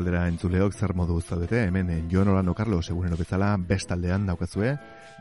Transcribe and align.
Etorri 0.00 0.08
bestaldera 0.08 0.28
entzuleok 0.28 0.72
zer 0.72 0.94
modu 0.94 1.20
zaudete, 1.20 1.66
hemen 1.66 1.90
eh, 1.90 2.04
Jon 2.10 2.28
Orlando 2.28 2.54
Carlos 2.54 2.88
egunero 2.88 3.16
bezala 3.16 3.56
bestaldean 3.58 4.26
daukazue, 4.26 4.78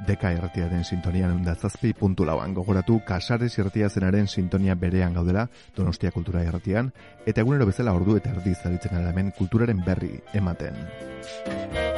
deka 0.08 0.32
erratia 0.32 0.70
den 0.70 0.86
sintonian 0.86 1.32
eundazazpi 1.32 1.94
puntu 1.94 2.26
lauan. 2.26 2.54
Gogoratu, 2.54 3.02
kasares 3.06 3.58
irratia 3.58 3.90
zenaren 3.90 4.28
sintonia 4.28 4.76
berean 4.76 5.14
gaudela, 5.14 5.50
donostia 5.76 6.12
kultura 6.12 6.44
erratian, 6.44 6.94
eta 7.26 7.42
egunero 7.42 7.66
bezala 7.66 7.94
ordu 7.94 8.16
eta 8.18 8.32
erdi 8.32 8.56
zaritzen 8.56 9.06
hemen 9.06 9.32
kulturaren 9.38 9.84
berri 9.84 10.20
ematen. 10.34 11.89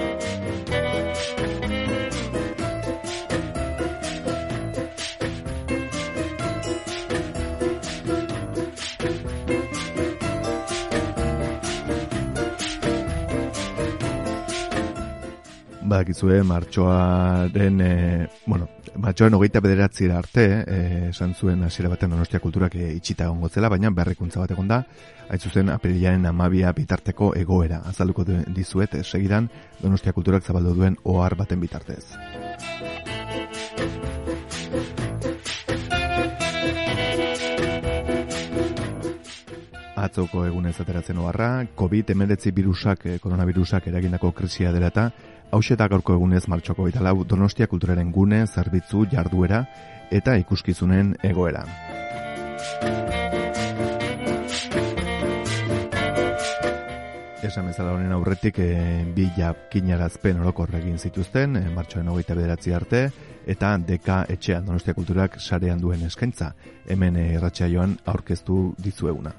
Badakizue, 15.92 16.42
martxoaren, 16.48 17.82
e, 17.82 18.28
bueno, 18.46 18.70
martxoaren 18.96 19.34
hogeita 19.36 19.60
bederatzi 19.60 20.08
arte, 20.08 20.46
e, 20.64 21.10
esan 21.10 21.34
zuen 21.36 21.66
hasiera 21.68 21.92
baten 21.92 22.16
donostia 22.16 22.40
kulturak 22.40 22.78
e, 22.80 22.94
itxita 22.96 23.28
egongo 23.28 23.50
zela, 23.50 23.68
baina 23.68 23.92
berrikuntza 23.92 24.40
bat 24.40 24.56
egon 24.56 24.72
da, 24.72 24.80
hain 25.28 25.44
zuzen 25.44 25.74
apirilaren 25.76 26.30
amabia 26.32 26.72
bitarteko 26.72 27.34
egoera. 27.36 27.82
Azalduko 27.92 28.24
du- 28.24 28.40
dizuet, 28.56 29.02
segidan 29.04 29.52
donostia 29.84 30.16
kulturak 30.16 30.48
zabaldu 30.48 30.78
duen 30.80 30.96
ohar 31.04 31.36
baten 31.36 31.60
bitartez. 31.60 32.06
atzoko 40.02 40.46
egunez 40.48 40.74
ateratzen 40.82 41.20
oharra, 41.22 41.66
COVID-19 41.78 42.52
virusak, 42.58 43.06
eh, 43.06 43.20
koronavirusak 43.20 43.88
eragindako 43.88 44.32
krisia 44.34 44.72
dela 44.74 44.88
eta 44.88 45.12
hauxeta 45.52 45.88
gaurko 45.92 46.16
egunez 46.16 46.46
martxoko 46.48 46.88
eta 46.88 47.04
lau 47.04 47.24
Donostia 47.28 47.68
kulturaren 47.68 48.12
gune, 48.12 48.46
zerbitzu, 48.48 49.06
jarduera 49.12 49.66
eta 50.12 50.36
ikuskizunen 50.40 51.16
egoera. 51.24 51.66
Esan 57.42 57.68
bezala 57.72 57.96
honen 57.96 58.12
aurretik 58.14 58.60
e, 58.62 58.68
bi 59.16 59.26
jakinarazpen 59.36 60.44
orokor 60.44 60.76
egin 60.78 61.00
zituzten, 61.02 61.58
e, 61.58 61.64
martxoaren 61.74 62.12
hogeita 62.14 62.38
bederatzi 62.38 62.76
arte, 62.78 63.02
eta 63.50 63.74
deka 63.82 64.22
etxean 64.30 64.70
Donostia 64.70 64.94
kulturak 64.94 65.40
sarean 65.42 65.82
duen 65.82 66.06
eskaintza, 66.06 66.54
hemen 66.88 67.18
e, 67.18 67.28
irratsaioan 67.40 67.98
aurkeztu 68.14 68.64
dizueguna. 68.78 69.34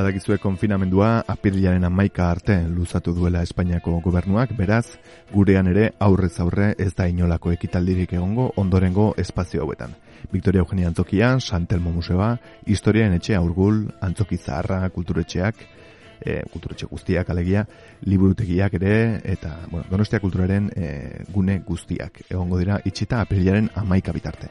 Badakizue 0.00 0.38
konfinamendua 0.40 1.26
apirilaren 1.28 1.84
amaika 1.84 2.30
arte 2.32 2.54
luzatu 2.72 3.12
duela 3.12 3.42
Espainiako 3.44 3.98
gobernuak, 4.00 4.54
beraz, 4.56 4.94
gurean 5.28 5.68
ere 5.68 5.90
aurrez 6.06 6.30
aurre 6.40 6.70
ez 6.80 6.94
da 6.96 7.04
inolako 7.10 7.52
ekitaldirik 7.52 8.14
egongo 8.16 8.46
ondorengo 8.62 9.10
espazio 9.20 9.60
hauetan. 9.60 9.92
Victoria 10.32 10.64
Eugenia 10.64 10.88
Antzokian, 10.88 11.42
Santelmo 11.44 11.92
Museoa, 11.92 12.30
Historiaen 12.64 13.18
etxe 13.18 13.36
aurgul, 13.36 13.82
Antzoki 14.00 14.40
Zaharra, 14.40 14.88
Kulturetxeak, 14.88 15.60
e, 16.24 16.40
kulturetxe 16.48 16.88
guztiak 16.88 17.28
alegia, 17.36 17.66
liburutegiak 18.08 18.80
ere, 18.80 18.94
eta 19.36 19.52
bueno, 19.66 19.84
donostia 19.90 20.22
kulturaren 20.24 20.72
e, 20.76 20.94
gune 21.28 21.60
guztiak. 21.66 22.22
Egongo 22.30 22.62
dira 22.62 22.80
itxita 22.88 23.20
apirilaren 23.20 23.68
amaika 23.84 24.16
bitarte. 24.16 24.48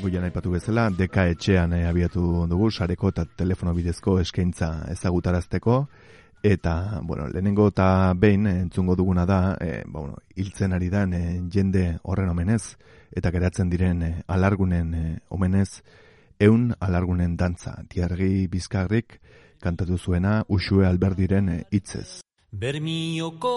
Goian 0.00 0.24
aipatu 0.24 0.54
bezala, 0.54 0.86
deka 0.96 1.26
etxean 1.28 1.74
eh, 1.76 1.84
abiatu 1.84 2.46
dugu, 2.48 2.70
sareko 2.70 3.10
eta 3.12 3.26
telefono 3.36 3.74
bidezko 3.76 4.14
eskaintza 4.22 4.86
ezagutarazteko, 4.94 5.74
eta, 6.42 7.00
bueno, 7.02 7.26
lehenengo 7.28 7.66
eta 7.68 8.14
behin 8.16 8.46
eh, 8.46 8.54
entzungo 8.62 8.96
duguna 8.96 9.26
da, 9.28 9.58
e, 9.60 9.82
ba, 9.84 10.00
bueno, 10.00 10.16
hiltzen 10.34 10.72
ari 10.72 10.88
dan 10.88 11.12
eh, 11.12 11.42
jende 11.52 11.98
horren 12.02 12.32
omenez, 12.32 12.78
eta 13.12 13.30
geratzen 13.30 13.68
diren 13.68 14.02
eh, 14.02 14.14
alargunen 14.26 14.94
eh, 14.94 15.18
omenez, 15.28 15.82
eun 16.40 16.70
alargunen 16.80 17.36
dantza, 17.36 17.76
diargi 17.92 18.46
bizkarrik 18.48 19.20
kantatu 19.60 19.98
zuena 19.98 20.40
Uxue 20.48 20.86
Alberdiren 20.88 21.58
hitzez. 21.70 22.22
Bermioko 22.50 23.56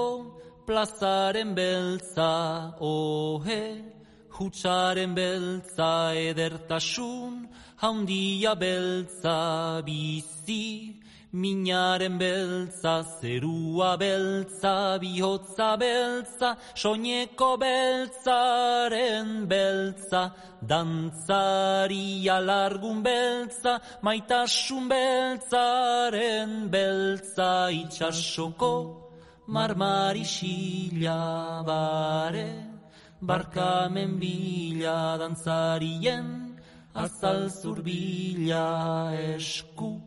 plazaren 0.67 1.55
beltza, 1.55 2.75
ohe, 2.83 4.02
hutsaren 4.37 5.13
beltza 5.15 6.13
edertasun, 6.15 7.47
haundia 7.81 8.53
beltza 8.55 9.81
bizi, 9.85 11.03
minaren 11.33 12.17
beltza, 12.17 13.03
zerua 13.19 13.97
beltza, 13.97 14.97
bihotza 15.01 15.77
beltza, 15.77 16.57
soineko 16.75 17.57
beltzaren 17.63 19.47
beltza, 19.47 20.23
dantzari 20.61 22.29
alargun 22.29 23.03
beltza, 23.03 23.79
maitasun 24.01 24.89
beltzaren 24.89 26.69
beltza, 26.69 27.69
itxasoko 27.81 28.73
marmarisila 29.47 31.21
bare, 31.65 32.72
barkamen 33.27 34.19
bila 34.19 35.17
dantzarien, 35.17 36.57
azal 36.93 37.49
zurbila 37.49 39.11
esku, 39.35 40.01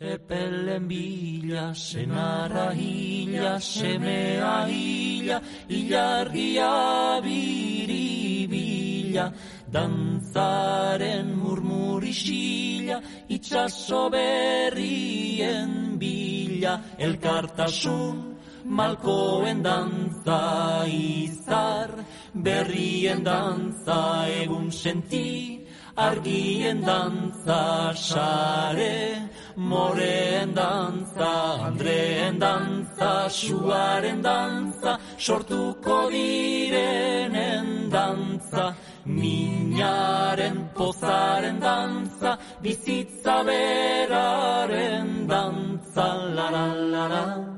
epelen 0.00 0.88
bila, 0.88 1.74
senarra 1.74 2.72
hila, 2.74 3.60
semea 3.60 4.66
hila, 4.66 5.40
ilargia 5.68 7.20
biribila, 7.22 9.32
dantzaren 9.70 11.36
murmurisila, 11.38 13.00
itxaso 13.28 14.10
berrien 14.10 15.98
bila, 15.98 16.80
elkartasun, 16.98 18.27
malkoen 18.68 19.62
dantza 19.62 20.84
izar, 20.86 21.90
berrien 22.34 23.24
dantza 23.24 24.28
egun 24.42 24.70
senti, 24.70 25.66
argien 25.96 26.80
dantza 26.84 27.92
sare, 27.94 29.30
moreen 29.56 30.54
dantza, 30.54 31.32
andreen 31.68 32.38
dantza, 32.38 33.28
suaren 33.28 34.22
dantza, 34.22 34.98
sortuko 35.16 36.08
direnen 36.10 37.90
dantza, 37.90 38.74
minaren 39.04 40.68
pozaren 40.74 41.58
dantza, 41.58 42.38
bizitza 42.62 43.42
beraren 43.42 45.26
dantza, 45.26 46.06
la 46.36 46.50
la 46.50 46.66
la 46.74 47.06
la. 47.08 47.57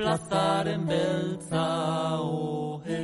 plazaren 0.00 0.84
beltza 0.92 1.66
ohe. 2.20 3.02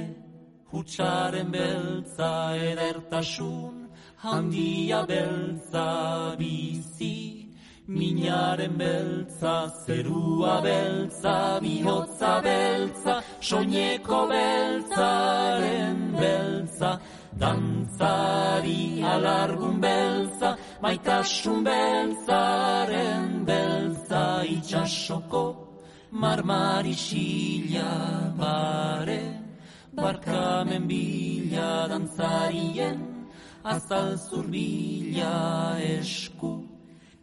Hutsaren 0.73 1.49
beltza 1.57 2.33
edertasun 2.71 3.77
handia 4.25 5.01
beltza 5.13 5.89
bizi. 6.41 7.17
Minaren 7.99 8.75
beltza, 8.83 9.55
zerua 9.85 10.57
beltza, 10.69 11.37
bihotza 11.65 12.33
beltza, 12.47 13.15
soineko 13.49 14.21
beltzaren 14.33 16.01
beltza, 16.23 16.91
dantzari 17.43 18.83
alargun 19.13 19.77
beltza, 19.87 20.51
maitasun 20.83 21.63
beltzaren 21.69 23.31
beltza, 23.47 24.25
itxasoko 24.57 25.66
marmarisila 26.23 27.91
bare, 28.41 29.23
barkamen 29.93 30.85
bila 30.89 31.89
dantzarien, 31.91 32.99
azal 33.65 34.17
zurbila 34.17 35.37
esku. 35.99 36.55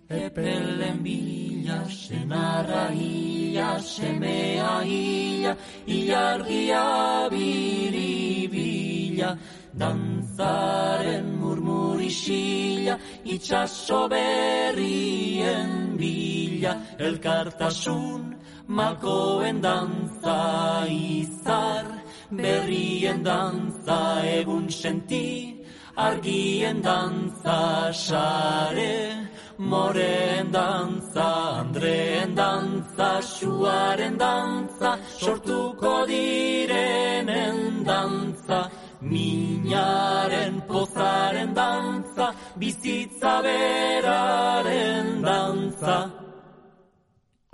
Epelen 0.10 0.98
bila, 1.02 1.80
senarra 1.90 2.86
hila, 2.94 3.80
semea 3.82 4.84
hila, 4.90 5.54
ilargia 5.88 6.88
biribila, 7.34 9.30
danzaren 9.74 11.28
murmurisila, 11.42 12.96
itxaso 13.26 14.02
berrien 14.14 15.72
bila, 15.98 16.72
elkartasun 17.00 18.43
malkoen 18.68 19.62
danza 19.62 20.86
izar, 20.90 21.86
berrien 22.32 23.24
danza 23.24 24.24
egun 24.24 24.70
senti, 24.70 25.64
argien 25.96 26.82
danza 26.82 27.92
sare, 27.94 29.30
Moren 29.58 30.52
dantza, 30.52 31.60
Andreen 31.60 32.34
dantza, 32.36 33.22
Suaren 33.22 34.18
dantza, 34.18 34.98
sortuko 35.20 36.06
direnen 36.08 37.84
dantza, 37.84 38.72
Minaren 39.02 40.62
pozaren 40.68 41.54
dantza, 41.54 42.34
bizitza 42.58 43.42
beraren 43.44 45.22
dantza. 45.22 46.23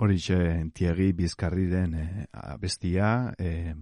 Horixe, 0.00 0.36
tiegi 0.72 1.10
bizkarriren 1.12 1.94
e, 1.94 2.04
abestia, 2.32 3.34
e, 3.36 3.74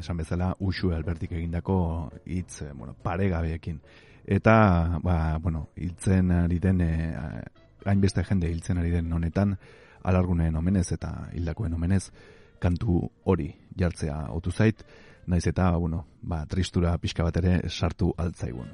esan 0.00 0.16
bezala, 0.16 0.54
usue 0.64 0.94
albertik 0.96 1.34
egindako 1.36 1.76
hitz, 2.24 2.62
e, 2.64 2.70
bueno, 2.72 2.94
paregabeekin. 3.04 3.82
Eta, 4.24 4.54
ba, 5.04 5.36
bueno, 5.36 5.66
hiltzen 5.76 6.32
ari 6.32 6.58
den, 6.64 6.80
e, 6.80 7.12
hainbeste 7.84 8.24
jende 8.24 8.48
hiltzen 8.48 8.80
ari 8.80 8.94
den 8.94 9.12
honetan, 9.12 9.52
alargunen 10.08 10.56
omenez 10.56 10.88
eta 10.96 11.12
hildakoen 11.36 11.76
omenez, 11.76 12.06
kantu 12.58 13.02
hori 13.28 13.50
jartzea 13.76 14.30
otu 14.32 14.50
zait, 14.56 14.80
naiz 15.26 15.44
eta, 15.44 15.74
bueno, 15.76 16.06
ba, 16.22 16.46
tristura 16.48 16.96
pixka 16.96 17.28
bat 17.28 17.36
ere 17.44 17.58
sartu 17.68 18.14
altzaigun. 18.16 18.72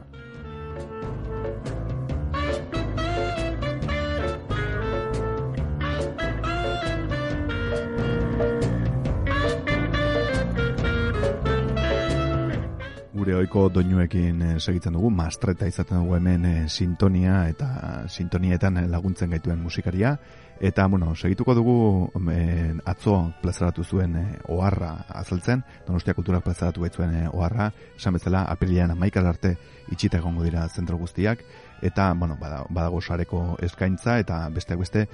Gure 13.23 13.37
oiko 13.39 13.69
doinuekin 13.71 14.41
eh, 14.43 14.55
segitzen 14.59 14.97
dugu, 14.97 15.07
mastreta 15.15 15.69
izaten 15.71 16.01
dugu 16.01 16.17
hemen 16.17 16.47
e, 16.49 16.53
sintonia 16.67 17.45
eta 17.47 17.69
sintonietan 18.11 18.81
laguntzen 18.91 19.31
gaituen 19.31 19.61
musikaria. 19.63 20.17
Eta, 20.63 20.89
bueno, 20.91 21.13
segituko 21.15 21.55
dugu 21.55 21.75
e, 22.33 22.73
atzo 22.85 23.15
plazaratu 23.43 23.85
zuen 23.85 24.17
e, 24.19 24.25
oharra 24.51 24.91
azaltzen, 25.23 25.63
donostia 25.87 26.17
kulturak 26.19 26.43
plazaratu 26.43 26.83
gaitzuen 26.83 27.15
e, 27.21 27.23
oharra, 27.31 27.69
esan 27.95 28.19
bezala, 28.19 28.43
apelian 28.51 28.91
amaikal 28.97 29.31
arte 29.31 29.55
itxita 29.95 30.19
egongo 30.19 30.43
dira 30.43 30.67
zentro 30.69 30.99
guztiak, 30.99 31.45
eta, 31.83 32.11
bueno, 32.19 32.39
badago 32.43 33.01
sareko 33.01 33.45
eskaintza, 33.63 34.19
eta 34.23 34.49
besteak 34.55 34.83
beste, 34.83 35.07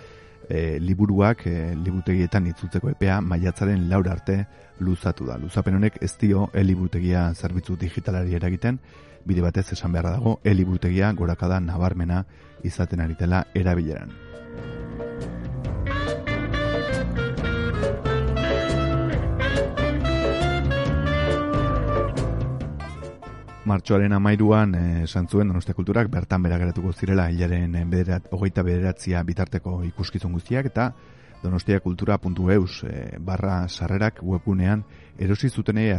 e, 0.48 0.78
liburuak 0.80 1.46
e, 1.46 1.74
liburutegietan 1.76 2.46
itzultzeko 2.52 2.90
epea 2.94 3.20
maiatzaren 3.20 3.88
laur 3.90 4.08
arte 4.08 4.38
luzatu 4.80 5.26
da. 5.26 5.38
Luzapen 5.38 5.76
honek 5.76 6.00
ez 6.02 6.14
dio 6.20 6.48
e-liburutegia 6.54 7.28
zerbitzu 7.34 7.76
digitalari 7.76 8.34
eragiten, 8.38 8.80
bide 9.28 9.44
batez 9.44 9.66
esan 9.76 9.92
beharra 9.92 10.16
dago 10.16 10.38
e-liburutegia 10.44 11.12
gorakada 11.12 11.60
nabarmena 11.60 12.24
izaten 12.64 13.04
ari 13.04 13.18
dela 13.18 13.46
erabileran. 13.54 14.27
Martxoaren 23.68 24.14
amairuan 24.16 24.74
eh, 24.74 25.02
esan 25.04 25.28
zuen 25.28 25.52
donostia 25.52 25.76
kulturak 25.76 26.08
bertan 26.10 26.42
bera 26.42 26.58
geratuko 26.60 26.92
zirela 26.92 27.28
hilaren 27.30 27.76
eh, 27.76 27.84
bederat, 27.84 28.28
hogeita 28.32 28.64
bederatzia 28.64 29.22
bitarteko 29.28 29.82
ikuskizun 29.90 30.32
guztiak 30.32 30.70
eta 30.72 30.92
donostiakultura.eus 31.42 32.82
e, 32.88 33.18
barra 33.22 33.68
sarrerak 33.68 34.22
webunean 34.26 34.82
erosi 35.18 35.50
zutenei 35.50 35.92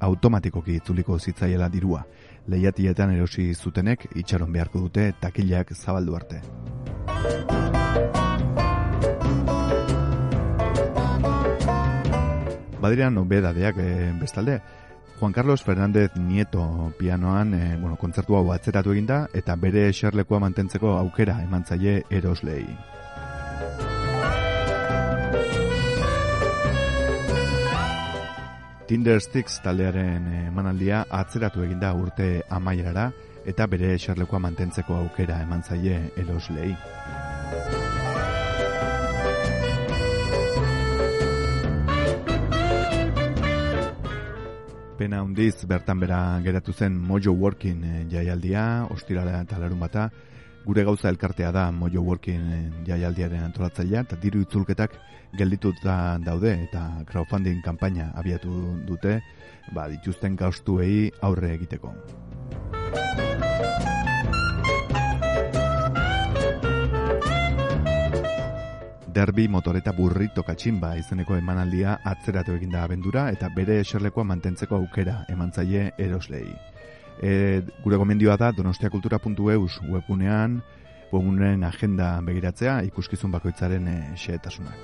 automatikoki 0.00 0.76
itzuliko 0.76 1.18
zitzaiela 1.18 1.70
dirua. 1.72 2.02
Lehiatietan 2.46 3.14
erosi 3.14 3.54
zutenek 3.54 4.04
itxaron 4.14 4.52
beharko 4.52 4.82
dute 4.84 5.12
takilak 5.20 5.72
zabaldu 5.72 6.16
arte. 6.16 6.42
Badira 12.82 13.08
nobedadeak 13.10 13.78
e, 13.80 14.12
bestalde, 14.20 14.60
Juan 15.18 15.32
Carlos 15.32 15.62
Fernández 15.62 16.14
Nieto 16.16 16.92
pianoan, 16.98 17.54
e, 17.54 17.76
bueno, 17.78 17.96
kontzertu 17.96 18.36
hau 18.36 18.52
atzeratu 18.52 18.92
eginda 18.92 19.22
eta 19.32 19.56
bere 19.56 19.86
eserlekoa 19.88 20.40
mantentzeko 20.44 20.92
aukera 20.98 21.38
emantzaile 21.42 22.02
eroslei. 22.10 22.66
Tinder 28.86 29.20
Sticks 29.20 29.56
taldearen 29.64 30.28
emanaldia 30.44 31.06
atzeratu 31.10 31.64
eginda 31.64 31.94
urte 31.96 32.44
amaierara 32.50 33.08
eta 33.46 33.66
bere 33.66 33.94
eserlekoa 33.96 34.38
mantentzeko 34.44 35.00
aukera 35.00 35.40
emantzaile 35.42 36.12
eroslei. 36.20 36.74
Pena 45.06 45.22
hundiz 45.22 45.62
bertan 45.70 46.00
bera 46.02 46.40
geratu 46.42 46.72
zen 46.74 46.96
Mojo 46.98 47.30
Working 47.30 47.84
eh, 47.86 48.06
jaialdia, 48.10 48.88
ostirala 48.90 49.36
eta 49.44 49.60
larun 49.62 49.78
bata, 49.78 50.08
gure 50.64 50.82
gauza 50.82 51.12
elkartea 51.12 51.52
da 51.54 51.68
Mojo 51.70 52.02
Working 52.02 52.48
eh, 52.56 52.64
jaialdiaren 52.88 53.44
antolatzailea, 53.46 54.02
eta 54.02 54.18
diru 54.18 54.42
itzulketak 54.42 54.98
geldituta 55.38 56.18
daude 56.26 56.56
eta 56.66 56.82
crowdfunding 57.06 57.62
kanpaina 57.62 58.10
abiatu 58.18 58.50
dute, 58.88 59.20
ba, 59.70 59.86
dituzten 59.94 60.34
gaustuei 60.42 61.12
aurre 61.22 61.54
egiteko. 61.54 61.94
Derbi 69.16 69.46
motoreta 69.48 69.94
burrito 69.96 70.42
katxinba 70.44 70.90
izeneko 71.00 71.38
emanaldia 71.40 71.94
atzeratu 72.10 72.52
eginda 72.58 72.82
abendura 72.84 73.30
eta 73.32 73.48
bere 73.54 73.78
eserlekoa 73.80 74.26
mantentzeko 74.28 74.76
aukera 74.76 75.22
emantzaile 75.32 75.86
eroslei. 76.06 76.50
E, 77.22 77.62
gure 77.84 77.96
gomendioa 77.96 78.36
da 78.36 78.50
donostiakultura.eus 78.52 79.80
webunean 79.88 80.60
webunen 81.14 81.64
agenda 81.64 82.10
begiratzea 82.28 82.82
ikuskizun 82.90 83.32
bakoitzaren 83.38 83.88
e, 83.88 83.96
xeetasunak. 84.20 84.76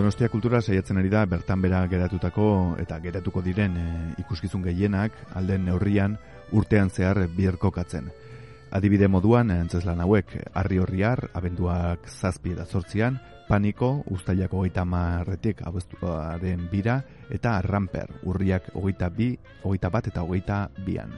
Donostia 0.00 0.30
kultura 0.32 0.62
saiatzen 0.64 0.96
ari 0.96 1.10
da 1.12 1.26
bertan 1.28 1.60
bera 1.60 1.82
geratutako 1.84 2.44
eta 2.80 2.96
geratuko 3.04 3.42
diren 3.44 3.74
e, 3.76 3.82
ikuskizun 4.22 4.62
gehienak 4.64 5.12
alden 5.36 5.66
neurrian 5.68 6.14
urtean 6.56 6.88
zehar 6.88 7.20
bierkokatzen. 7.36 8.08
Adibide 8.72 9.10
moduan, 9.12 9.50
entzeslan 9.52 10.00
hauek, 10.00 10.32
arri 10.56 10.80
horriar, 10.80 11.26
abenduak 11.36 12.08
zazpi 12.08 12.54
eta 12.56 12.64
zortzian, 12.64 13.18
paniko, 13.50 13.90
ustailako 14.08 14.62
hogeita 14.62 14.86
marretik 14.88 15.60
abestuaren 15.68 16.64
bira, 16.72 17.02
eta 17.28 17.58
ramper, 17.60 18.22
urriak 18.24 18.72
hogeita 18.72 19.12
bi, 19.12 19.34
hogeita 19.66 19.92
bat 19.92 20.08
eta 20.14 20.24
hogeita 20.24 20.62
bian. 20.86 21.12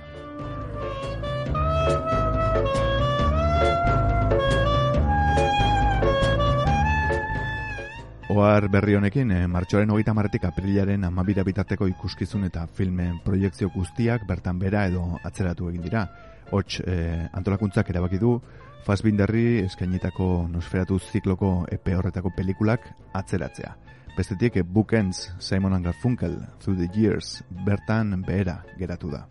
Oar 8.33 8.65
berri 8.73 8.95
honekin, 8.97 9.31
eh, 9.31 9.47
martxoaren 9.47 9.91
hogeita 9.93 10.15
marretik 10.17 10.47
aprilaren 10.49 11.03
amabira 11.05 11.43
bitarteko 11.45 11.85
ikuskizun 11.91 12.47
eta 12.47 12.63
filmen 12.79 13.19
proiektzio 13.21 13.69
guztiak 13.75 14.25
bertan 14.25 14.59
bera 14.59 14.87
edo 14.89 15.03
atzeratu 15.23 15.69
egin 15.69 15.83
dira. 15.85 16.07
Hots, 16.51 16.81
eh, 16.81 17.29
antolakuntzak 17.33 17.91
erabaki 17.91 18.19
du, 18.23 18.41
Fassbinderri 18.87 19.61
eskainitako 19.67 20.49
nosferatu 20.49 20.99
zikloko 20.99 21.67
epe 21.71 21.95
horretako 21.95 22.33
pelikulak 22.35 22.89
atzeratzea. 23.13 23.77
Bestetik, 24.17 24.57
eh, 24.57 24.63
Bookends, 24.63 25.35
Simon 25.39 25.83
Garfunkel, 25.83 26.39
Through 26.59 26.79
the 26.79 26.89
Years, 26.99 27.45
bertan 27.67 28.23
behera 28.23 28.63
geratu 28.79 29.11
da. 29.11 29.27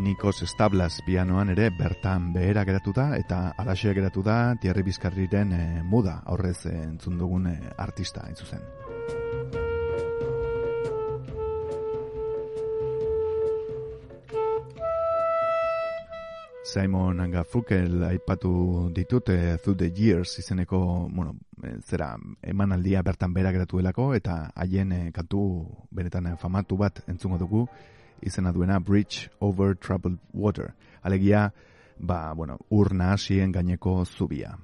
Nikos 0.00 0.40
Establas 0.40 1.02
pianoan 1.04 1.50
ere 1.52 1.66
bertan 1.76 2.30
behera 2.32 2.62
geratu 2.64 2.94
da 2.96 3.10
eta 3.18 3.50
alaxe 3.60 3.92
geratu 3.92 4.22
da 4.24 4.54
Thierry 4.56 4.80
Bizkarriren 4.86 5.52
eh, 5.52 5.82
muda 5.84 6.22
aurrez 6.24 6.64
e, 6.70 6.72
entzun 6.86 7.18
dugun 7.20 7.50
e, 7.50 7.56
artista 7.76 8.22
hain 8.24 8.34
zuzen. 8.34 8.64
Simon 16.64 17.20
Angafukel 17.20 18.00
aipatu 18.08 18.88
ditut 18.96 19.28
e, 19.28 19.58
Through 19.58 19.76
the 19.84 19.92
Years 19.92 20.38
izeneko, 20.38 21.10
bueno, 21.12 21.36
zera 21.84 22.14
emanaldia 22.40 23.02
bertan 23.02 23.36
behera 23.36 23.52
geratu 23.52 23.84
delako 23.84 24.14
eta 24.16 24.46
haien 24.54 25.12
kantu 25.12 25.44
benetan 25.90 26.38
famatu 26.38 26.80
bat 26.80 27.04
entzungo 27.06 27.36
dugu 27.36 27.68
izena 28.22 28.52
duena 28.52 28.78
Bridge 28.80 29.30
Over 29.40 29.76
Troubled 29.76 30.18
Water. 30.32 30.74
Alegia, 31.02 31.52
ba, 31.98 32.32
bueno, 32.34 32.58
urna 32.70 33.12
hasien 33.12 33.52
gaineko 33.52 34.04
zubia. 34.04 34.56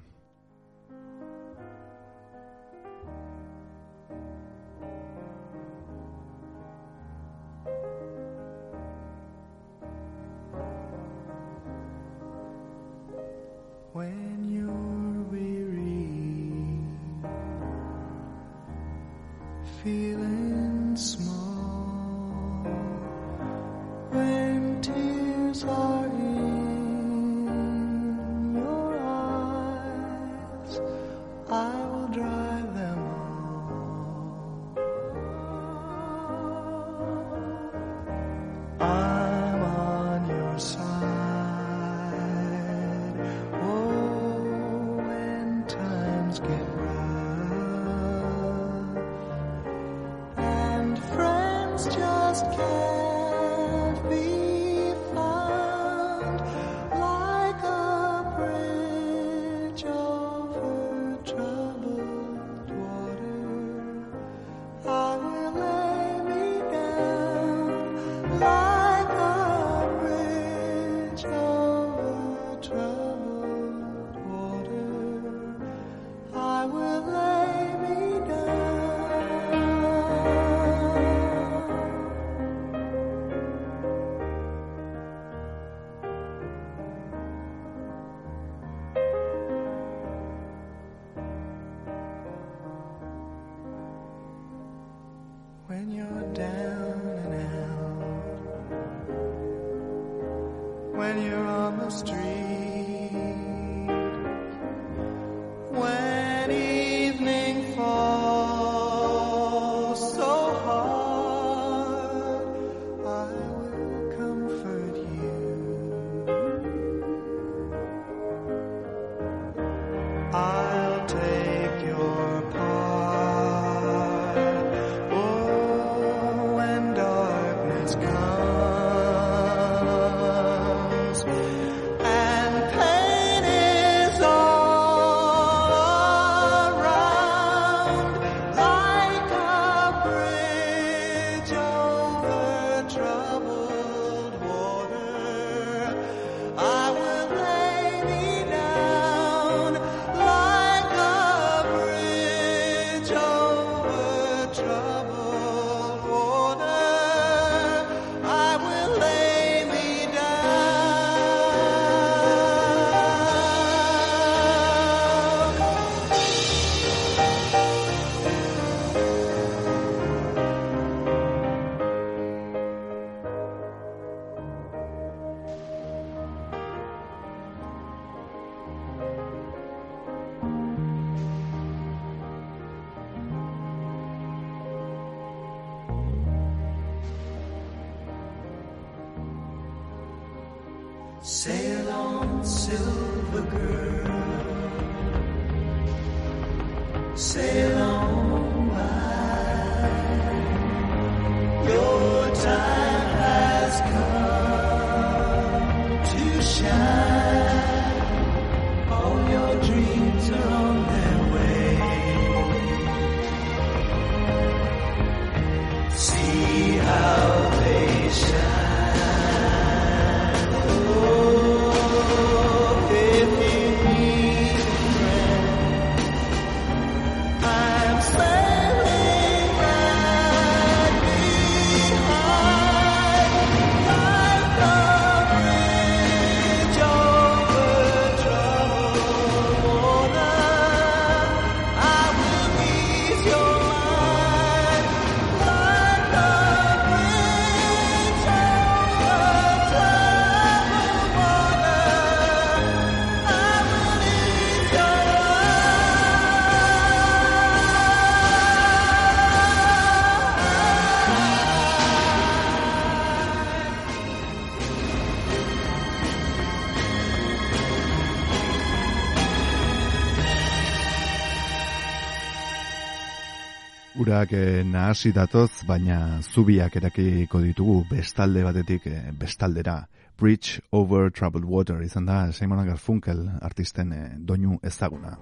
Urak 274.17 274.31
eh, 274.33 274.63
nahasi 274.65 275.11
datoz, 275.13 275.61
baina 275.69 276.17
zubiak 276.33 276.73
erakiko 276.79 277.37
ditugu 277.43 277.75
bestalde 277.91 278.41
batetik 278.41 278.87
eh, 278.89 279.11
bestaldera. 279.13 279.75
Bridge 280.17 280.57
over 280.71 281.11
Troubled 281.11 281.45
Water 281.45 281.83
izan 281.85 282.09
da 282.09 282.31
Simon 282.31 282.65
Garfunkel 282.65 283.27
artisten 283.45 283.93
eh, 283.93 284.09
doinu 284.17 284.57
ezaguna. 284.63 285.19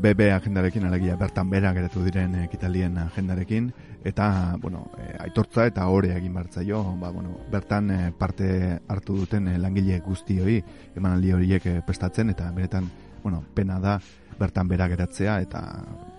BB 0.00 0.30
agendarekin, 0.32 0.86
alegia 0.88 1.14
bertan 1.20 1.50
bera 1.52 1.74
geratu 1.76 2.00
diren 2.04 2.32
ekitalien 2.40 2.96
agendarekin, 3.02 3.66
eta, 4.04 4.56
bueno, 4.60 4.86
e, 4.96 5.10
aitortza 5.26 5.66
eta 5.68 5.86
hori 5.92 6.08
egin 6.14 6.32
bartzaio, 6.34 6.80
ba, 7.00 7.10
bueno, 7.12 7.36
bertan 7.52 7.90
e, 7.90 7.98
parte 8.16 8.80
hartu 8.88 9.18
duten 9.18 9.48
e, 9.48 9.58
langile 9.60 10.00
guztioi, 10.00 10.56
emanaldi 10.96 11.34
horiek 11.36 11.66
e, 11.66 11.74
prestatzen, 11.84 12.32
eta 12.32 12.48
beretan, 12.56 12.88
bueno, 13.22 13.42
pena 13.54 13.78
da 13.80 13.98
bertan 14.40 14.68
bera 14.72 14.88
geratzea, 14.88 15.36
eta, 15.44 15.62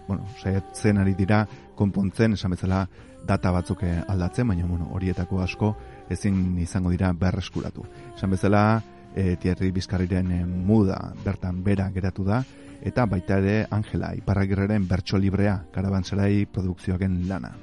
bueno, 0.07 0.29
saiatzen 0.38 1.01
ari 1.01 1.15
dira, 1.17 1.47
konpontzen, 1.75 2.38
esan 2.38 2.53
bezala, 2.53 2.85
data 3.25 3.51
batzuk 3.53 3.81
aldatzen, 3.85 4.47
baina, 4.53 4.65
bueno, 4.69 4.91
horietako 4.93 5.41
asko 5.41 5.75
ezin 6.09 6.57
izango 6.61 6.93
dira 6.93 7.11
berreskuratu. 7.17 7.85
Esan 8.15 8.38
bezala, 8.38 8.81
e, 9.15 9.35
Thierry 9.41 9.71
Bizkarriren 9.71 10.29
muda 10.65 11.00
bertan 11.25 11.63
bera 11.63 11.89
geratu 11.93 12.25
da, 12.27 12.43
eta 12.81 13.05
baita 13.05 13.38
ere 13.38 13.67
Angela 13.69 14.13
Iparragirreren 14.17 14.88
bertso 14.88 15.17
librea 15.17 15.59
karabanzerai 15.71 16.45
produkzioaken 16.45 17.27
lana. 17.29 17.53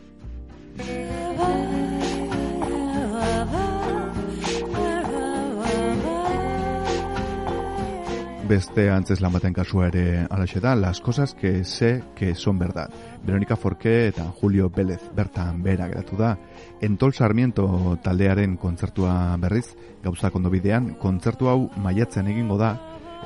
Beste 8.48 8.86
antzes 8.88 9.18
lan 9.20 9.34
baten 9.34 9.52
kasua 9.52 9.90
ere 9.90 10.22
alaxe 10.32 10.60
da, 10.64 10.72
las 10.74 11.02
cosas 11.04 11.34
que 11.34 11.64
sé 11.64 12.02
que 12.16 12.34
son 12.34 12.58
verdad. 12.58 12.88
Verónica 13.22 13.56
Forqué 13.56 14.08
eta 14.08 14.24
Julio 14.40 14.70
Vélez 14.70 15.02
bertan 15.14 15.62
bera 15.62 15.86
geratu 15.88 16.16
da. 16.16 16.38
Entol 16.80 17.12
Sarmiento 17.12 17.98
taldearen 18.02 18.56
kontzertua 18.56 19.36
berriz, 19.36 19.76
gauza 20.02 20.30
kondo 20.30 20.48
bidean, 20.48 20.94
kontzertu 20.94 21.50
hau 21.50 21.68
maiatzen 21.76 22.32
egingo 22.32 22.56
da, 22.56 22.72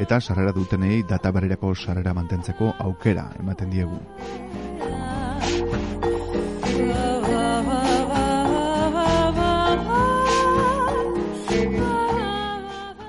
eta 0.01 0.21
sarrera 0.21 0.53
dutenei 0.53 1.03
data 1.03 1.31
berrirako 1.31 1.75
sarrera 1.75 2.15
mantentzeko 2.15 2.75
aukera 2.79 3.31
ematen 3.41 3.71
diegu. 3.71 3.99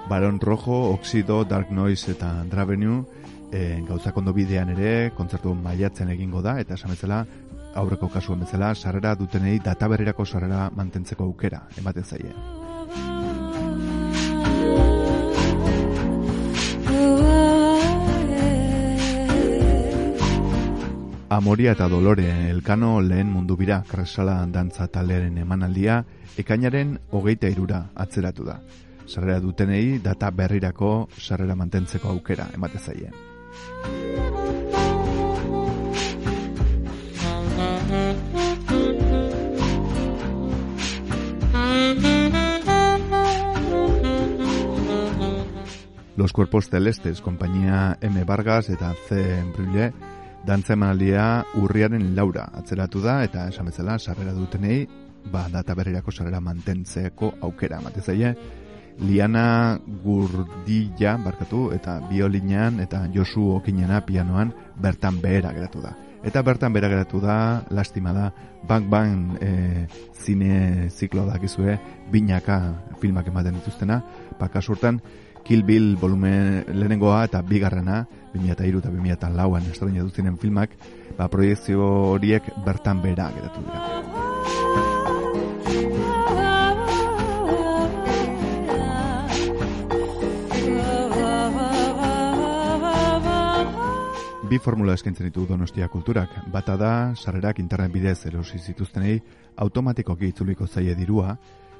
Baron 0.09 0.39
Rojo, 0.39 0.91
Oxido, 0.91 1.43
Dark 1.43 1.71
Noise 1.71 2.11
eta 2.11 2.43
Dravenue 2.45 3.03
e, 3.51 3.81
gauzak 3.87 4.17
ondo 4.17 4.33
bidean 4.33 4.69
ere 4.75 5.11
kontzertu 5.17 5.55
maiatzen 5.55 6.11
egingo 6.13 6.41
da 6.41 6.59
eta 6.61 6.75
esan 6.75 6.93
aurreko 7.75 8.09
kasuan 8.09 8.43
bezala 8.45 8.75
sarrera 8.75 9.15
dutenei 9.15 9.59
data 9.59 9.87
berrirako 9.87 10.25
sarrera 10.25 10.69
mantentzeko 10.75 11.23
aukera 11.23 11.67
ematen 11.77 12.03
zaie. 12.03 12.62
Amoria 21.33 21.71
eta 21.73 21.87
Dolore 21.89 22.27
elkano 22.51 22.99
lehen 23.01 23.31
mundu 23.33 23.55
bira 23.57 23.79
kresala 23.89 24.35
dantza 24.45 24.85
taldearen 24.85 25.39
emanaldia 25.41 25.95
ekainaren 26.37 26.91
hogeita 27.09 27.49
irura 27.49 27.79
atzeratu 28.03 28.45
da. 28.45 28.59
Sarrera 29.07 29.39
dutenei 29.41 29.97
data 29.97 30.29
berrirako 30.29 31.09
sarrera 31.17 31.55
mantentzeko 31.57 32.11
aukera 32.13 32.45
emate 32.53 32.77
zaie. 32.77 33.09
Los 46.15 46.31
Cuerpos 46.31 46.69
Celestes, 46.69 47.21
compañía 47.21 47.97
M. 48.01 48.23
Vargas 48.23 48.69
eta 48.69 48.93
C. 49.09 49.43
Brulé, 49.57 49.93
Dantza 50.43 50.73
emalia 50.75 51.45
urriaren 51.55 52.09
laura 52.17 52.49
atzeratu 52.59 52.99
da 52.99 53.21
eta 53.23 53.47
esan 53.47 53.69
bezala 53.71 53.95
sarrera 53.99 54.33
dutenei 54.35 54.83
ba 55.31 55.45
data 55.47 55.75
berrirako 55.75 56.11
sarrera 56.11 56.41
mantentzeko 56.43 57.33
aukera 57.47 57.79
ematezaile 57.79 58.35
Liana 58.99 59.79
Gurdilla 60.03 61.15
barkatu 61.17 61.69
eta 61.73 61.95
biolinean 62.09 62.81
eta 62.83 63.07
Josu 63.13 63.53
Okinena 63.55 64.03
pianoan 64.05 64.51
bertan 64.75 65.21
behera 65.21 65.53
geratu 65.55 65.81
da. 65.81 65.95
Eta 66.23 66.43
bertan 66.43 66.73
behera 66.73 66.91
geratu 66.91 67.19
da, 67.19 67.63
lastima 67.71 68.13
da, 68.13 68.29
Bang 68.67 68.87
Bang 68.87 69.37
e, 69.43 69.87
zine 70.13 70.89
ziklo 70.89 71.25
dakizue, 71.27 71.79
binaka 72.11 72.59
filmak 73.01 73.27
ematen 73.27 73.57
dituztena, 73.59 73.99
pakasurtan, 74.39 75.01
Kill 75.43 75.63
Bill 75.63 75.97
volume 75.99 76.63
lehenengoa 76.71 77.25
eta 77.27 77.41
bigarrena, 77.43 78.05
2002 78.33 78.79
eta 78.79 78.89
2004an 78.89 79.71
estrena 79.71 80.03
duzinen 80.03 80.37
filmak, 80.39 80.71
ba, 81.17 81.27
proiektzio 81.27 81.83
horiek 82.13 82.47
bertan 82.65 83.01
bera 83.03 83.29
geratu 83.35 83.65
dira. 83.67 84.13
Bi 94.53 94.59
formula 94.61 94.93
eskaintzen 94.93 95.25
ditu 95.25 95.47
Donostia 95.49 95.87
Kulturak. 95.89 96.29
Bata 96.53 96.75
da, 96.77 96.89
sarrerak 97.17 97.57
internet 97.57 97.91
bidez 97.91 98.19
erosi 98.29 98.59
zituztenei 98.59 99.15
automatikoki 99.57 100.27
itzuliko 100.29 100.67
zaie 100.67 100.93
dirua, 100.95 101.33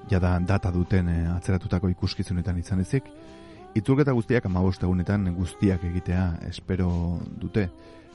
jada 0.09 0.39
data 0.39 0.71
duten 0.73 1.09
eh, 1.09 1.27
atzeratutako 1.35 1.91
ikuskizunetan 1.93 2.57
izan 2.57 2.81
ezik, 2.81 3.11
Itzulketa 3.73 4.13
guztiak 4.13 4.45
amabost 4.45 4.83
egunetan 4.85 5.25
guztiak 5.33 5.83
egitea 5.89 6.27
espero 6.49 6.89
dute 7.41 7.69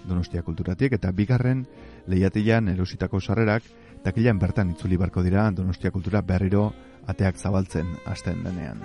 Donostia 0.08 0.44
kulturatik 0.46 0.94
eta 0.94 1.10
bigarren 1.12 1.64
lehiatilan 2.06 2.70
erositako 2.70 3.20
sarrerak 3.20 3.66
takilan 4.04 4.38
bertan 4.38 4.70
itzuli 4.70 4.96
barko 4.96 5.24
dira 5.26 5.50
Donostia 5.50 5.90
kultura 5.90 6.22
berriro 6.22 6.70
ateak 7.10 7.36
zabaltzen 7.36 7.90
hasten 8.06 8.44
denean. 8.46 8.84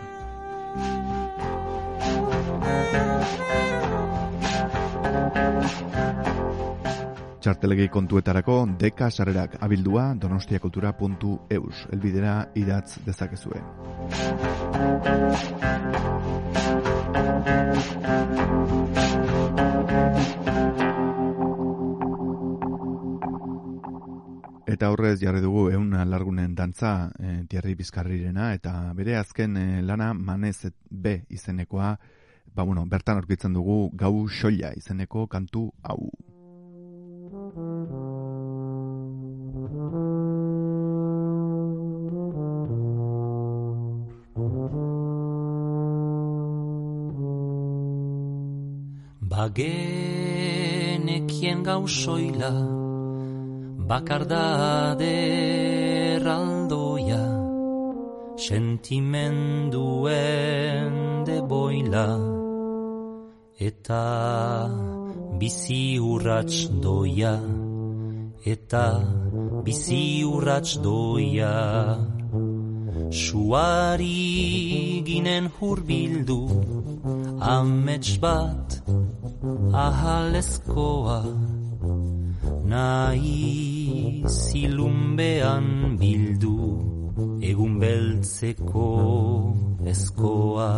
Txartelegi 7.44 7.90
kontuetarako 7.92 8.54
deka 8.80 9.10
sarrerak 9.12 9.58
abildua 9.66 10.06
donostiakultura.eus 10.16 11.82
elbidera 11.92 12.38
idatz 12.56 13.02
dezakezue. 13.04 13.60
Eta 24.74 24.90
horrez 24.90 25.20
jarri 25.22 25.40
dugu 25.40 25.68
eun 25.72 25.92
largunen 26.10 26.56
dantza 26.58 27.12
e, 27.20 27.44
Thierry 27.48 27.76
Bizkarrirena 27.78 28.54
eta 28.58 28.74
bere 28.98 29.16
azken 29.20 29.58
e, 29.58 29.66
lana 29.86 30.14
manez 30.14 30.72
B 30.90 31.22
izenekoa 31.30 31.94
ba, 32.54 32.64
bueno, 32.64 32.86
bertan 32.86 33.18
aurkitzen 33.18 33.54
dugu 33.54 33.90
gau 33.94 34.28
soila 34.30 34.74
izeneko 34.78 35.28
kantu 35.28 35.70
hau. 35.84 36.10
Bagenekien 49.44 51.68
gau 51.68 51.84
soila 51.84 52.56
bakar 53.90 54.24
erraldoia 55.04 57.20
sentimenduen 58.40 60.96
de 61.28 61.44
boila 61.52 62.08
eta 63.60 64.08
bizi 65.42 66.00
urrats 66.00 66.72
doia 66.86 67.36
eta 68.56 68.86
bizi 69.68 70.24
urrats 70.24 70.72
doia. 70.88 71.52
Suari 73.14 75.06
ginen 75.06 75.46
hurbildu 75.60 76.42
Amets 77.44 78.18
bat 78.22 78.82
ahalezkoa 79.86 81.18
Nahi 82.72 84.24
zilumbean 84.24 85.68
bildu 86.00 86.60
Egun 87.50 87.74
beltzeko 87.82 88.88
eskoa 89.94 90.70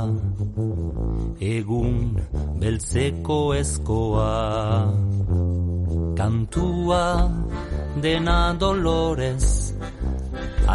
Egun 1.39 1.99
beltzeko 2.63 3.39
eskoa 3.61 4.33
Kantua 6.17 7.05
dena 8.01 8.39
dolorez 8.59 9.45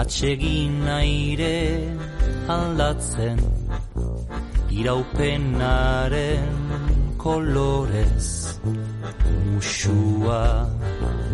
Atsegin 0.03 0.87
aire 1.01 1.59
aldatzen 2.47 3.43
Iraupenaren 4.81 6.57
kolorez 7.21 8.29
Musua 9.53 10.45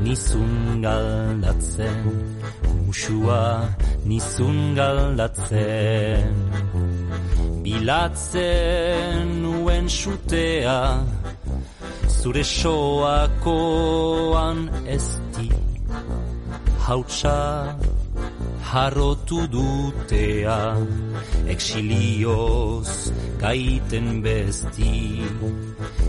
nizun 0.03 0.83
galdatzen 0.83 2.01
Musua 2.87 3.45
nizun 4.11 4.59
galdatzen. 4.75 6.35
Bilatzen 7.63 9.27
nuen 9.43 9.87
sutea 9.89 10.81
Zure 12.19 12.45
soakoan 12.59 13.91
esti 14.97 15.49
Hautsa 16.87 17.39
harrotu 18.67 19.47
dutea 19.55 20.61
Exilioz 21.55 23.13
gaiten 23.39 24.23
besti. 24.23 25.23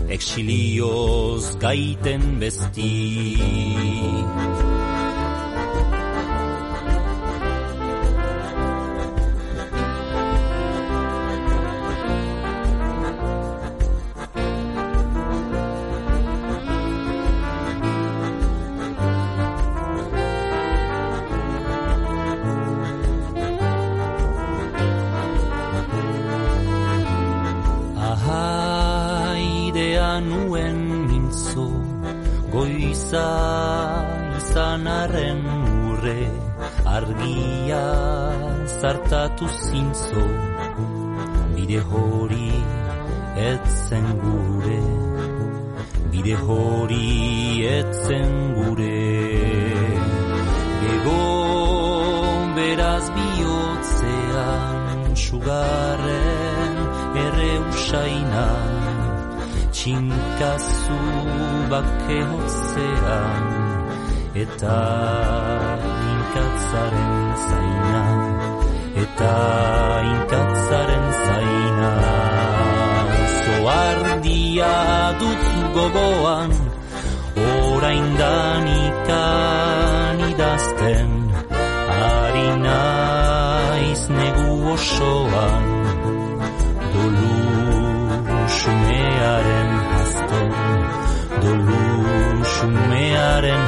Exilioz 0.08 1.44
gaiten 1.62 2.24
besti 2.40 2.94
nuen 30.20 30.78
mintzo 31.08 31.68
Goiza 32.52 33.28
izan 34.38 34.86
arren 34.86 35.42
urre 35.90 36.22
Argia 36.96 37.86
zartatu 38.80 39.46
zintzo. 39.48 40.24
Bide 41.54 41.80
hori 41.90 42.50
etzen 43.50 44.06
gure 44.22 44.80
Bide 46.12 46.36
hori 46.46 47.10
etzen 47.76 48.32
gure. 48.56 49.04
Bego 50.80 51.22
beraz 52.56 53.06
bihotzean 53.18 55.14
Sugarren 55.26 56.74
ere 57.26 57.52
usaina 57.68 58.77
Txinkazu 59.78 60.96
bake 61.70 62.16
hotzean 62.30 63.44
Eta 64.44 64.78
inkatzaren 66.12 67.20
zaina 67.44 68.00
Eta 69.04 69.36
inkatzaren 70.08 71.06
zaina. 71.20 71.92
Zoardia 73.38 74.74
dut 75.22 75.46
gogoan 75.78 76.58
Oraindan 77.46 78.70
ikan 78.82 80.28
idazten 80.34 81.18
Ari 82.02 82.48
naiz 82.66 84.04
osoan 84.74 85.77
hasten 90.38 91.42
Dolu 91.42 91.82
xumearen 92.52 93.62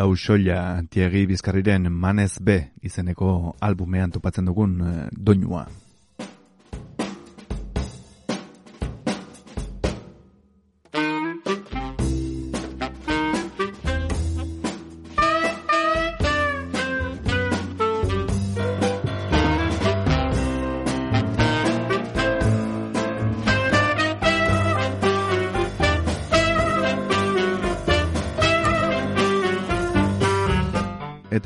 Gau 0.00 0.14
soila 0.16 0.80
Tiegi 0.88 1.26
Bizkarriren 1.28 1.90
Manez 1.92 2.38
B 2.40 2.54
izeneko 2.88 3.56
albumean 3.60 4.14
topatzen 4.14 4.46
dugun 4.48 4.78
eh, 4.80 5.08
doinua. 5.12 5.66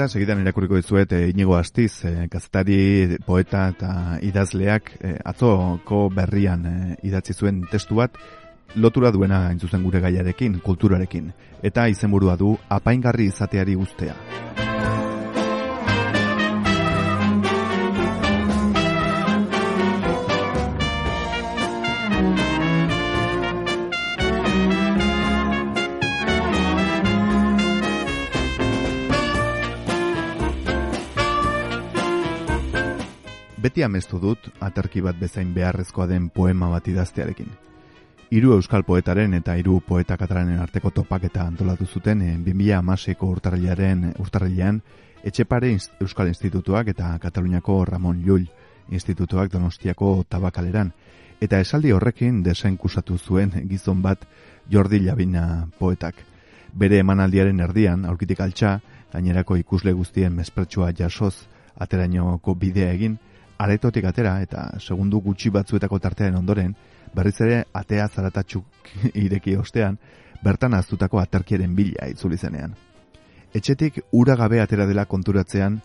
Eta 0.04 0.18
segidan 0.18 0.42
irakurriko 0.42 0.76
dizuet 0.76 1.12
e, 1.16 1.18
Inigo 1.30 1.54
Astiz, 1.56 2.04
e, 2.04 2.26
kazetari, 2.28 3.16
poeta 3.24 3.62
eta 3.72 3.92
idazleak 4.20 4.90
e, 5.00 5.14
atzoko 5.32 6.02
berrian 6.12 6.66
e, 6.68 6.74
idatzi 7.08 7.32
zuen 7.32 7.62
testu 7.72 7.96
bat 8.02 8.20
lotura 8.76 9.08
duena 9.16 9.46
hain 9.46 9.56
zuzen 9.56 9.80
gure 9.80 10.04
gaiarekin, 10.04 10.60
kulturarekin, 10.60 11.32
eta 11.64 11.88
izenburua 11.88 12.36
du 12.36 12.52
apaingarri 12.68 13.30
izateari 13.32 13.80
guztea. 13.80 14.18
Beti 33.64 33.80
amestu 33.80 34.18
dut 34.20 34.50
aterki 34.60 35.00
bat 35.00 35.16
bezain 35.16 35.54
beharrezkoa 35.54 36.04
den 36.10 36.26
poema 36.28 36.66
bat 36.68 36.88
idaztearekin. 36.90 37.46
Hiru 38.28 38.52
euskal 38.58 38.82
poetaren 38.84 39.32
eta 39.38 39.54
hiru 39.56 39.78
poeta 39.86 40.18
katalanen 40.20 40.58
arteko 40.60 40.90
topaketa 40.90 41.46
antolatu 41.48 41.86
zuten 41.86 42.20
eh, 42.20 42.34
2016ko 42.44 43.30
urtarrilaren 43.36 44.10
urtarrilean 44.18 44.82
Etxepare 45.24 45.72
Euskal 46.04 46.28
Institutuak 46.28 46.92
eta 46.92 47.14
Kataluniako 47.18 47.78
Ramon 47.88 48.20
Llull 48.26 48.44
Institutuak 48.90 49.50
Donostiako 49.52 50.12
Tabakaleran 50.28 50.92
Eta 51.40 51.60
esaldi 51.60 51.92
horrekin 51.92 52.42
desenkusatu 52.44 53.16
zuen 53.18 53.50
gizon 53.68 54.02
bat 54.02 54.28
Jordi 54.70 55.00
Labina 55.00 55.66
poetak. 55.78 56.20
Bere 56.74 56.98
emanaldiaren 57.00 57.60
erdian, 57.60 58.04
aurkitik 58.04 58.40
altxa, 58.40 58.80
gainerako 59.12 59.56
ikusle 59.56 59.92
guztien 59.92 60.34
mespertsua 60.36 60.92
jasoz, 60.92 61.34
aterainoko 61.80 62.54
bidea 62.54 62.92
egin, 62.92 63.18
aretotik 63.64 64.04
atera 64.08 64.34
eta 64.44 64.66
segundu 64.80 65.20
gutxi 65.24 65.50
batzuetako 65.54 65.98
tartearen 65.98 66.36
ondoren, 66.40 66.74
berriz 67.14 67.36
ere 67.46 67.62
atea 67.72 68.08
zaratatzuk 68.08 68.92
ireki 69.26 69.56
ostean, 69.56 69.98
bertan 70.44 70.74
aztutako 70.74 71.20
aterkiaren 71.22 71.74
bila 71.74 72.08
itzuli 72.10 72.36
zenean. 72.36 72.74
Etxetik 73.54 74.00
ura 74.12 74.36
gabe 74.36 74.60
atera 74.60 74.86
dela 74.86 75.06
konturatzean, 75.06 75.80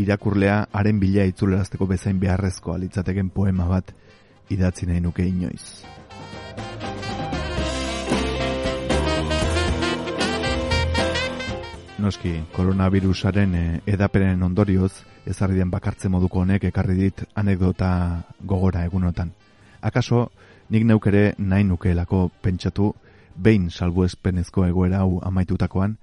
irakurlea 0.00 0.64
haren 0.72 1.00
bila 1.00 1.26
itzulerazteko 1.28 1.86
bezain 1.86 2.20
beharrezko 2.20 2.74
alitzateken 2.74 3.30
poema 3.34 3.68
bat 3.68 3.92
idatzi 4.50 4.86
nahi 4.86 5.00
nuke 5.04 5.26
inoiz. 5.26 5.99
Noski, 12.00 12.30
koronavirusaren 12.56 13.54
eh, 13.54 13.80
edapenen 13.92 14.40
ondorioz, 14.42 15.02
ezarri 15.28 15.58
den 15.58 15.68
bakartze 15.70 16.08
moduko 16.08 16.40
honek 16.40 16.64
ekarri 16.70 16.94
dit 16.96 17.22
anekdota 17.36 17.90
gogora 18.40 18.86
egunotan. 18.88 19.34
Akaso, 19.84 20.30
nik 20.72 20.86
neukere 20.88 21.34
nahi 21.38 21.66
nukeelako 21.68 22.30
pentsatu, 22.40 22.94
behin 23.36 23.68
salbuespenezko 23.70 24.64
egoera 24.70 25.04
hau 25.04 25.20
amaitutakoan, 25.28 25.98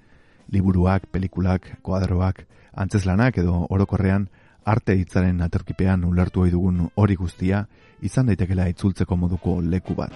liburuak, 0.53 1.07
pelikulak, 1.11 1.65
koadroak, 1.81 2.43
antzeslanak 2.73 3.41
edo 3.41 3.63
orokorrean, 3.69 4.27
arte 4.65 4.93
hitzaren 4.99 5.41
aterkipean 5.41 6.05
ulertu 6.05 6.45
dugun 6.51 6.91
hori 6.95 7.15
guztia, 7.15 7.65
izan 8.01 8.29
daitekela 8.29 8.69
itzultzeko 8.69 9.17
moduko 9.17 9.61
leku 9.61 9.97
bat. 9.97 10.13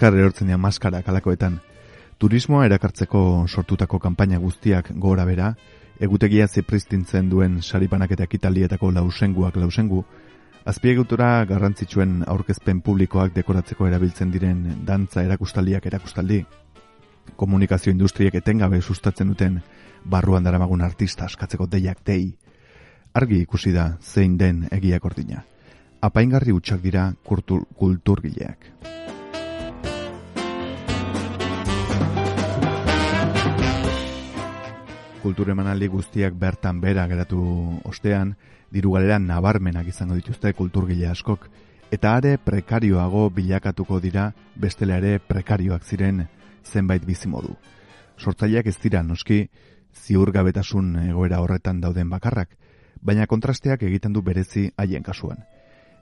Maskar 0.00 0.16
erortzen 0.16 0.48
dira 0.48 0.56
maskara 0.56 1.02
kalakoetan. 1.04 1.58
Turismoa 2.16 2.62
erakartzeko 2.64 3.44
sortutako 3.52 3.98
kanpaina 4.00 4.38
guztiak 4.40 4.86
gora 4.96 5.26
bera, 5.28 5.50
egutegia 6.00 6.46
zipristintzen 6.48 7.28
duen 7.28 7.58
saripanak 7.60 8.14
eta 8.16 8.24
ekitaldietako 8.24 8.94
lausenguak 8.96 9.58
lausengu, 9.60 10.00
azpiegutura 10.64 11.44
garrantzitsuen 11.44 12.14
aurkezpen 12.26 12.80
publikoak 12.80 13.34
dekoratzeko 13.34 13.90
erabiltzen 13.90 14.32
diren 14.32 14.62
dantza 14.88 15.20
erakustaldiak 15.20 15.90
erakustaldi, 15.92 16.46
komunikazio 17.36 17.92
industriek 17.92 18.40
etengabe 18.40 18.80
sustatzen 18.80 19.34
duten 19.34 19.60
barruan 20.04 20.48
daramagun 20.48 20.80
artista 20.80 21.28
askatzeko 21.28 21.68
deiak 21.76 22.00
dei, 22.06 22.22
argi 23.12 23.42
ikusi 23.44 23.76
da 23.76 23.90
zein 24.00 24.40
den 24.40 24.64
egiak 24.72 25.04
ordina. 25.04 25.44
Apaingarri 26.00 26.56
utxak 26.56 26.80
dira 26.80 27.10
kultur, 27.22 27.66
kulturgileak. 27.76 28.72
Kultur 35.20 35.50
emanaldi 35.52 35.86
guztiak 35.88 36.34
bertan 36.34 36.80
bera 36.80 37.06
geratu 37.06 37.40
ostean, 37.84 38.34
diru 38.72 38.94
galera 38.96 39.18
nabarmenak 39.18 39.88
izango 39.88 40.16
dituzte 40.18 40.52
kulturgile 40.56 41.08
askok, 41.10 41.48
eta 41.90 42.14
are 42.16 42.36
prekarioago 42.38 43.28
bilakatuko 43.34 44.00
dira 44.00 44.30
bestela 44.56 44.96
ere 45.02 45.18
prekarioak 45.18 45.84
ziren 45.84 46.26
zenbait 46.64 47.04
bizimodu. 47.06 47.56
Sortzaileak 48.18 48.66
ez 48.66 48.76
dira 48.82 49.02
noski 49.02 49.46
ziurgabetasun 49.94 50.96
egoera 51.08 51.40
horretan 51.40 51.80
dauden 51.80 52.10
bakarrak, 52.10 52.56
baina 53.02 53.26
kontrasteak 53.26 53.82
egiten 53.82 54.12
du 54.12 54.22
berezi 54.22 54.70
haien 54.76 55.02
kasuan. 55.02 55.42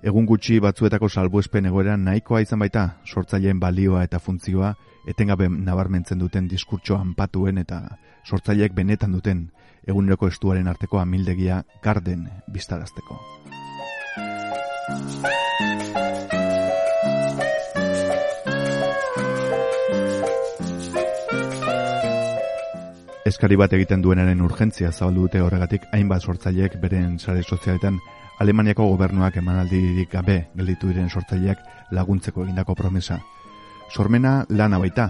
Egun 0.02 0.26
gutxi 0.26 0.60
batzuetako 0.62 1.08
salbuespen 1.08 1.66
egoera 1.66 1.96
nahikoa 1.96 2.42
izan 2.44 2.60
baita, 2.62 2.84
sortzaileen 3.06 3.58
balioa 3.58 4.04
eta 4.06 4.20
funtzioa 4.22 4.74
etengabe 5.08 5.48
nabarmentzen 5.48 6.18
duten 6.18 6.46
diskurtsoan 6.48 7.14
patuen 7.18 7.58
eta 7.58 7.80
sortzaileek 8.28 8.74
benetan 8.76 9.14
duten 9.16 9.46
eguneroko 9.88 10.28
estuaren 10.28 10.68
arteko 10.68 11.00
amildegia 11.00 11.62
garden 11.82 12.28
biztarazteko. 12.52 13.16
Eskari 23.28 23.58
bat 23.60 23.72
egiten 23.76 24.00
duenaren 24.00 24.40
urgentzia 24.40 24.88
zabaldu 24.92 25.26
dute 25.26 25.40
horregatik 25.44 25.82
hainbat 25.92 26.24
sortzaileek 26.24 26.78
beren 26.80 27.18
sare 27.18 27.42
sozialetan 27.42 27.98
Alemaniako 28.40 28.86
gobernuak 28.92 29.36
emanaldirik 29.40 30.12
gabe 30.12 30.36
gelditu 30.56 30.92
diren 30.92 31.10
sortzaileak 31.10 31.90
laguntzeko 31.92 32.44
egindako 32.44 32.76
promesa. 32.78 33.18
Sormena 33.90 34.44
lana 34.48 34.78
baita, 34.78 35.08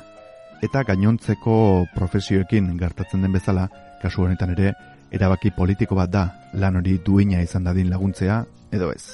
eta 0.62 0.82
gainontzeko 0.84 1.86
profesioekin 1.94 2.76
gertatzen 2.78 3.22
den 3.22 3.32
bezala, 3.32 3.68
kasu 4.02 4.24
honetan 4.26 4.54
ere, 4.56 4.74
erabaki 5.14 5.54
politiko 5.56 5.98
bat 5.98 6.10
da 6.12 6.28
lan 6.54 6.80
hori 6.80 6.98
duina 7.04 7.42
izan 7.42 7.64
dadin 7.64 7.90
laguntzea, 7.90 8.44
edo 8.72 8.92
ez. 8.92 9.04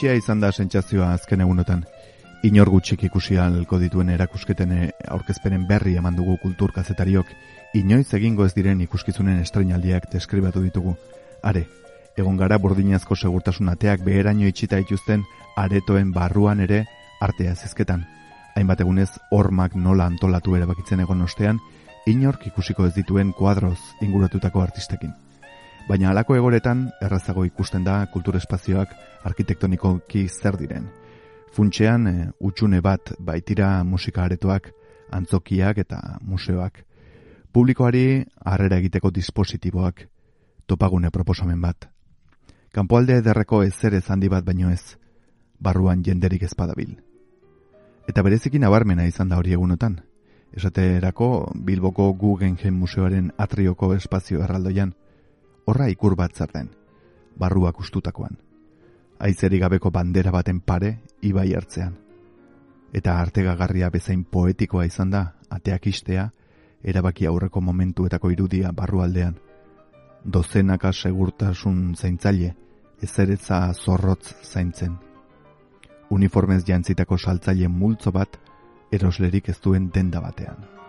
bitxia 0.00 0.14
izan 0.14 0.40
da 0.40 0.52
sentsazioa 0.52 1.12
azken 1.16 1.40
egunotan. 1.44 1.82
Inor 2.42 2.70
gutxik 2.72 3.02
ikusi 3.04 3.36
alko 3.36 3.76
dituen 3.78 4.08
erakusketen 4.14 4.70
eh, 4.72 4.86
aurkezpenen 5.12 5.66
berri 5.68 5.96
eman 6.00 6.16
dugu 6.16 6.38
kultur 6.40 6.72
kazetariok, 6.72 7.28
inoiz 7.76 8.14
egingo 8.16 8.46
ez 8.48 8.54
diren 8.56 8.80
ikuskizunen 8.80 9.42
estreinaldiak 9.42 10.08
deskribatu 10.12 10.62
ditugu. 10.64 10.94
Are, 11.42 11.66
egon 12.16 12.40
gara 12.40 12.56
burdinazko 12.58 13.16
segurtasun 13.16 13.68
ateak 13.68 14.00
beheraino 14.06 14.48
itxita 14.48 14.80
ituzten 14.80 15.26
aretoen 15.56 16.14
barruan 16.16 16.64
ere 16.64 16.86
artea 17.20 17.54
zizketan. 17.54 18.06
Hainbat 18.56 18.80
egunez, 18.86 19.10
hormak 19.30 19.76
nola 19.76 20.08
antolatu 20.08 20.56
erabakitzen 20.56 21.04
egon 21.04 21.20
ostean, 21.28 21.60
inork 22.06 22.46
ikusiko 22.48 22.88
ez 22.88 22.94
dituen 22.96 23.34
kuadroz 23.36 23.78
inguratutako 24.00 24.64
artistekin 24.64 25.12
baina 25.90 26.10
halako 26.12 26.36
egoretan 26.38 26.84
errazago 27.02 27.44
ikusten 27.48 27.84
da 27.84 28.04
kultur 28.14 28.36
espazioak 28.38 28.92
arkitektonikoki 29.26 30.28
zer 30.28 30.58
diren. 30.60 30.86
Funtxean, 31.50 32.06
e, 32.06 32.30
utxune 32.40 32.80
bat 32.80 33.12
baitira 33.18 33.82
musika 33.84 34.24
aretoak, 34.24 34.70
antzokiak 35.10 35.78
eta 35.82 36.18
museoak. 36.22 36.84
Publikoari 37.52 38.24
harrera 38.46 38.78
egiteko 38.78 39.10
dispositiboak, 39.10 40.04
topagune 40.66 41.10
proposamen 41.10 41.60
bat. 41.60 41.88
Kanpoalde 42.70 43.16
ederreko 43.18 43.64
ezer 43.66 43.96
ez 43.98 44.04
handi 44.10 44.28
bat 44.30 44.44
baino 44.46 44.70
ez, 44.70 44.96
barruan 45.58 46.04
jenderik 46.06 46.44
ezpadabil. 46.46 47.00
Eta 48.08 48.22
berezikin 48.22 48.64
abarmena 48.64 49.06
izan 49.06 49.28
da 49.28 49.38
hori 49.38 49.52
egunotan. 49.52 50.00
Esaterako 50.54 51.52
Bilboko 51.54 52.12
Guggenheim 52.18 52.78
Museoaren 52.78 53.32
atrioko 53.38 53.92
espazio 53.94 54.42
erraldoian, 54.42 54.94
horra 55.66 55.88
ikur 55.90 56.16
bat 56.18 56.34
zer 56.34 56.50
den, 56.54 56.70
barruak 57.38 57.78
ustutakoan. 57.80 58.38
Aizeri 59.20 59.58
gabeko 59.60 59.90
bandera 59.92 60.30
baten 60.32 60.60
pare, 60.60 60.94
ibai 61.20 61.52
hartzean. 61.54 61.92
Eta 62.96 63.18
artegagarria 63.20 63.90
bezain 63.92 64.24
poetikoa 64.24 64.86
izan 64.88 65.10
da, 65.12 65.20
ateak 65.50 65.86
istea, 65.86 66.30
erabaki 66.82 67.28
aurreko 67.28 67.60
momentuetako 67.60 68.30
irudia 68.32 68.72
barrualdean. 68.72 69.36
Dozenaka 70.24 70.92
segurtasun 70.92 71.94
zaintzaile, 71.94 72.54
ezeretza 73.02 73.60
zorrotz 73.74 74.34
zaintzen. 74.42 74.96
Uniformez 76.10 76.64
jantzitako 76.66 77.18
saltzaile 77.18 77.68
multzo 77.68 78.12
bat, 78.12 78.40
eroslerik 78.90 79.48
ez 79.52 79.60
duen 79.60 79.90
denda 79.94 80.20
batean. 80.20 80.79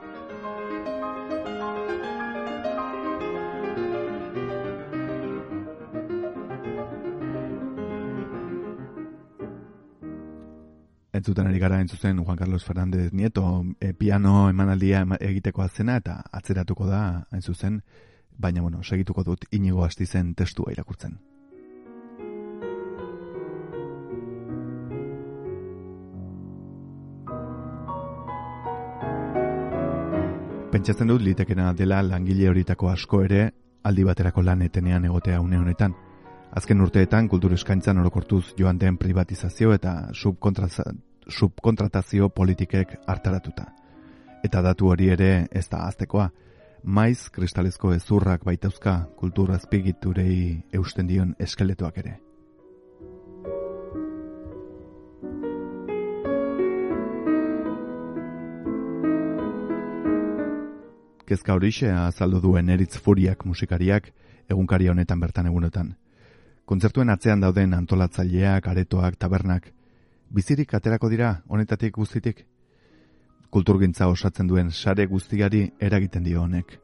Entzuten 11.13 11.47
ari 11.47 11.59
gara 11.59 11.81
entzuzen 11.81 12.23
Juan 12.23 12.37
Carlos 12.37 12.63
Fernández 12.63 13.11
Nieto 13.13 13.65
e, 13.79 13.93
piano 13.93 14.49
emanaldia 14.49 15.05
egiteko 15.19 15.61
azena 15.61 15.97
eta 15.97 16.21
atzeratuko 16.31 16.87
da 16.87 17.27
hain 17.31 17.41
zuzen, 17.41 17.81
baina 18.37 18.61
bueno, 18.61 18.83
segituko 18.83 19.23
dut 19.23 19.45
inigo 19.51 19.83
hasti 19.85 20.05
zen 20.05 20.33
testua 20.35 20.71
irakurtzen. 20.71 21.19
Pentsatzen 30.71 31.07
dut 31.07 31.21
litekena 31.21 31.73
dela 31.73 31.99
langile 32.01 32.47
horitako 32.47 32.89
asko 32.89 33.25
ere 33.25 33.51
aldi 33.83 34.05
baterako 34.07 34.41
lan 34.41 34.61
etenean 34.61 35.05
egotea 35.05 35.41
une 35.41 35.57
honetan. 35.57 35.93
Azken 36.51 36.83
urteetan 36.83 37.29
kultur 37.31 37.53
eskaintzan 37.55 37.95
orokortuz 38.01 38.49
joan 38.59 38.75
den 38.79 38.97
privatizazio 38.99 39.71
eta 39.71 40.11
subkontratazio 40.11 42.27
politikek 42.35 42.91
hartaratuta. 43.07 43.71
Eta 44.43 44.61
datu 44.65 44.89
hori 44.91 45.07
ere 45.13 45.47
ez 45.47 45.69
da 45.71 45.85
aztekoa, 45.87 46.25
maiz 46.83 47.29
kristalezko 47.31 47.93
ezurrak 47.95 48.43
baitauzka 48.43 49.07
kultur 49.15 49.51
azpigiturei 49.55 50.67
eusten 50.73 51.07
dion 51.07 51.35
eskeletoak 51.39 51.97
ere. 52.03 52.19
Kezka 61.31 61.55
horixe 61.55 61.87
azaldu 61.95 62.43
duen 62.43 62.67
eritz 62.69 62.99
furiak 62.99 63.45
musikariak 63.45 64.11
egunkari 64.49 64.87
honetan 64.91 65.19
bertan 65.19 65.45
egunotan. 65.47 66.00
Kontzertuen 66.71 67.09
atzean 67.11 67.41
dauden 67.43 67.73
antolatzaileak, 67.75 68.67
aretoak, 68.71 69.17
tabernak, 69.19 69.65
bizirik 70.31 70.71
aterako 70.77 71.09
dira 71.11 71.31
honetatik 71.51 71.97
guztitik? 71.97 72.45
Kulturgintza 73.51 74.07
osatzen 74.07 74.47
duen 74.47 74.69
sare 74.71 75.03
guztiari 75.11 75.65
eragiten 75.87 76.23
dio 76.23 76.45
honek. 76.45 76.77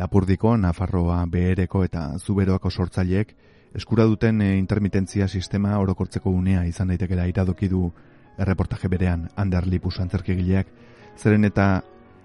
Lapurdiko, 0.00 0.54
Nafarroa, 0.56 1.18
Behereko 1.28 1.82
eta 1.84 2.06
Zuberoako 2.24 2.70
sortzaileek 2.70 3.34
eskura 3.76 4.08
duten 4.08 4.40
e, 4.40 4.56
intermitentzia 4.56 5.28
sistema 5.28 5.76
orokortzeko 5.82 6.32
unea 6.32 6.64
izan 6.64 6.88
daitekela 6.94 7.28
iradoki 7.28 7.68
du 7.68 7.82
erreportaje 8.38 8.88
berean 8.88 9.28
Ander 9.36 9.68
Lipus 9.68 9.98
antzerkigileak, 10.00 10.72
zeren 11.18 11.44
eta 11.44 11.68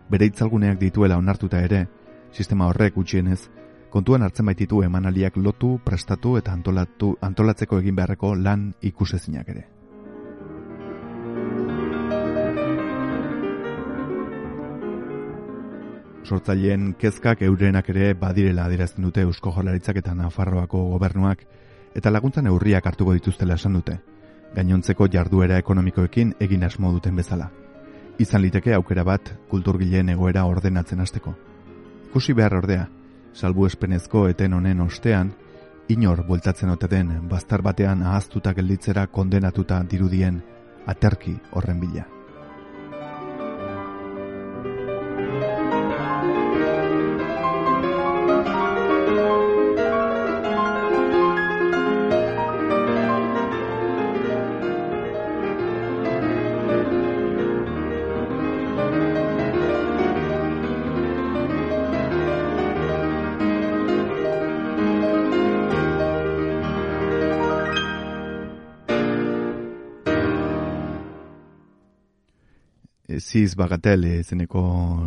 bere 0.07 0.31
itzalguneak 0.31 0.79
dituela 0.79 1.19
onartuta 1.19 1.59
ere, 1.67 1.85
sistema 2.31 2.71
horrek 2.71 2.95
gutxienez, 2.95 3.41
kontuan 3.89 4.23
hartzen 4.23 4.45
baititu 4.45 4.81
emanaliak 4.83 5.37
lotu, 5.37 5.79
prestatu 5.83 6.37
eta 6.37 6.53
antolatu, 6.53 7.15
antolatzeko 7.21 7.79
egin 7.79 7.95
beharreko 7.95 8.35
lan 8.35 8.73
ikusezinak 8.81 9.49
ere. 9.49 9.65
sortzaileen 16.25 16.95
kezkak 16.97 17.41
eurenak 17.45 17.89
ere 17.93 18.13
badirela 18.17 18.65
adierazten 18.65 19.05
dute 19.05 19.21
Eusko 19.21 19.51
Jaurlaritzak 19.53 19.99
eta 20.01 20.15
Nafarroako 20.17 20.81
gobernuak 20.95 21.45
eta 21.95 22.11
laguntza 22.11 22.41
neurriak 22.41 22.87
hartuko 22.87 23.13
dituztela 23.13 23.55
esan 23.55 23.77
dute. 23.77 23.99
Gainontzeko 24.55 25.07
jarduera 25.11 25.57
ekonomikoekin 25.61 26.33
egin 26.39 26.63
asmo 26.63 26.91
duten 26.91 27.15
bezala. 27.15 27.49
Izan 28.19 28.41
liteke 28.41 28.73
aukera 28.73 29.03
bat 29.03 29.33
kulturgileen 29.49 30.09
egoera 30.09 30.45
ordenatzen 30.49 30.99
hasteko. 31.03 31.35
Ikusi 32.09 32.33
behar 32.33 32.55
ordea, 32.61 32.87
salbu 33.35 33.67
espenezko 33.67 34.27
eten 34.31 34.53
honen 34.55 34.81
ostean, 34.81 35.33
inor 35.91 36.23
bueltatzen 36.27 36.71
ote 36.73 36.89
den 36.89 37.13
bastar 37.29 37.61
batean 37.61 38.01
ahaztuta 38.03 38.55
gelditzera 38.57 39.07
kondenatuta 39.07 39.83
dirudien 39.91 40.41
aterki 40.87 41.37
horren 41.51 41.79
bila. 41.79 42.14
Bagatel 73.55 74.05
izeneko 74.19 74.61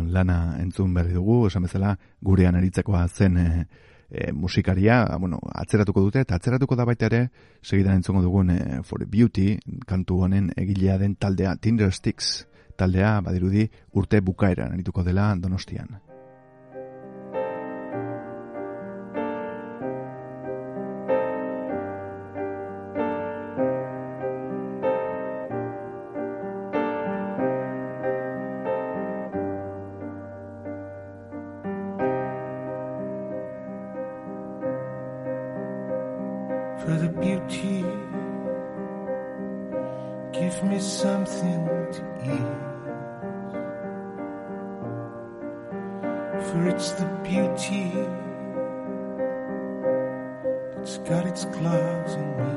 lana 0.09 0.57
entzun 0.61 0.93
berri 0.93 1.13
dugu, 1.13 1.45
esan 1.47 1.67
bezala 1.67 1.93
gurean 2.21 2.57
aritzekoa 2.57 3.05
zen 3.07 3.37
e, 3.37 3.47
e, 4.09 4.31
musikaria, 4.33 5.03
bueno, 5.19 5.39
atzeratuko 5.63 6.01
dute, 6.07 6.25
eta 6.25 6.39
atzeratuko 6.39 6.75
da 6.75 6.85
baita 6.89 7.09
ere, 7.09 7.23
segidan 7.61 8.01
entzungo 8.01 8.25
dugun 8.25 8.49
e, 8.55 8.59
For 8.83 9.05
Beauty, 9.05 9.53
kantu 9.87 10.23
honen 10.25 10.51
egilea 10.57 10.97
den 10.97 11.15
taldea, 11.15 11.55
Tinder 11.61 11.93
Sticks 11.93 12.47
taldea, 12.79 13.19
badirudi, 13.21 13.69
urte 13.99 14.21
bukaeran 14.21 14.73
arituko 14.73 15.03
dela 15.03 15.33
donostian. 15.37 16.08
Give 40.39 40.63
me 40.63 40.79
something 40.79 41.65
to 41.95 42.01
eat. 42.23 42.55
For 46.47 46.67
it's 46.69 46.91
the 46.91 47.05
beauty 47.23 47.91
that's 50.75 50.97
got 50.99 51.25
its 51.27 51.43
claws 51.43 52.15
on 52.15 52.29
me. 52.39 52.53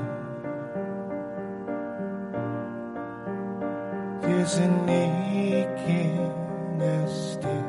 There's 4.23 4.55
an 4.59 4.89
aching 4.89 6.81
as 6.81 7.33
still 7.33 7.67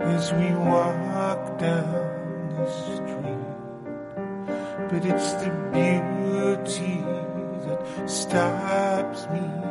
as 0.00 0.32
we 0.32 0.54
walk 0.54 1.58
down 1.58 2.54
the 2.54 2.66
street 2.70 3.54
but 4.90 5.04
it's 5.04 5.32
the 5.42 5.50
beauty 5.72 7.03
stops 8.06 9.26
me 9.30 9.63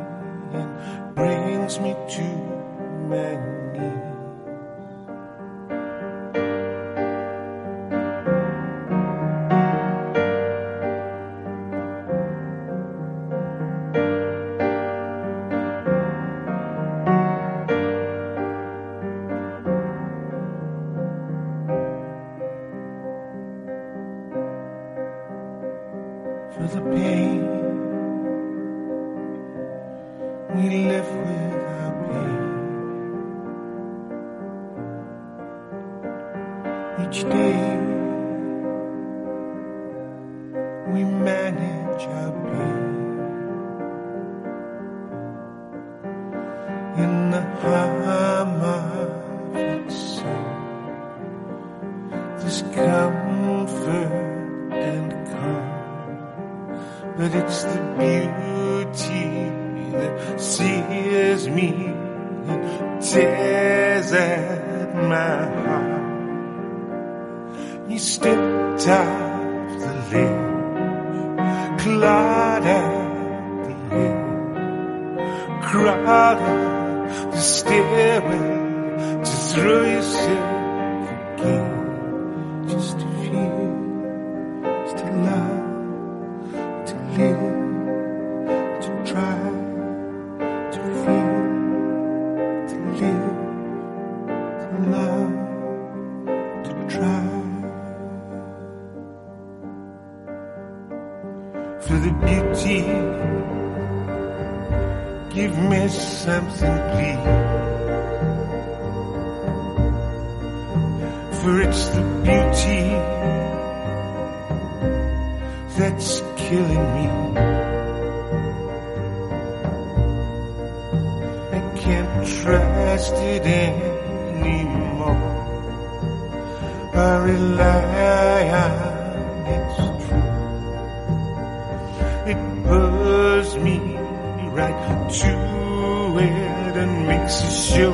den 136.74 137.06
mixture 137.06 137.92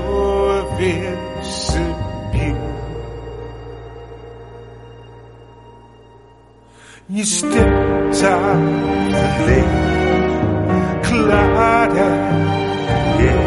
vis 0.78 1.76
you. 1.76 2.56
You 7.08 7.24
stepped 7.24 8.22
out 8.22 8.60
the 9.14 9.24
lane, 9.46 11.02
collided, 11.02 12.20
yeah, 13.20 13.44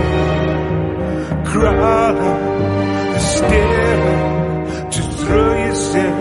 crawled 1.46 2.20
up 2.32 2.42
the 3.14 3.20
stairway 3.20 4.20
to 4.92 5.02
throw 5.20 5.52
yourself 5.66 6.18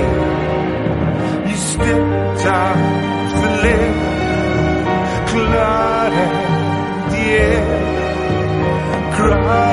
in. 0.00 0.12
You 1.48 1.56
stepped 1.56 2.46
out. 2.46 2.79
right. 9.36 9.69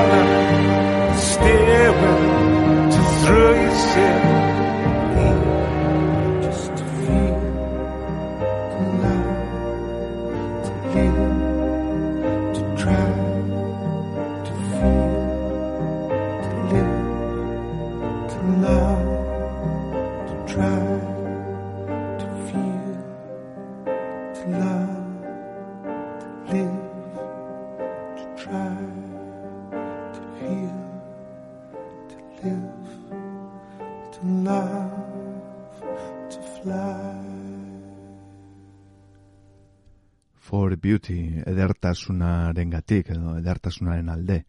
Beauty 40.80 41.42
edertasunaren 41.46 42.70
gatik, 42.70 43.10
edo 43.14 43.36
edertasunaren 43.38 44.08
alde. 44.08 44.42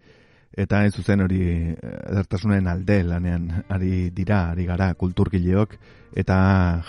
Eta 0.60 0.84
ez 0.86 0.94
zuzen 0.98 1.22
hori 1.22 1.42
edertasunaren 1.80 2.68
alde 2.68 3.02
lanean 3.06 3.50
ari 3.70 4.10
dira, 4.16 4.50
ari 4.52 4.66
gara 4.70 4.94
kulturgileok, 4.94 5.76
eta 6.18 6.38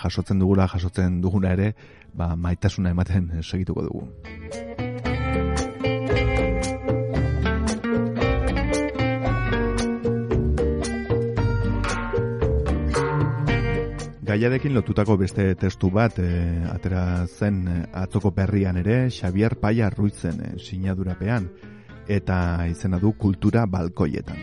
jasotzen 0.01 0.41
dugula, 0.41 0.67
jasotzen 0.71 1.21
duguna 1.21 1.53
ere, 1.57 1.73
ba, 2.13 2.35
maitasuna 2.35 2.95
ematen 2.95 3.29
segituko 3.43 3.85
dugu. 3.87 4.90
Gaiarekin 14.31 14.71
lotutako 14.71 15.17
beste 15.19 15.43
testu 15.59 15.89
bat 15.91 16.15
e, 16.23 16.25
atera 16.71 17.25
zen 17.27 17.57
eh, 17.67 17.79
atzoko 17.99 18.29
berrian 18.31 18.77
ere 18.79 19.09
Xavier 19.11 19.57
Paia 19.59 19.89
Ruizen 19.91 20.37
e, 20.39 20.51
sinadurapean 20.55 21.49
eta 22.07 22.37
izena 22.71 22.95
du 23.01 23.11
kultura 23.19 23.65
balkoietan. 23.67 24.39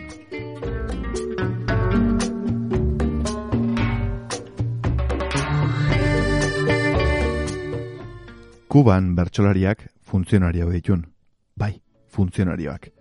Kuban 8.69 9.15
bertsolariak 9.17 9.87
funtzionario 10.05 10.69
ditun. 10.69 11.07
Bai, 11.57 11.79
funtzionarioak. 12.13 12.91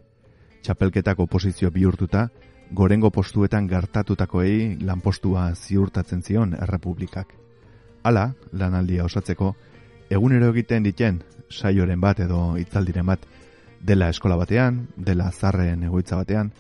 Txapelketak 0.64 1.20
oposizio 1.20 1.68
bihurtuta, 1.70 2.30
gorengo 2.71 3.11
postuetan 3.11 3.66
gertatutakoei 3.69 4.79
lanpostua 4.81 5.55
ziurtatzen 5.55 6.23
zion 6.23 6.55
errepublikak. 6.55 7.33
Hala, 8.05 8.33
lanaldia 8.53 9.05
osatzeko, 9.05 9.55
egunero 10.11 10.51
egiten 10.53 10.85
diten 10.85 11.23
saioren 11.51 12.01
bat 12.01 12.21
edo 12.21 12.57
hitzaldiren 12.57 13.07
bat 13.07 13.27
dela 13.81 14.09
eskola 14.09 14.37
batean, 14.37 14.87
dela 14.97 15.31
zarren 15.33 15.83
egoitza 15.89 16.16
batean, 16.16 16.53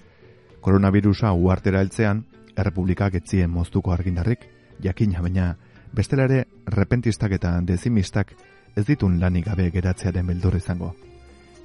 koronavirusa 0.60 1.32
uartera 1.32 1.80
heltzean, 1.80 2.24
errepublikak 2.56 3.14
etzien 3.20 3.50
moztuko 3.50 3.92
argindarrik, 3.92 4.48
jakina 4.82 5.22
baina 5.22 5.56
bestela 5.92 6.24
ere 6.24 6.46
repentistak 6.66 7.32
eta 7.32 7.58
dezimistak 7.60 8.34
ez 8.76 8.84
ditun 8.86 9.18
lanik 9.20 9.46
gabe 9.46 9.70
geratzearen 9.74 10.26
beldur 10.26 10.56
izango. 10.56 10.94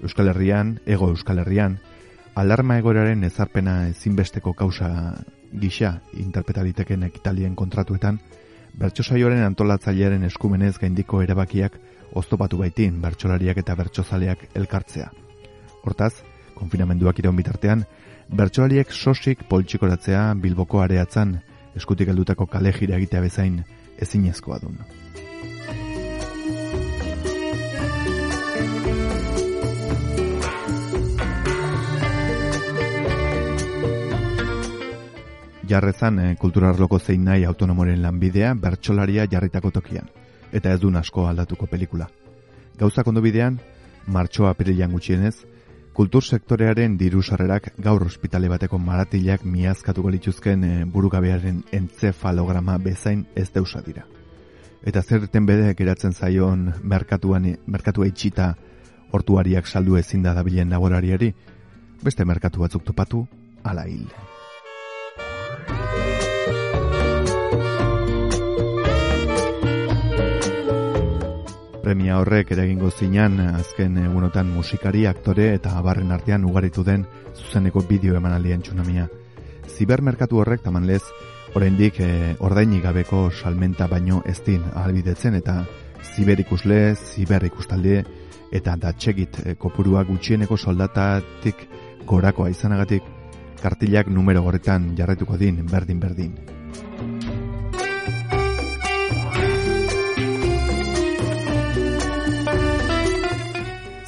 Euskal 0.02 0.28
Herrian, 0.28 0.80
ego 0.86 1.10
Euskal 1.10 1.40
Herrian, 1.40 1.78
alarma 2.36 2.78
egoeraren 2.82 3.24
ezarpena 3.28 3.88
ezinbesteko 3.90 4.54
kausa 4.58 4.90
gisa 5.54 6.00
interpreta 6.18 6.64
diteken 6.66 7.04
ekitalien 7.10 7.56
kontratuetan, 7.56 8.20
bertsosaioaren 8.80 9.44
antolatzailearen 9.46 10.24
eskumenez 10.30 10.78
gaindiko 10.82 11.22
erabakiak 11.22 11.78
oztopatu 12.18 12.58
baitin 12.58 13.00
bertsolariak 13.02 13.62
eta 13.62 13.76
bertsozaleak 13.78 14.48
elkartzea. 14.58 15.12
Hortaz, 15.84 16.14
konfinamenduak 16.56 17.20
iraun 17.22 17.38
bitartean, 17.38 17.86
bertsolariek 18.34 18.92
sosik 18.92 19.46
poltsikoratzea 19.50 20.26
bilboko 20.42 20.82
areatzan 20.82 21.38
eskutik 21.78 22.10
heldutako 22.10 22.48
kale 22.50 22.74
jira 22.74 22.98
egitea 22.98 23.22
bezain 23.22 23.62
ezinezkoa 24.02 24.60
dun. 24.64 24.78
Jarrezan 35.74 36.20
e, 36.20 36.26
kulturarloko 36.38 37.00
zein 37.00 37.24
nahi 37.26 37.48
autonomoren 37.50 38.02
lanbidea 38.04 38.52
bertsolaria 38.54 39.26
jarritako 39.30 39.72
tokian, 39.74 40.10
eta 40.52 40.74
ez 40.74 40.80
dun 40.84 41.00
asko 41.00 41.26
aldatuko 41.26 41.66
pelikula. 41.72 42.06
Gauzak 42.78 43.08
ondo 43.10 43.24
bidean, 43.26 43.58
martxoa 44.06 44.52
apirilan 44.54 44.92
gutxienez, 44.94 45.34
kultur 45.98 46.24
sektorearen 46.24 46.98
diru 46.98 47.24
sarrerak 47.24 47.72
gaur 47.88 48.06
ospitale 48.06 48.52
bateko 48.52 48.78
maratilak 48.78 49.46
miazkatuko 49.46 50.12
lituzken 50.14 50.68
e, 50.68 50.74
burugabearen 50.86 51.64
entzefalograma 51.80 52.78
bezain 52.78 53.26
ez 53.36 53.50
deusa 53.56 53.82
dira. 53.82 54.06
Eta 54.84 55.02
zerten 55.02 55.48
bede 55.50 55.74
geratzen 55.80 56.14
zaion 56.14 56.68
merkatuan 56.84 57.50
merkatua 57.66 58.12
itxita 58.12 58.52
hortuariak 59.14 59.66
saldu 59.66 59.98
ezin 59.98 60.22
da 60.22 60.36
dabilen 60.38 60.70
laborariari, 60.70 61.34
beste 62.04 62.26
merkatu 62.26 62.62
batzuk 62.66 62.86
topatu, 62.92 63.26
ala 63.64 63.88
hil. 63.90 64.33
Premia 71.84 72.16
horrek 72.16 72.54
eragingo 72.56 72.88
zinan 72.96 73.42
azken 73.44 73.98
egunotan 74.00 74.48
musikari, 74.48 75.02
aktore 75.04 75.50
eta 75.52 75.74
abarren 75.76 76.14
artean 76.16 76.46
ugaritu 76.48 76.86
den 76.88 77.04
zuzeneko 77.36 77.84
bideo 77.90 78.16
emanaldien 78.16 78.64
tsunamia. 78.64 79.10
Zibermerkatu 79.68 80.40
horrek 80.40 80.64
tamanlez 80.64 81.02
oraindik 81.60 82.00
e, 82.00 82.08
ordainik 82.40 82.86
gabeko 82.88 83.26
salmenta 83.32 83.90
baino 83.92 84.22
ez 84.26 84.38
din 84.46 84.64
ahalbidetzen 84.72 85.36
eta 85.42 85.58
ziberikusle, 86.16 86.96
ziberikustalde 86.96 88.00
eta 88.56 88.80
datxegit 88.80 89.44
e, 89.44 89.58
kopurua 89.60 90.08
gutxieneko 90.08 90.56
soldatatik 90.56 91.68
gorakoa 92.08 92.48
izanagatik 92.56 93.04
kartilak 93.60 94.08
numero 94.08 94.48
horretan 94.48 94.94
jarretuko 94.96 95.36
din 95.36 95.66
berdin-berdin. 95.68 96.63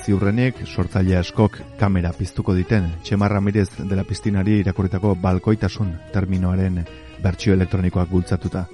Ziurrenik 0.06 0.60
sortzaile 0.70 1.16
askok 1.18 1.56
kamera 1.80 2.12
piztuko 2.14 2.53
diten 2.53 2.91
Txema 3.01 3.26
Ramirez 3.32 3.72
dela 3.89 4.03
piztinari 4.06 4.60
irakurritako 4.62 5.16
balkoitasun 5.18 5.95
terminoaren 6.14 6.84
bertsio 7.24 7.56
elektronikoak 7.56 8.12
bultzatuta. 8.12 8.66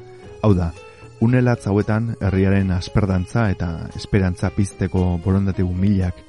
Hau 0.43 0.51
da, 0.57 0.71
Unelatz 1.23 1.67
hauetan 1.69 2.09
herriaren 2.19 2.73
asperdantza 2.75 3.45
eta 3.53 3.69
esperantza 3.95 4.49
pizteko 4.51 5.19
borondate 5.23 5.63
milak 5.63 6.19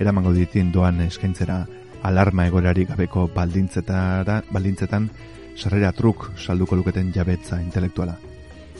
eramango 0.00 0.32
ditin 0.32 0.72
doan 0.72 1.02
eskaintzera 1.06 1.60
alarma 2.02 2.46
egorari 2.48 2.84
gabeko 2.88 3.28
baldintzetara, 3.34 4.42
baldintzetan 4.50 5.08
sarrera 5.54 5.92
truk 5.92 6.32
salduko 6.36 6.76
luketen 6.76 7.12
jabetza 7.14 7.60
intelektuala. 7.62 8.16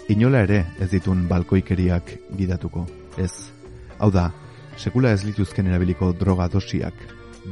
Inola 0.08 0.42
ere 0.42 0.64
ez 0.80 0.90
ditun 0.90 1.28
balkoikeriak 1.28 2.16
gidatuko, 2.34 2.86
ez. 3.18 3.32
Hau 3.98 4.10
da, 4.10 4.30
sekula 4.78 5.10
ez 5.12 5.24
lituzken 5.26 5.66
erabiliko 5.66 6.12
droga 6.14 6.46
dosiak 6.48 6.94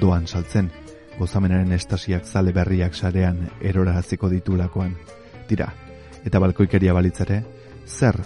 doan 0.00 0.26
saltzen, 0.30 0.70
gozamenaren 1.18 1.72
estasiak 1.74 2.24
zale 2.24 2.52
berriak 2.54 2.94
sarean 2.94 3.40
erora 3.60 3.96
haziko 3.98 4.30
ditulakoan. 4.30 4.94
Tira, 5.48 5.72
eta 6.24 6.38
balkoikeria 6.42 6.94
balitzare, 6.94 7.42
zer 7.86 8.18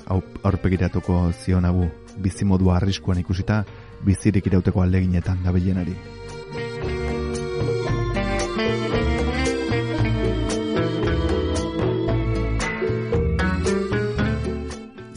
aurpegiratuko 0.44 1.30
zionagu 1.32 1.88
bizimodua 2.20 2.76
arriskuan 2.76 3.20
ikusita 3.20 3.62
bizirik 4.04 4.46
irauteko 4.46 4.82
aleginetan 4.82 5.42
dabilenari. 5.44 5.96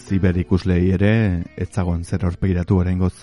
Ziber 0.07 0.37
ikuslei 0.37 0.91
ere 0.93 1.13
etzagon 1.57 2.03
zer 2.03 2.27
aurpegiratu 2.27 2.77
oraingoz. 2.79 3.13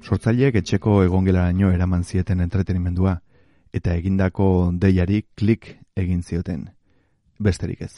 Sortzaileek 0.00 0.56
etxeko 0.62 1.02
egongelaraino 1.04 1.70
eraman 1.74 2.04
zieten 2.04 2.40
entretenimendua 2.40 3.18
eta 3.76 3.94
egindako 3.94 4.46
deiari 4.72 5.22
klik 5.36 5.74
egin 5.96 6.22
zioten. 6.22 6.70
Besterik 7.38 7.82
ez. 7.82 7.92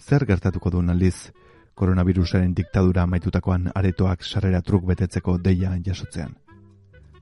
Zer 0.00 0.24
gertatuko 0.26 0.70
duen 0.70 0.90
aldiz 0.90 1.30
koronavirusaren 1.74 2.54
diktadura 2.56 3.04
amaitutakoan 3.04 3.68
aretoak 3.74 4.24
sarrera 4.24 4.62
truk 4.62 4.86
betetzeko 4.88 5.36
deia 5.38 5.74
jasotzean. 5.84 6.34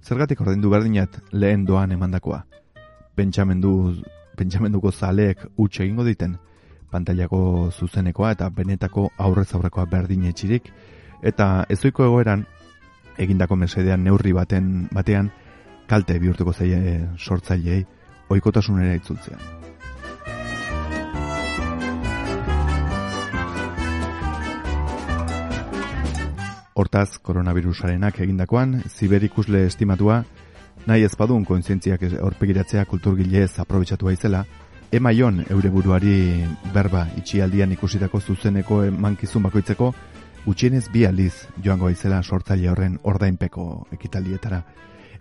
Zergatik 0.03 0.40
ordaindu 0.40 0.70
berdinat 0.70 1.18
lehen 1.32 1.64
doan 1.66 1.92
emandakoa. 1.92 2.44
Pentsamendu, 3.18 3.72
pentsamenduko 4.38 4.92
zaleek 4.92 5.42
utxe 5.57 5.82
egingo 5.84 6.05
diten, 6.07 6.36
pantailako 6.90 7.40
zuzenekoa 7.72 8.30
eta 8.36 8.49
benetako 8.51 9.09
aurrez 9.18 9.49
aurrekoa 9.55 9.86
berdin 9.90 10.24
etxirik, 10.30 10.70
eta 11.22 11.66
ezoiko 11.68 12.07
egoeran, 12.07 12.46
egindako 13.18 13.56
mesedean 13.56 14.04
neurri 14.04 14.32
baten 14.32 14.88
batean, 14.92 15.30
kalte 15.88 16.18
bihurtuko 16.18 16.52
zaie 16.52 17.06
sortzaileei, 17.18 17.84
oikotasunera 18.30 18.94
itzultzea. 18.94 19.38
Hortaz, 26.78 27.18
koronavirusarenak 27.22 28.20
egindakoan, 28.22 28.76
ziberikusle 28.86 29.64
estimatua, 29.66 30.20
nahi 30.86 31.02
ez 31.04 31.14
badun 31.18 31.44
kontzientziak 31.44 32.02
ez- 32.06 32.18
aurpegiratzea 32.22 32.84
kulturgilez 32.86 33.58
aprobetxatu 33.58 34.08
aizela, 34.08 34.44
emaion 34.92 35.42
eure 35.50 35.70
buruari 35.74 36.44
berba 36.72 37.08
itxialdian 37.18 37.72
ikusitako 37.74 38.20
zuzeneko 38.20 38.84
mankizun 38.94 39.42
bakoitzeko, 39.42 39.92
gutxienez 40.49 40.86
bi 40.88 41.03
aldiz 41.05 41.34
joango 41.61 41.90
aizela 41.90 42.22
sortzaile 42.22 42.70
horren 42.70 42.94
ordainpeko 43.11 43.64
ekitaldietara. 43.92 44.62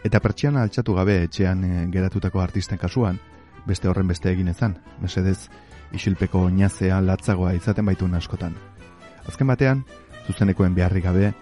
Eta 0.08 0.22
pertsiana 0.24 0.62
altxatu 0.64 0.94
gabe 0.96 1.18
etxean 1.26 1.66
eh, 1.68 1.82
geratutako 1.92 2.40
artisten 2.40 2.80
kasuan, 2.80 3.20
beste 3.68 3.90
horren 3.92 4.08
beste 4.08 4.32
egin 4.32 4.48
ezan, 4.54 4.78
mesedez, 5.04 5.50
isilpeko 5.92 6.46
oinazea 6.48 7.02
latzagoa 7.04 7.52
izaten 7.58 7.90
baitun 7.92 8.16
askotan. 8.16 8.56
Azken 9.28 9.52
batean, 9.52 9.84
zuzenekoen 10.30 10.80
beharrik 10.80 11.10
gabe, 11.10 11.34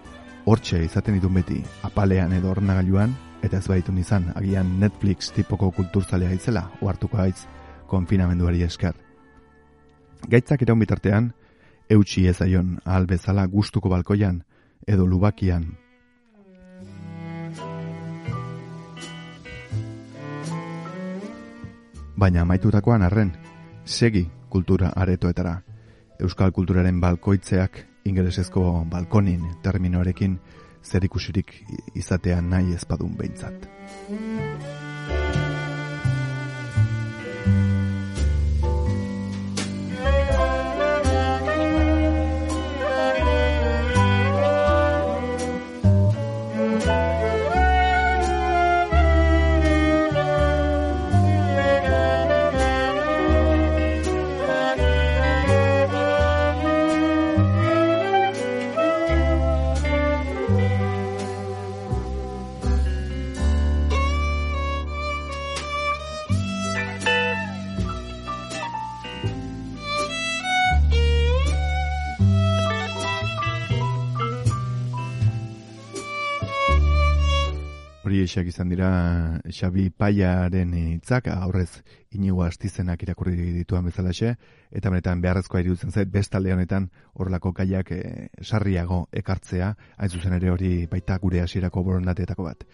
hortxe 0.50 0.82
izaten 0.82 1.20
ditun 1.20 1.38
beti, 1.38 1.62
apalean 1.86 2.34
edo 2.34 2.50
ornagailuan, 2.56 3.14
eta 3.46 3.62
ez 3.62 3.68
baitun 3.70 4.02
izan, 4.02 4.32
agian 4.34 4.80
Netflix 4.82 5.30
tipoko 5.36 5.70
kulturzalea 5.78 6.34
izela, 6.34 6.66
ohartuko 6.82 7.22
haiz 7.22 7.46
konfinamenduari 7.86 8.66
esker. 8.66 8.98
Gaitzak 10.26 10.66
iraun 10.66 10.82
bitartean, 10.82 11.34
eutxi 11.90 12.26
ezaion 12.28 12.78
ahal 12.84 13.06
bezala 13.06 13.46
gustuko 13.46 13.88
balkoian, 13.88 14.42
edo 14.86 15.06
lubakian, 15.06 15.66
baina 22.16 22.42
amaitutakoan 22.42 23.02
arren, 23.02 23.32
segi 23.84 24.26
kultura 24.50 24.92
aretoetara. 24.96 25.60
Euskal 26.20 26.52
kulturaren 26.52 27.00
balkoitzeak 27.00 27.82
ingelesezko 28.08 28.62
balkonin 28.90 29.42
terminoarekin 29.62 30.38
zerikusirik 30.84 31.52
izatea 31.94 32.40
nahi 32.40 32.74
ezpadun 32.74 33.16
behintzat. 33.16 33.68
Hori 78.26 78.32
eixak 78.32 78.48
izan 78.50 78.72
dira 78.72 78.86
Xabi 79.54 79.84
Paiaren 79.94 80.72
hitzak 80.74 81.28
aurrez 81.30 81.84
inigo 82.10 82.42
astizenak 82.42 83.04
irakurri 83.04 83.36
dituan 83.54 83.84
bezalaxe, 83.86 84.32
eta 84.74 84.90
benetan 84.90 85.20
beharrezkoa 85.22 85.60
iruditzen 85.62 85.94
zait 85.94 86.10
bestalde 86.10 86.50
honetan 86.50 86.88
horrelako 87.14 87.52
gaiak 87.54 87.92
e, 87.94 88.00
sarriago 88.42 89.04
ekartzea, 89.12 89.68
hain 89.96 90.10
zuzen 90.10 90.34
ere 90.40 90.50
hori 90.50 90.72
baita 90.90 91.20
gure 91.22 91.44
hasierako 91.44 91.84
borondateetako 91.86 92.48
bat. 92.48 92.66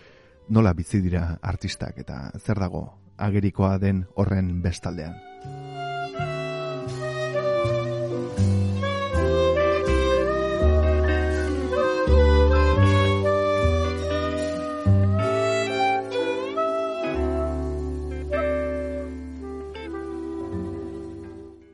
Nola 0.49 0.73
bizi 0.73 1.03
dira 1.05 1.27
artistak 1.43 2.01
eta 2.01 2.23
zer 2.41 2.65
dago 2.65 2.87
agerikoa 3.19 3.77
den 3.77 4.07
horren 4.17 4.55
bestaldean. 4.65 5.21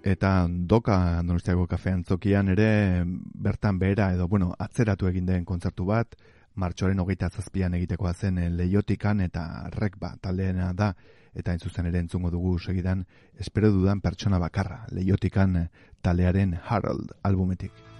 Eta 0.08 0.46
doka 0.48 0.94
Donostiako 1.20 1.66
kafean 1.68 2.00
zokian 2.04 2.48
ere 2.48 3.04
bertan 3.44 3.78
behera 3.78 4.06
edo 4.14 4.28
bueno, 4.28 4.54
atzeratu 4.58 5.08
egin 5.10 5.26
den 5.28 5.44
kontzertu 5.44 5.84
bat, 5.90 6.16
martxoren 6.54 7.02
hogeita 7.02 7.28
zazpian 7.28 7.76
egitekoa 7.76 8.14
zen 8.14 8.38
eh, 8.40 8.48
leiotikan 8.48 9.20
eta 9.20 9.42
rekba 9.74 10.14
taldeena 10.22 10.70
da, 10.72 10.94
eta 11.34 11.52
hain 11.52 11.60
zuzen 11.60 11.90
ere 11.92 12.00
entzungo 12.00 12.32
dugu 12.32 12.56
segidan, 12.58 13.04
espero 13.36 13.70
dudan 13.74 14.00
pertsona 14.00 14.40
bakarra, 14.40 14.86
leiotikan 14.96 15.56
eh, 15.60 15.68
taldearen 16.00 16.56
Harold 16.56 17.12
albumetik. 17.22 17.97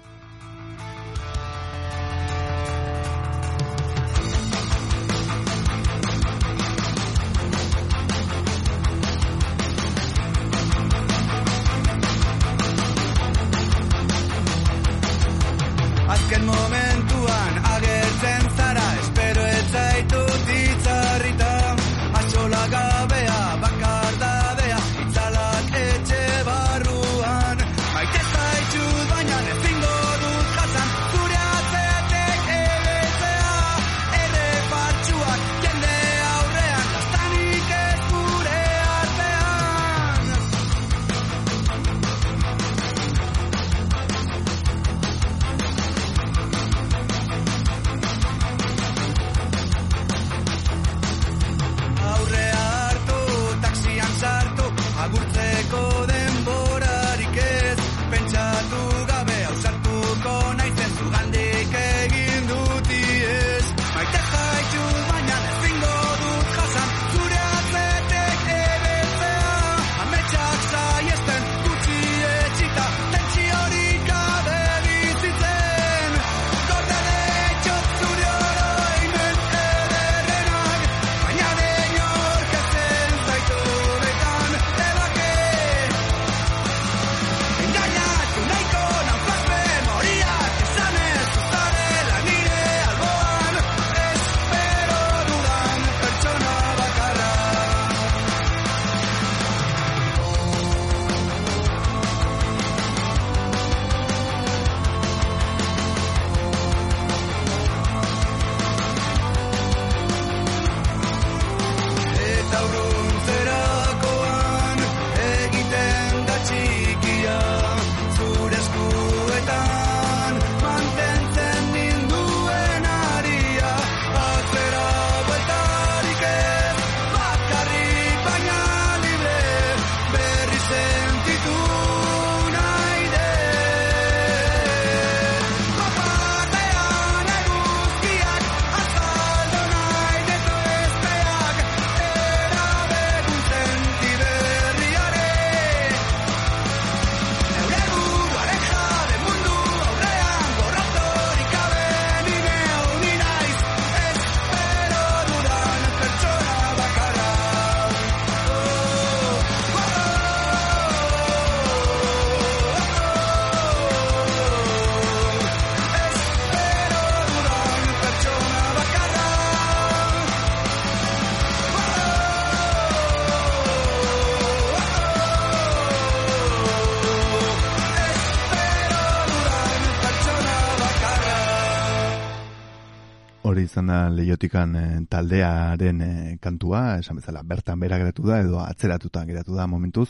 Da 183.99 184.09
leiotikan 184.11 184.76
eh, 184.76 185.01
taldearen 185.11 186.03
eh, 186.03 186.36
kantua, 186.40 186.99
esan 187.03 187.18
bezala 187.18 187.42
bertan 187.42 187.80
bera 187.80 187.99
geratu 187.99 188.26
da 188.26 188.40
edo 188.42 188.61
atzeratuta 188.62 189.24
geratu 189.26 189.57
da 189.57 189.66
momentuz, 189.66 190.09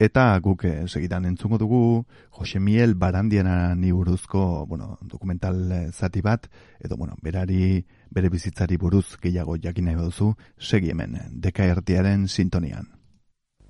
eta 0.00 0.24
guk 0.40 0.64
eh, 0.64 0.86
segidan 0.88 1.26
entzungo 1.28 1.58
dugu 1.58 2.04
Jose 2.38 2.60
Miel 2.60 2.94
Barandiana 2.94 3.74
ni 3.74 3.92
buruzko 3.92 4.66
bueno, 4.66 4.96
dokumental 5.02 5.90
zati 5.92 6.22
bat, 6.22 6.48
edo 6.80 6.96
bueno, 6.96 7.16
berari 7.22 7.84
bere 8.10 8.30
bizitzari 8.30 8.76
buruz 8.76 9.16
gehiago 9.20 9.56
jakin 9.56 9.90
nahi 9.90 10.00
baduzu, 10.00 10.32
segi 10.58 10.90
hemen, 10.90 11.18
deka 11.30 11.68
erdiaren 11.76 12.28
sintonian. 12.28 12.88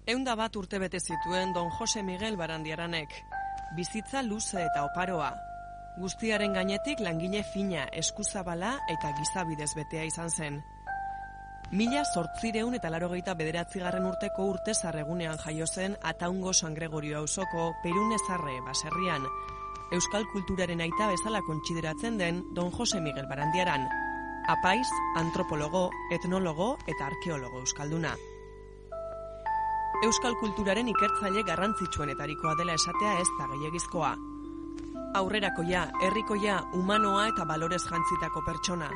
Eunda 0.06 0.34
bat 0.34 0.56
urte 0.56 0.78
bete 0.78 0.98
zituen 1.00 1.52
Don 1.54 1.70
Jose 1.78 2.02
Miguel 2.02 2.36
Barandiaranek. 2.36 3.14
Bizitza 3.76 4.22
luze 4.22 4.64
eta 4.64 4.82
oparoa. 4.88 5.49
Guztiaren 5.98 6.52
gainetik 6.54 7.00
langile 7.02 7.42
fina, 7.42 7.88
eskuzabala 7.90 8.76
eta 8.88 9.10
gizabidez 9.18 9.72
betea 9.74 10.04
izan 10.06 10.30
zen. 10.30 10.60
Mila 11.70 12.04
sortzireun 12.04 12.74
eta 12.74 12.90
larogeita 12.90 13.34
bederatzigarren 13.38 14.06
urteko 14.06 14.46
urte 14.52 14.74
zarregunean 14.74 15.38
jaio 15.38 15.66
zen 15.66 15.96
Ataungo 16.02 16.52
San 16.52 16.74
Gregorio 16.74 17.18
auzoko 17.18 17.72
Perune 17.82 18.18
Zarre 18.26 18.56
baserrian. 18.66 19.26
Euskal 19.92 20.26
kulturaren 20.32 20.80
aita 20.80 21.10
bezala 21.10 21.42
kontsideratzen 21.46 22.18
den 22.18 22.42
Don 22.54 22.70
Jose 22.70 23.00
Miguel 23.00 23.26
Barandiaran. 23.26 23.86
Apaiz, 24.48 24.86
antropologo, 25.16 25.90
etnologo 26.10 26.76
eta 26.86 27.06
arkeologo 27.06 27.60
euskalduna. 27.66 28.14
Euskal 30.06 30.38
kulturaren 30.40 30.88
ikertzaile 30.88 31.42
garrantzitsuenetarikoa 31.46 32.54
dela 32.58 32.78
esatea 32.78 33.18
ez 33.20 33.30
da 33.38 33.50
gehiagizkoa. 33.54 34.14
Aurrerakoia, 35.10 35.88
herrikoia, 36.06 36.60
humanoa 36.78 37.24
eta 37.32 37.42
balorez 37.42 37.80
jantzitako 37.82 38.44
pertsona. 38.46 38.90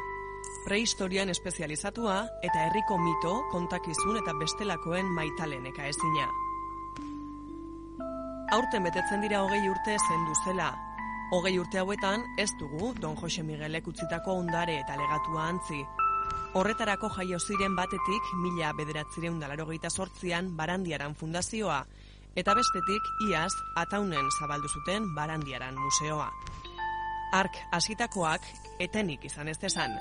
Prehistorian 0.62 1.32
espezializatua 1.32 2.20
eta 2.46 2.60
herriko 2.68 2.98
mito, 3.02 3.32
kontakizun 3.50 4.20
eta 4.20 4.34
bestelakoen 4.38 5.10
maitaleneka 5.16 5.88
ezina. 5.90 6.28
Aurten 8.54 8.86
betetzen 8.86 9.26
dira 9.26 9.42
hogei 9.42 9.64
urte 9.66 9.96
zendu 9.98 10.38
zela. 10.44 10.70
Hogei 11.34 11.56
urte 11.58 11.82
hauetan 11.82 12.22
ez 12.38 12.52
dugu 12.60 12.92
Don 13.00 13.18
Jose 13.18 13.42
Miguelek 13.42 13.90
utzitako 13.90 14.38
ondare 14.44 14.78
eta 14.84 14.94
legatua 15.00 15.48
antzi. 15.48 15.82
Horretarako 16.54 17.10
jaio 17.16 17.42
ziren 17.42 17.74
batetik 17.74 18.34
mila 18.38 18.70
bederatzireun 18.78 19.42
dalarogeita 19.42 19.90
sortzian 19.90 20.54
Barandiaran 20.56 21.18
fundazioa, 21.18 21.82
eta 22.37 22.55
bestetik 22.55 23.11
iaz 23.28 23.53
ataunen 23.78 24.26
zabaldu 24.39 24.68
zuten 24.68 25.07
Barandiaran 25.14 25.76
museoa. 25.78 26.30
Ark 27.32 27.57
hasitakoak 27.72 28.43
etenik 28.78 29.24
izan 29.24 29.49
ez 29.49 29.59
desan. 29.62 29.95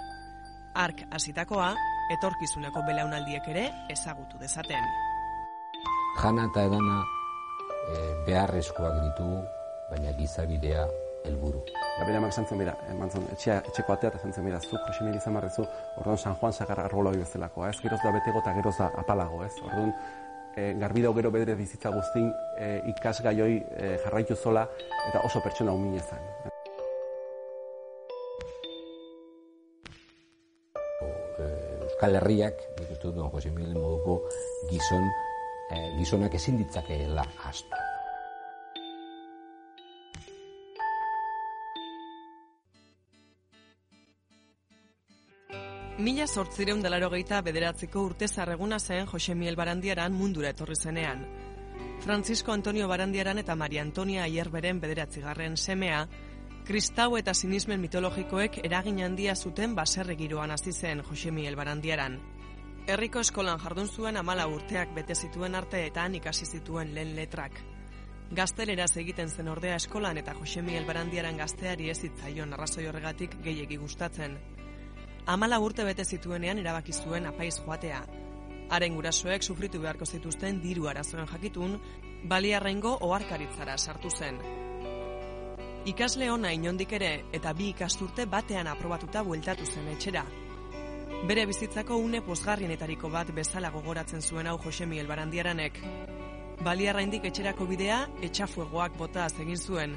Ark 0.76 1.06
hasitakoa 1.12 1.74
etorkizuneko 2.18 2.82
belaunaldiek 2.88 3.48
ere 3.54 3.68
ezagutu 3.94 4.42
dezaten. 4.42 4.90
Jana 6.22 6.48
eta 6.50 6.66
edana 6.70 7.00
e, 7.02 7.96
beharrezkoak 8.28 9.00
ditugu, 9.06 9.40
baina 9.92 10.14
gizabidea 10.18 10.86
helburu. 11.26 11.62
Da 11.98 12.06
bere 12.06 12.18
amak 12.20 12.34
zantzen 12.34 12.60
bera, 12.60 12.74
eman 12.92 13.10
zuen, 13.10 13.26
etxea, 13.34 13.60
etxeko 13.70 13.94
atea 13.96 14.12
eta 14.12 14.22
zantzen 14.26 14.46
bera, 14.50 14.60
zuk, 14.60 14.82
Jose 14.90 15.06
Miguel 15.06 15.22
izan 15.22 15.38
barrezu, 15.38 15.66
orduan 16.02 16.18
San 16.18 16.36
Juan 16.42 16.54
sagar 16.54 16.82
argoloi 16.84 17.16
bezalakoa, 17.22 17.70
ez, 17.70 17.80
geroz 17.82 18.02
da 18.04 18.12
betego 18.18 18.42
eta 18.44 18.54
geroz 18.58 18.76
da 18.80 18.90
apalago, 19.04 19.44
ez, 19.46 19.54
orduan, 19.64 19.94
e, 20.56 20.74
garbi 20.80 21.02
dau 21.02 21.14
gero 21.14 21.32
bedre 21.32 21.56
bizitza 21.56 21.92
guztin, 21.94 22.32
e, 22.58 22.82
ikasgaioi 22.94 23.56
e, 23.58 23.94
jarraitu 24.04 24.36
zola, 24.36 24.68
eta 25.10 25.24
oso 25.28 25.42
pertsona 25.44 25.74
umine 25.74 26.02
zen. 26.02 26.52
Euskal 31.84 32.20
Herriak, 32.20 32.62
nik 32.80 32.92
uste 32.92 33.08
dut, 33.08 33.18
don 33.18 33.32
Jose 33.34 33.52
Miguel 33.54 33.80
moduko 33.80 34.30
gizon, 34.72 35.10
e, 35.72 35.82
gizonak 36.00 36.40
ezin 36.42 36.62
ditzakeela 36.62 37.26
astu. 37.50 37.93
Mila 46.02 46.26
sortzireun 46.26 46.80
delarogeita 46.82 47.44
bederatziko 47.46 48.02
urte 48.02 48.26
zarreguna 48.28 48.80
zen 48.80 49.06
Jose 49.06 49.36
Miel 49.38 49.56
Barandiaran 49.56 50.14
mundura 50.18 50.50
etorri 50.50 50.74
zenean. 50.76 51.20
Francisco 52.02 52.52
Antonio 52.52 52.88
Barandiaran 52.88 53.38
eta 53.38 53.56
Maria 53.56 53.84
Antonia 53.84 54.24
Aierberen 54.24 54.80
bederatzigarren 54.82 55.56
semea, 55.56 56.08
kristau 56.66 57.16
eta 57.18 57.36
sinismen 57.36 57.80
mitologikoek 57.80 58.58
eragin 58.64 59.04
handia 59.06 59.36
zuten 59.36 59.76
baserri 59.76 60.16
giroan 60.16 60.52
hasi 60.52 60.74
zen 60.74 61.04
Jose 61.04 61.32
Miel 61.32 61.56
Barandiaran. 61.56 62.18
Herriko 62.88 63.20
eskolan 63.20 63.62
jardun 63.62 63.88
zuen 63.88 64.18
amala 64.18 64.48
urteak 64.48 64.96
bete 64.96 65.14
zituen 65.14 65.54
arteetan 65.54 66.16
ikasi 66.16 66.46
zituen 66.46 66.96
lehen 66.96 67.14
letrak. 67.16 67.62
Gazteleraz 68.34 68.98
egiten 68.98 69.30
zen 69.30 69.48
ordea 69.48 69.76
eskolan 69.76 70.18
eta 70.18 70.34
Jose 70.34 70.66
Miel 70.66 70.90
Barandiaran 70.90 71.38
gazteari 71.38 71.94
ez 71.94 72.00
zitzaion 72.00 72.54
arrazoi 72.58 72.88
horregatik 72.88 73.38
gehiegi 73.44 73.78
gustatzen. 73.78 74.40
Amala 75.26 75.56
urte 75.64 75.86
bete 75.88 76.04
zituenean 76.04 76.58
erabaki 76.60 76.92
zuen 76.92 77.26
apaiz 77.30 77.54
joatea. 77.64 78.02
Haren 78.76 78.96
gurasoek 78.98 79.44
sufritu 79.44 79.80
beharko 79.80 80.06
zituzten 80.06 80.60
diru 80.60 80.90
arazoen 80.92 81.30
jakitun, 81.32 81.78
baliarrengo 82.28 82.98
oharkaritzara 83.08 83.78
sartu 83.78 84.10
zen. 84.12 84.42
Ikasle 85.88 86.30
ona 86.32 86.52
inondik 86.52 86.92
ere 87.00 87.12
eta 87.40 87.54
bi 87.54 87.70
ikasturte 87.72 88.26
batean 88.26 88.68
aprobatuta 88.68 89.24
bueltatu 89.24 89.66
zen 89.66 89.88
etxera. 89.94 90.26
Bere 91.28 91.46
bizitzako 91.48 91.96
une 92.04 92.20
pozgarrienetariko 92.22 93.10
bat 93.10 93.32
bezala 93.32 93.70
gogoratzen 93.72 94.22
zuen 94.22 94.48
hau 94.48 94.58
Jose 94.66 94.86
Miguel 94.86 95.08
Barandiaranek. 95.08 95.80
Baliarraindik 96.64 97.30
etxerako 97.32 97.66
bidea 97.72 98.08
etxafuegoak 98.22 98.98
bota 99.00 99.28
egin 99.40 99.58
zuen, 99.58 99.96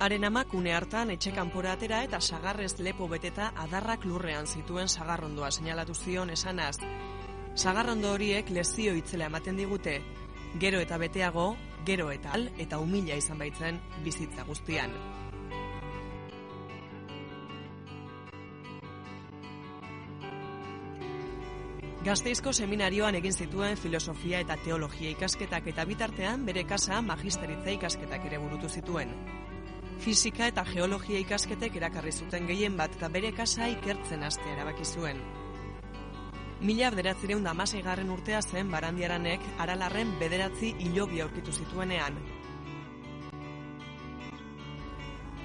Haren 0.00 0.24
amak 0.24 0.52
une 0.54 0.72
hartan 0.74 1.10
etxe 1.14 1.30
kanpora 1.32 1.72
atera 1.76 2.00
eta 2.02 2.18
sagarrez 2.20 2.80
lepo 2.80 3.06
beteta 3.08 3.52
adarrak 3.64 4.04
lurrean 4.04 4.46
zituen 4.46 4.88
sagarrondoa 4.88 5.50
seinalatu 5.50 5.94
zion 5.94 6.30
esanaz. 6.30 6.76
Sagarrondo 7.54 8.10
horiek 8.12 8.50
lezio 8.50 8.94
itzela 8.98 9.30
ematen 9.30 9.56
digute, 9.56 10.00
gero 10.58 10.80
eta 10.82 10.98
beteago, 10.98 11.56
gero 11.86 12.10
eta 12.10 12.32
al 12.34 12.50
eta 12.58 12.78
humila 12.82 13.14
izan 13.14 13.38
baitzen 13.38 13.78
bizitza 14.02 14.42
guztian. 14.42 14.90
Gazteizko 22.04 22.52
seminarioan 22.52 23.14
egin 23.16 23.32
zituen 23.32 23.78
filosofia 23.80 24.42
eta 24.44 24.58
teologia 24.60 25.14
ikasketak 25.14 25.70
eta 25.72 25.86
bitartean 25.88 26.44
bere 26.44 26.66
kasa 26.68 27.00
magisteritza 27.00 27.70
ikasketak 27.78 28.26
ere 28.28 28.42
burutu 28.42 28.68
zituen. 28.68 29.14
Fisika 30.02 30.48
eta 30.50 30.64
geologia 30.64 31.18
ikasketek 31.22 31.76
erakarri 31.76 32.12
zuten 32.12 32.46
gehien 32.46 32.76
bat 32.76 32.96
eta 32.96 33.08
bere 33.08 33.32
kasa 33.32 33.68
ikertzen 33.72 34.22
hastea 34.22 34.52
erabaki 34.56 34.84
zuen. 34.84 35.20
Mila 36.60 36.90
bederatzireun 36.90 37.44
da 37.44 37.54
garren 37.84 38.10
urtea 38.10 38.40
zen 38.42 38.70
barandiaranek 38.70 39.40
aralarren 39.58 40.18
bederatzi 40.18 40.74
hilobi 40.78 41.20
aurkitu 41.20 41.52
zituenean. 41.52 42.16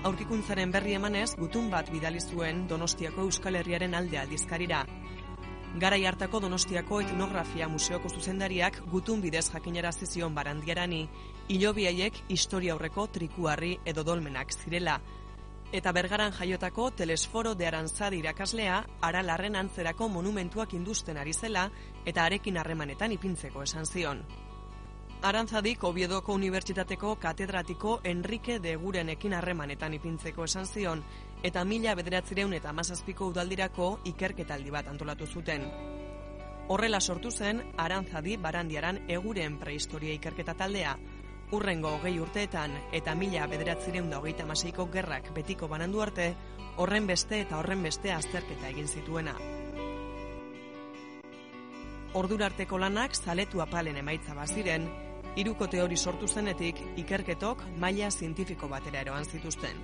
Aurkikuntzaren 0.03 0.71
berri 0.71 0.93
emanez, 0.93 1.35
gutun 1.35 1.69
bat 1.69 1.89
bidali 1.91 2.21
zuen 2.21 2.67
Donostiako 2.69 3.21
Euskal 3.21 3.55
Herriaren 3.55 3.93
alde 3.93 4.17
aldizkarira. 4.17 4.85
Garai 5.81 6.05
hartako 6.05 6.39
Donostiako 6.39 7.01
etnografia 7.01 7.67
museoko 7.67 8.09
zuzendariak 8.09 8.79
gutun 8.93 9.19
bidez 9.21 9.49
jakinarazi 9.51 10.05
zion 10.05 10.33
barandiarani, 10.33 11.09
hilobi 11.49 11.87
haiek 11.89 12.13
historia 12.29 12.75
aurreko 12.75 13.07
trikuarri 13.09 13.71
edo 13.85 14.03
dolmenak 14.05 14.51
zirela. 14.53 14.99
Eta 15.73 15.91
bergaran 15.91 16.31
jaiotako 16.33 16.91
telesforo 16.91 17.55
de 17.55 17.65
arantzadi 17.67 18.19
irakaslea, 18.21 18.83
aralarren 19.01 19.55
antzerako 19.55 20.09
monumentuak 20.09 20.73
industen 20.73 21.17
ari 21.17 21.33
zela 21.33 21.69
eta 22.05 22.23
arekin 22.25 22.57
harremanetan 22.57 23.11
ipintzeko 23.17 23.63
esan 23.63 23.85
zion. 23.85 24.23
Arantzadik 25.21 25.83
Obiedoko 25.83 26.33
Unibertsitateko 26.33 27.15
katedratiko 27.19 27.99
Enrique 28.03 28.59
de 28.59 28.75
Gurenekin 28.75 29.33
harremanetan 29.33 29.93
ipintzeko 29.93 30.45
esan 30.45 30.65
zion, 30.65 31.03
eta 31.43 31.65
mila 31.65 31.95
bederatzireun 31.95 32.53
eta 32.53 32.73
mazazpiko 32.73 33.27
udaldirako 33.33 33.99
ikerketaldi 34.05 34.71
bat 34.71 34.87
antolatu 34.87 35.27
zuten. 35.27 35.65
Horrela 36.69 37.01
sortu 37.01 37.31
zen, 37.31 37.63
Arantzadi 37.77 38.37
barandiaran 38.37 39.03
eguren 39.09 39.57
prehistoria 39.59 40.13
ikerketa 40.13 40.53
taldea, 40.53 40.95
Urrengo 41.51 41.95
hogei 41.95 42.19
urteetan 42.21 42.75
eta 42.93 43.15
mila 43.17 43.47
bederatzireun 43.49 44.09
da 44.11 44.19
hogeita 44.19 44.45
maseiko 44.45 44.85
gerrak 44.93 45.31
betiko 45.33 45.67
banandu 45.67 46.01
arte, 46.03 46.27
horren 46.77 47.07
beste 47.09 47.39
eta 47.41 47.57
horren 47.57 47.81
beste 47.81 48.11
azterketa 48.13 48.69
egin 48.69 48.87
zituena. 48.87 49.33
Ordurarteko 52.13 52.77
lanak 52.81 53.17
zaletu 53.17 53.63
apalen 53.65 53.97
emaitza 53.97 54.35
baziren, 54.37 54.85
hiruko 55.35 55.67
teori 55.67 55.97
sortu 55.97 56.27
zenetik 56.27 56.83
ikerketok 57.01 57.65
maila 57.81 58.11
zientifiko 58.11 58.69
batera 58.69 59.01
eroan 59.01 59.25
zituzten. 59.25 59.81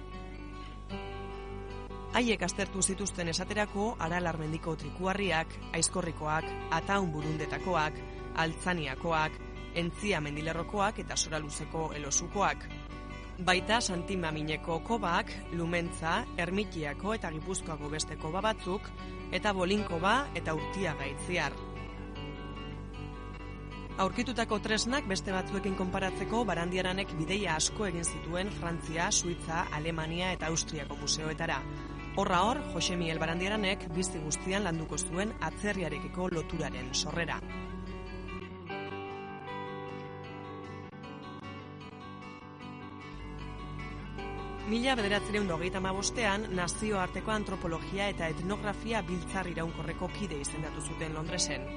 Haiek 2.15 2.45
aztertu 2.45 2.81
zituzten 2.81 3.27
esaterako 3.27 3.95
aralarmendiko 3.99 4.75
trikuarriak, 4.79 5.49
aizkorrikoak, 5.73 6.45
ataun 6.77 7.11
burundetakoak, 7.11 7.97
altzaniakoak, 8.45 9.41
entzia 9.75 10.21
mendilerrokoak 10.21 10.99
eta 11.05 11.15
soraluzeko 11.15 11.91
elosukoak. 11.95 12.65
Baita 13.45 13.81
santimamineko 13.81 14.79
kobak, 14.87 15.31
lumentza, 15.51 16.21
ermitiako 16.39 17.13
eta 17.17 17.31
gipuzkoako 17.35 17.89
beste 17.91 18.15
koba 18.15 18.41
batzuk, 18.41 18.87
eta 19.35 19.51
bolinkoba 19.53 20.17
eta 20.35 20.55
urtia 20.55 20.95
gaitziar. 20.95 21.57
Aurkitutako 23.95 24.59
tresnak 24.59 25.05
beste 25.07 25.31
batzuekin 25.31 25.75
konparatzeko 25.79 26.41
barandiaranek 26.47 27.13
bideia 27.15 27.53
asko 27.55 27.85
egin 27.87 28.03
zituen 28.03 28.49
Frantzia, 28.51 29.11
Suitza, 29.11 29.61
Alemania 29.71 30.33
eta 30.35 30.49
Austriako 30.51 30.97
museoetara. 30.99 31.61
Horra 32.19 32.41
hor, 32.47 32.59
Jose 32.73 32.95
Miguel 32.99 33.19
Barandiaranek 33.19 33.87
bizi 33.95 34.19
guztian 34.23 34.67
landuko 34.67 34.99
zuen 34.99 35.31
atzerriarekiko 35.43 36.27
loturaren 36.31 36.93
sorrera. 36.93 37.39
Mila 44.65 44.95
bederatzireun 44.97 45.51
hogeita 45.53 45.77
bostean, 45.93 46.47
nazioarteko 46.57 47.31
antropologia 47.31 48.07
eta 48.09 48.27
etnografia 48.33 49.03
biltzar 49.05 49.45
iraunkorreko 49.51 50.09
kide 50.15 50.39
izendatu 50.41 50.81
zuten 50.81 51.13
Londresen. 51.13 51.67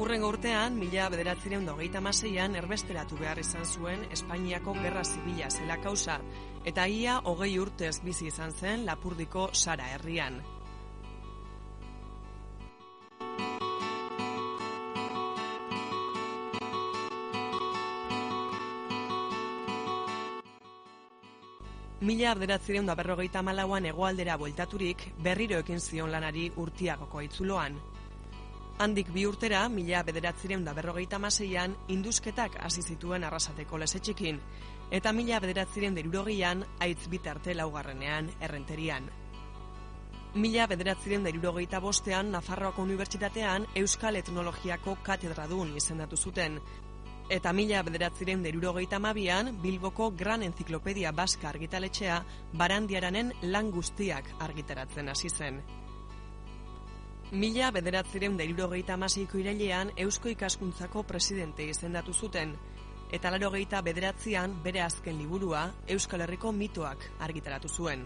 Urrengo 0.00 0.30
urtean, 0.32 0.78
mila 0.80 1.10
bederatzireun 1.12 1.68
hogeita 1.68 2.00
maseian 2.00 2.56
erbesteratu 2.56 3.20
behar 3.20 3.38
izan 3.38 3.66
zuen 3.66 4.08
Espainiako 4.10 4.72
Gerra 4.80 5.04
Zibila 5.04 5.50
zela 5.50 5.76
kausa, 5.76 6.18
eta 6.64 6.86
ia 6.88 7.20
hogei 7.24 7.58
urtez 7.58 8.00
bizi 8.00 8.32
izan 8.32 8.52
zen 8.52 8.86
Lapurdiko 8.86 9.50
Sara 9.52 9.92
herrian. 9.92 10.40
Mila 22.04 22.34
bederatzireun 22.36 22.84
da 22.84 22.94
berrogeita 22.98 23.40
malauan 23.40 23.86
egoaldera 23.88 24.34
bueltaturik, 24.36 25.06
berriro 25.24 25.56
ekin 25.62 25.78
zion 25.80 26.10
lanari 26.12 26.50
urtiagoko 26.60 27.22
itzuloan. 27.24 27.78
Handik 28.84 29.08
bi 29.14 29.24
urtera, 29.24 29.62
mila 29.72 30.02
bederatzireun 30.04 30.66
da 30.66 30.74
berrogeita 30.76 31.16
maseian, 31.18 31.72
induzketak 31.88 32.58
hasi 32.60 32.82
zituen 32.82 33.24
arrasateko 33.24 33.80
lesetxikin, 33.80 34.42
eta 34.90 35.14
mila 35.16 35.40
bederatzireun 35.40 35.96
derurogeian, 35.96 36.66
aitz 36.84 37.08
bitarte 37.08 37.56
laugarrenean, 37.56 38.28
errenterian. 38.38 39.08
Mila 40.34 40.66
bederatzireun 40.66 41.24
derurogeita 41.24 41.80
bostean, 41.80 42.34
Nafarroako 42.36 42.84
Unibertsitatean, 42.84 43.70
Euskal 43.80 44.20
Etnologiako 44.20 44.98
katedradun 45.08 45.72
izendatu 45.80 46.20
zuten, 46.20 46.60
eta 47.28 47.52
mila 47.52 47.82
bederatziren 47.82 48.42
derurogeita 48.42 48.98
mabian, 48.98 49.56
Bilboko 49.62 50.10
Gran 50.16 50.42
Enziklopedia 50.42 51.12
Baska 51.12 51.48
argitaletxea 51.48 52.18
barandiaranen 52.52 53.32
lan 53.42 53.70
guztiak 53.70 54.28
argitaratzen 54.40 55.08
hasi 55.08 55.30
zen. 55.30 55.62
Mila 57.32 57.70
bederatziren 57.72 58.36
derurogeita 58.36 58.96
masiko 58.96 59.38
irailean 59.38 59.90
Eusko 59.96 60.28
ikaskuntzako 60.28 61.02
presidente 61.02 61.64
izendatu 61.64 62.12
zuten, 62.12 62.54
eta 63.10 63.30
larogeita 63.30 63.80
bederatzean 63.82 64.60
bere 64.62 64.82
azken 64.82 65.18
liburua 65.18 65.70
Euskal 65.88 66.20
Herriko 66.26 66.52
mitoak 66.52 67.08
argitaratu 67.20 67.68
zuen. 67.68 68.04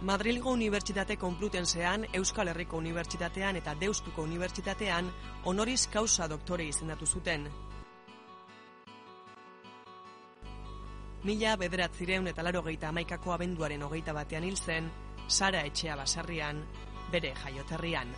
Madrilgo 0.00 0.52
Unibertsitate 0.56 1.18
Konplutensean, 1.20 2.06
Euskal 2.14 2.48
Herriko 2.48 2.78
Unibertsitatean 2.78 3.56
eta 3.60 3.74
Deustuko 3.74 4.22
Unibertsitatean 4.22 5.10
honoris 5.44 5.88
causa 5.92 6.28
doktore 6.28 6.64
izendatu 6.64 7.06
zuten, 7.06 7.44
Mila 11.20 11.52
bederatzireun 11.60 12.30
eta 12.30 12.40
laro 12.40 12.62
geita 12.64 12.88
amaikako 12.88 13.34
abenduaren 13.34 13.82
hogeita 13.84 14.12
batean 14.16 14.44
hil 14.48 14.56
zen, 14.56 14.86
Sara 15.28 15.60
etxea 15.68 15.92
basarrian, 15.98 16.62
bere 17.12 17.34
jaioterrian. 17.42 18.14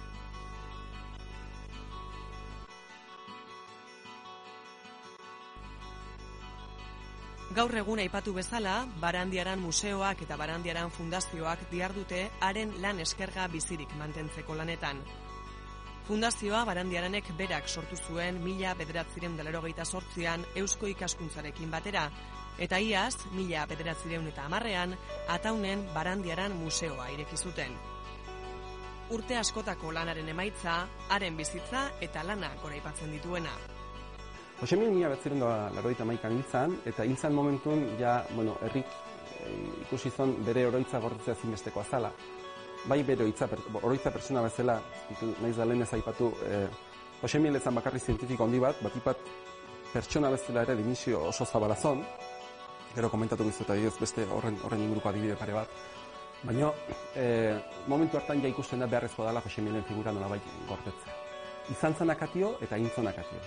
Gaur 7.53 7.75
egun 7.77 8.01
aipatu 8.05 8.33
bezala, 8.37 8.77
Barandiaran 9.01 9.59
museoak 9.61 10.23
eta 10.25 10.39
Barandiaran 10.41 10.95
fundazioak 10.95 11.67
diardute 11.73 12.23
haren 12.41 12.71
lan 12.81 13.03
eskerga 13.03 13.49
bizirik 13.51 13.91
mantentzeko 13.99 14.55
lanetan. 14.55 15.03
Fundazioa 16.07 16.63
Barandiaranek 16.71 17.35
berak 17.37 17.67
sortu 17.69 17.99
zuen 17.99 18.39
mila 18.47 18.73
bederatzireun 18.79 19.37
delero 19.37 19.61
geita 19.67 19.85
sortzian 19.85 20.47
Eusko 20.63 20.89
ikaskuntzarekin 20.95 21.71
batera, 21.71 22.07
eta 22.59 22.79
iaz, 22.79 23.17
mila 23.33 23.67
bederatzireun 23.67 24.27
eta 24.29 24.47
amarrean, 24.47 24.97
ataunen 25.29 25.87
Barandiaran 25.95 26.57
museoa 26.57 27.09
ireki 27.15 27.37
zuten. 27.37 27.77
Urte 29.13 29.37
askotako 29.37 29.93
lanaren 29.93 30.29
emaitza, 30.29 30.87
haren 31.11 31.37
bizitza 31.37 31.91
eta 32.01 32.23
lana 32.25 32.53
goraipatzen 32.63 33.13
dituena. 33.13 33.53
Jose 34.61 34.77
Mil 34.79 34.93
mila 34.95 35.09
betzeren 35.11 35.41
da 35.43 35.71
laroita 35.75 36.05
maikan 36.07 36.37
hiltzan, 36.37 36.77
eta 36.87 37.05
hiltzan 37.05 37.35
momentun, 37.35 37.83
ja, 37.99 38.21
bueno, 38.37 38.55
errik 38.63 38.87
ikusi 39.83 40.11
zon 40.11 40.37
bere 40.47 40.67
oroitza 40.69 41.01
gordetzea 41.03 41.35
zinbesteko 41.35 41.81
azala. 41.81 42.13
Bai 42.87 43.03
bere 43.03 43.25
oroitza, 43.25 43.49
oroitza 43.83 44.11
persona 44.15 44.43
bezala, 44.47 44.79
ditu, 45.09 45.33
naiz 45.43 45.57
da 45.57 45.67
lehen 45.67 45.83
ez 45.83 45.93
aipatu, 45.99 46.33
eh, 46.47 46.69
Jose 47.21 47.39
Mil 47.39 47.57
ezan 47.57 47.75
bakarri 47.75 48.01
zientifiko 48.01 48.45
handi 48.45 48.59
bat, 48.63 48.79
batipat 48.83 49.19
pertsona 49.93 50.31
bezala 50.31 50.63
ere 50.63 50.77
dimisio 50.79 51.27
oso 51.29 51.45
zabalazon, 51.45 52.03
gero 52.95 53.11
komentatu 53.11 53.45
gizu 53.49 53.65
eta 53.65 53.75
beste 54.01 54.27
horren, 54.31 54.59
horren 54.65 54.83
inguruko 54.83 55.09
adibide 55.09 55.37
pare 55.37 55.53
bat. 55.53 55.69
Baina, 56.43 56.73
e, 57.15 57.25
momentu 57.87 58.19
hartan 58.19 58.43
ja 58.43 58.49
ikusten 58.51 58.81
da 58.83 58.87
beharrezkoa 58.87 59.29
dela 59.29 59.41
Jose 59.41 59.63
Milen 59.63 59.85
figura 59.85 60.13
nola 60.13 60.29
bai 60.29 60.41
gordetzea. 60.69 61.19
Izan 61.71 61.95
zen 61.95 62.11
akatio 62.11 62.57
eta 62.61 62.77
intzon 62.77 63.07
akatio. 63.07 63.39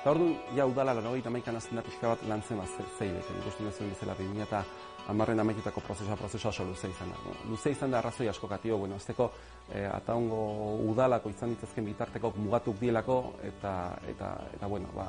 Eta 0.00 0.10
hor 0.10 0.20
ja 0.56 0.66
udala 0.66 0.94
lano 0.94 1.12
gaita 1.12 1.30
maikan 1.30 1.56
azten 1.56 1.76
da 1.76 1.82
pixka 1.82 2.14
bat 2.14 2.22
lan 2.28 2.42
zen 2.42 2.62
zeile, 2.98 3.20
ikusten 3.42 3.66
da 3.66 3.72
zuen 3.72 3.90
bezala 3.90 4.14
bimia 4.14 4.44
eta 4.44 4.62
amarren 5.08 5.40
amaiketako 5.40 5.80
prozesua, 5.80 6.16
prozesua 6.16 6.48
oso 6.48 6.64
luze 6.64 6.88
izan 6.88 7.10
da. 7.10 7.34
Luze 7.50 7.70
izan 7.72 7.90
da 7.90 7.98
arrazoi 7.98 8.28
asko 8.28 8.48
katio, 8.48 8.78
bueno, 8.78 8.96
azteko 8.96 9.30
e, 9.72 9.84
ataungo 9.86 10.40
udalako 10.88 11.30
izan 11.30 11.54
ditzazken 11.54 11.84
bitarteko 11.84 12.32
mugatuk 12.36 12.80
dielako 12.80 13.18
eta, 13.42 13.74
eta, 14.08 14.32
eta 14.54 14.66
bueno, 14.66 14.88
ba, 14.96 15.08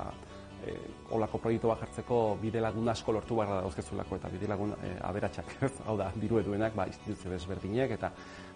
e, 0.65 0.75
olako 1.15 1.41
proiektu 1.43 1.71
bat 1.71 1.83
jartzeko 1.83 2.37
bide 2.41 2.61
lagun 2.61 2.89
asko 2.89 3.13
lortu 3.15 3.35
barra 3.39 3.61
dauzkezulako 3.61 4.19
eta 4.19 4.31
bide 4.33 4.47
lagun 4.47 4.73
e, 4.73 4.95
aberatsak, 5.09 5.53
hau 5.87 5.97
da, 5.97 6.11
diru 6.15 6.39
eduenak, 6.39 6.75
ba, 6.75 6.87
instituzio 6.87 7.31
desberdinek, 7.31 7.95
eta 7.97 8.11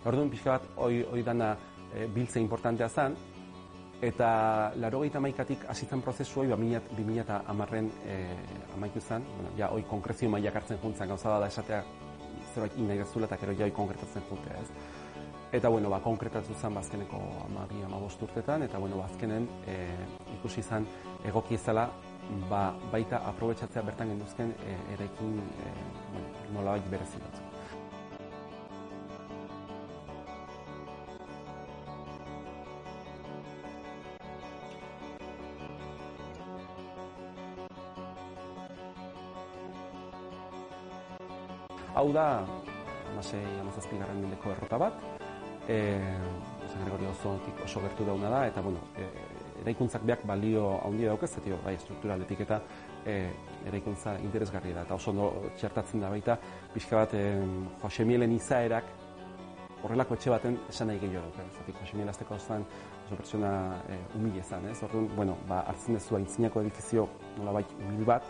orduan 0.05 0.31
pixka 0.33 0.57
bat, 0.57 0.67
oi, 0.87 1.03
oi 1.11 1.23
dana 1.23 1.53
e, 1.93 2.07
biltze 2.07 2.41
importantea 2.43 2.89
zen, 2.89 3.17
eta 4.03 4.29
laro 4.83 4.99
gaita 4.99 5.21
maikatik 5.23 5.63
azitzen 5.71 6.01
prozesu 6.03 6.41
hori, 6.41 6.51
ba, 6.51 6.57
bi 6.97 7.05
mila 7.07 7.23
eta 7.23 7.43
amarren 7.47 7.91
e, 8.05 8.17
amaitu 8.75 9.01
zen, 9.01 9.23
bueno, 9.35 9.53
ja, 9.57 9.69
oi 9.71 9.83
konkrezio 9.87 10.29
maiak 10.29 10.59
hartzen 10.59 10.81
juntzen, 10.81 11.07
gauza 11.07 11.39
da 11.39 11.47
esatea 11.47 11.83
zerbait 12.53 12.75
inaigazula 12.77 13.29
eta 13.29 13.39
gero 13.41 13.55
ja 13.57 13.65
oi 13.69 13.71
konkretatzen 13.71 14.25
juntea, 14.29 14.59
ez? 14.59 14.67
Eta, 15.53 15.69
bueno, 15.69 15.89
ba, 15.93 15.99
konkretatu 16.01 16.55
zen 16.57 16.73
bazkeneko 16.73 17.19
amabi, 17.45 17.83
amabost 17.85 18.21
urtetan, 18.25 18.63
eta, 18.65 18.79
bueno, 18.81 18.97
bazkenen 18.97 19.45
e, 19.69 19.75
ikusi 20.39 20.63
zen 20.63 20.87
egoki 21.23 21.55
ezala, 21.55 21.87
ba, 22.49 22.73
baita 22.91 23.21
aprobetsatzea 23.29 23.83
bertan 23.87 24.13
genduzken 24.13 24.53
e, 24.65 24.75
erekin 24.95 25.39
e, 25.39 25.73
bueno, 26.11 26.27
nola 26.57 26.77
baita 26.77 26.91
berezi 26.91 27.23
batzuk. 27.23 27.49
Hau 41.93 42.07
da, 42.11 42.43
amasei, 43.11 43.43
amazazpi 43.61 43.99
garren 43.99 44.23
mendeko 44.23 44.49
errota 44.51 44.79
bat, 44.81 45.03
e, 45.69 45.77
San 46.65 46.81
Gregorio 46.81 47.11
oso, 47.11 47.35
oso 47.63 47.83
gertu 47.85 48.07
dauna 48.07 48.31
da, 48.33 48.47
eta, 48.49 48.63
bueno, 48.65 48.81
e, 48.97 49.32
eraikuntzak 49.63 50.05
beak 50.07 50.25
balio 50.27 50.67
handia 50.83 51.13
daukez, 51.13 51.31
eta 51.39 51.57
bai, 51.63 51.75
strukturaletik 51.81 52.43
eta 52.45 52.59
e, 53.05 53.17
eraikuntza 53.67 54.17
interesgarria 54.23 54.79
da, 54.79 54.85
eta 54.87 54.99
oso 54.99 55.13
no, 55.15 55.31
txertatzen 55.59 56.03
da 56.03 56.11
baita, 56.13 56.37
pixka 56.73 57.01
bat, 57.01 57.15
e, 57.17 57.25
Jose 57.81 58.05
Mielen 58.07 58.35
izaerak, 58.35 58.91
horrelako 59.83 60.15
etxe 60.15 60.31
baten 60.31 60.57
esan 60.71 60.87
nahi 60.91 61.01
gehiago 61.01 61.27
dauka. 61.27 61.45
Zatik, 61.59 61.79
Jose 61.81 61.97
Miel 61.99 62.11
azteko 62.13 62.39
zen, 62.39 62.63
oso 63.05 63.19
pertsona 63.19 63.53
e, 63.91 63.99
humile 64.15 64.43
zen, 64.43 64.69
ez? 64.71 64.79
Orduan, 64.87 65.09
bueno, 65.15 65.37
ba, 65.49 65.63
hartzen 65.71 65.99
dezu 65.99 66.19
aintzinako 66.19 66.63
edifizio 66.63 67.07
nola 67.37 67.57
bai 67.59 67.65
humil 67.81 68.05
bat, 68.07 68.29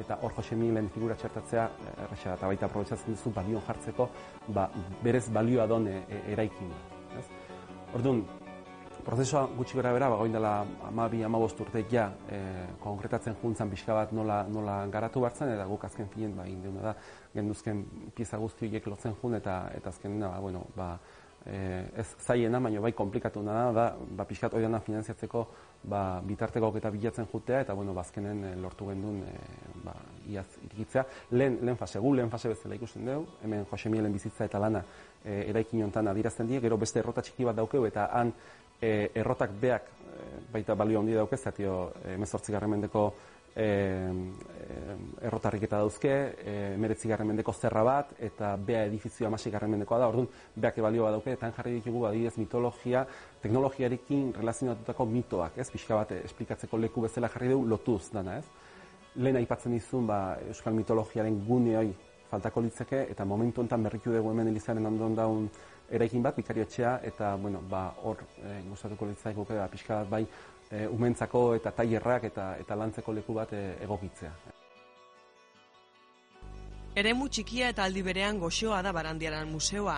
eta 0.00 0.18
hor 0.22 0.32
Jose 0.34 0.56
Miguelen 0.58 0.88
figura 0.94 1.16
txertatzea 1.18 1.64
eh, 1.68 1.92
erresa 2.06 2.34
eta 2.34 2.48
baita 2.50 2.66
aprobetsatzen 2.66 3.14
duzu 3.14 3.30
balion 3.34 3.62
jartzeko 3.66 4.08
ba, 4.56 4.68
berez 5.02 5.28
balioa 5.32 5.66
don 5.70 5.86
e, 5.88 6.00
e, 6.08 6.22
eraikin. 6.34 6.72
Ez? 7.18 7.26
Orduan, 7.94 8.24
prozesua 9.04 9.44
gutxi 9.56 9.76
gara 9.78 9.92
bera, 9.92 10.08
bagoin 10.12 10.32
dela 10.32 10.54
amabi, 10.88 11.22
amabost 11.24 11.60
urte 11.60 11.84
ja, 11.90 12.08
e, 12.30 12.38
konkretatzen 12.82 13.36
juntzan 13.42 13.70
pixka 13.70 13.96
bat 13.96 14.12
nola, 14.16 14.42
nola 14.48 14.78
garatu 14.92 15.22
bartzen, 15.24 15.52
eta 15.54 15.66
guk 15.68 15.84
azken 15.84 16.08
filen, 16.14 16.36
ba, 16.38 16.46
indeuna 16.48 16.88
da, 16.88 16.94
genduzken 17.34 17.84
pieza 18.16 18.40
guzti 18.40 18.68
horiek 18.68 18.88
lotzen 18.88 19.16
jun, 19.20 19.36
eta, 19.40 19.58
eta 19.76 19.92
azken, 19.92 20.18
ba, 20.24 20.38
bueno, 20.40 20.64
ba, 20.76 20.94
e, 21.46 21.84
ez 22.00 22.06
zaiena, 22.24 22.60
baina 22.60 22.80
bai 22.80 22.92
komplikatu 22.96 23.42
da, 23.44 23.70
da, 23.72 23.86
ba, 24.16 24.24
pixkat 24.24 24.54
hori 24.54 24.68
finanziatzeko 24.86 25.44
ba, 25.84 26.20
bitartekok 26.24 26.78
eta 26.80 26.90
bilatzen 26.90 27.26
jutea, 27.32 27.60
eta 27.60 27.74
bueno, 27.74 27.94
bazkenen 27.94 28.44
e, 28.44 28.54
lortu 28.56 28.88
gendun 28.88 29.20
e, 29.28 29.34
ba, 29.84 29.94
iaz 30.28 30.46
irikitzea. 30.64 31.04
Lehen, 31.32 31.58
lehen 31.62 31.76
fase, 31.76 32.00
gu 32.00 32.14
lehen 32.14 32.30
fase 32.30 32.48
bezala 32.48 32.74
ikusten 32.74 33.06
dugu, 33.06 33.26
hemen 33.44 33.66
Jose 33.70 33.92
Mielen 33.92 34.12
bizitza 34.12 34.48
eta 34.48 34.58
lana 34.58 34.84
e, 35.22 35.44
eraikin 35.50 35.84
hontan 35.84 36.08
adirazten 36.08 36.48
die, 36.48 36.60
gero 36.64 36.78
beste 36.80 37.02
errota 37.02 37.22
txiki 37.22 37.44
bat 37.44 37.56
daukeu, 37.56 37.84
eta 37.86 38.08
han 38.12 38.32
e, 38.84 39.10
errotak 39.14 39.54
beak 39.60 39.88
e, 39.88 40.26
baita 40.52 40.76
balio 40.76 41.00
handi 41.00 41.16
daukez, 41.16 41.40
zatio 41.48 41.92
e, 42.04 42.16
mezortzigarren 42.20 42.76
mendeko 42.76 43.06
e, 43.54 43.64
e, 43.64 44.96
errotarriketa 45.26 45.78
dauzke, 45.80 46.12
e, 46.44 46.54
meretzigarren 46.80 47.30
mendeko 47.30 47.54
zerra 47.54 47.84
bat, 47.86 48.14
eta 48.28 48.54
bea 48.56 48.84
edifizioa 48.90 49.30
masigarren 49.34 49.72
mendekoa 49.76 50.00
da, 50.02 50.10
orduan 50.12 50.28
beak 50.56 50.80
ebalioa 50.82 51.12
dauke, 51.14 51.36
eta 51.38 51.50
jarri 51.56 51.78
ditugu 51.78 52.04
adibidez 52.10 52.36
mitologia, 52.42 53.04
teknologiarekin 53.42 54.32
relazionatutako 54.36 55.06
mitoak, 55.10 55.58
ez? 55.58 55.70
Pixka 55.72 56.00
bat 56.02 56.16
esplikatzeko 56.20 56.80
leku 56.82 57.06
bezala 57.06 57.30
jarri 57.32 57.52
dugu 57.54 57.70
lotuz 57.74 58.02
dana, 58.12 58.40
ez? 58.42 58.44
Lehen 59.16 59.38
aipatzen 59.38 59.76
dizun, 59.76 60.08
ba, 60.10 60.40
euskal 60.50 60.74
mitologiaren 60.74 61.38
gune 61.46 61.78
hori 61.78 61.94
faltako 62.34 62.64
litzeke, 62.64 63.04
eta 63.12 63.24
momentu 63.24 63.62
enten 63.62 63.84
berritu 63.86 64.10
dugu 64.10 64.32
hemen 64.32 64.50
elizaren 64.50 64.86
ondon 64.90 65.14
daun 65.14 65.48
eraikin 65.90 66.22
bat, 66.22 66.36
bikariotxea, 66.36 67.00
eta, 67.02 67.34
bueno, 67.36 67.60
ba, 67.70 67.94
hor, 68.02 68.24
e, 68.42 68.60
gustatuko 68.68 69.06
litzaik 69.06 69.36
ba, 69.36 69.68
pixka 69.68 70.02
bat 70.02 70.10
bai, 70.10 70.26
e, 70.70 70.86
umentzako 70.88 71.54
eta 71.54 71.70
tailerrak 71.70 72.24
eta, 72.24 72.56
eta 72.60 72.74
lantzeko 72.76 73.12
leku 73.12 73.34
bat 73.34 73.52
e, 73.52 73.76
egokitzea. 73.84 74.32
Eremu 76.96 77.28
txikia 77.28 77.72
eta 77.74 77.84
aldi 77.84 78.02
berean 78.06 78.38
goxoa 78.38 78.82
da 78.82 78.92
Barandiaran 78.94 79.48
museoa. 79.50 79.96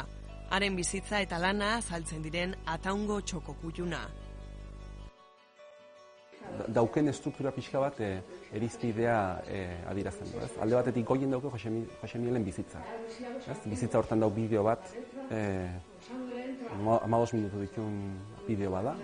Haren 0.50 0.76
bizitza 0.78 1.20
eta 1.20 1.38
lana 1.38 1.74
azaltzen 1.76 2.22
diren 2.22 2.54
ataungo 2.72 3.20
txokokutuna. 3.20 4.00
Da- 6.56 6.68
dauken 6.72 7.08
estruktura 7.10 7.50
pixka 7.52 7.80
bat 7.82 8.00
e, 8.00 8.10
erizpidea 8.54 9.16
e, 9.50 9.60
adirazten 9.90 10.30
du, 10.32 10.38
ez? 10.40 10.52
Alde 10.62 10.78
batetik 10.78 11.04
goien 11.04 11.30
dauke 11.34 11.50
Jose, 11.52 11.70
Mi- 11.74 11.88
Jose 12.00 12.18
Mielen 12.22 12.44
bizitza. 12.46 12.80
Ez? 13.50 13.58
Bizitza 13.66 13.98
hortan 13.98 14.22
dau 14.22 14.30
bideo 14.30 14.62
bat, 14.64 14.86
e, 15.30 15.68
amabos 17.02 17.32
minutu 17.34 17.60
ditun 17.60 17.92
bideo 18.46 18.70
bada. 18.70 18.96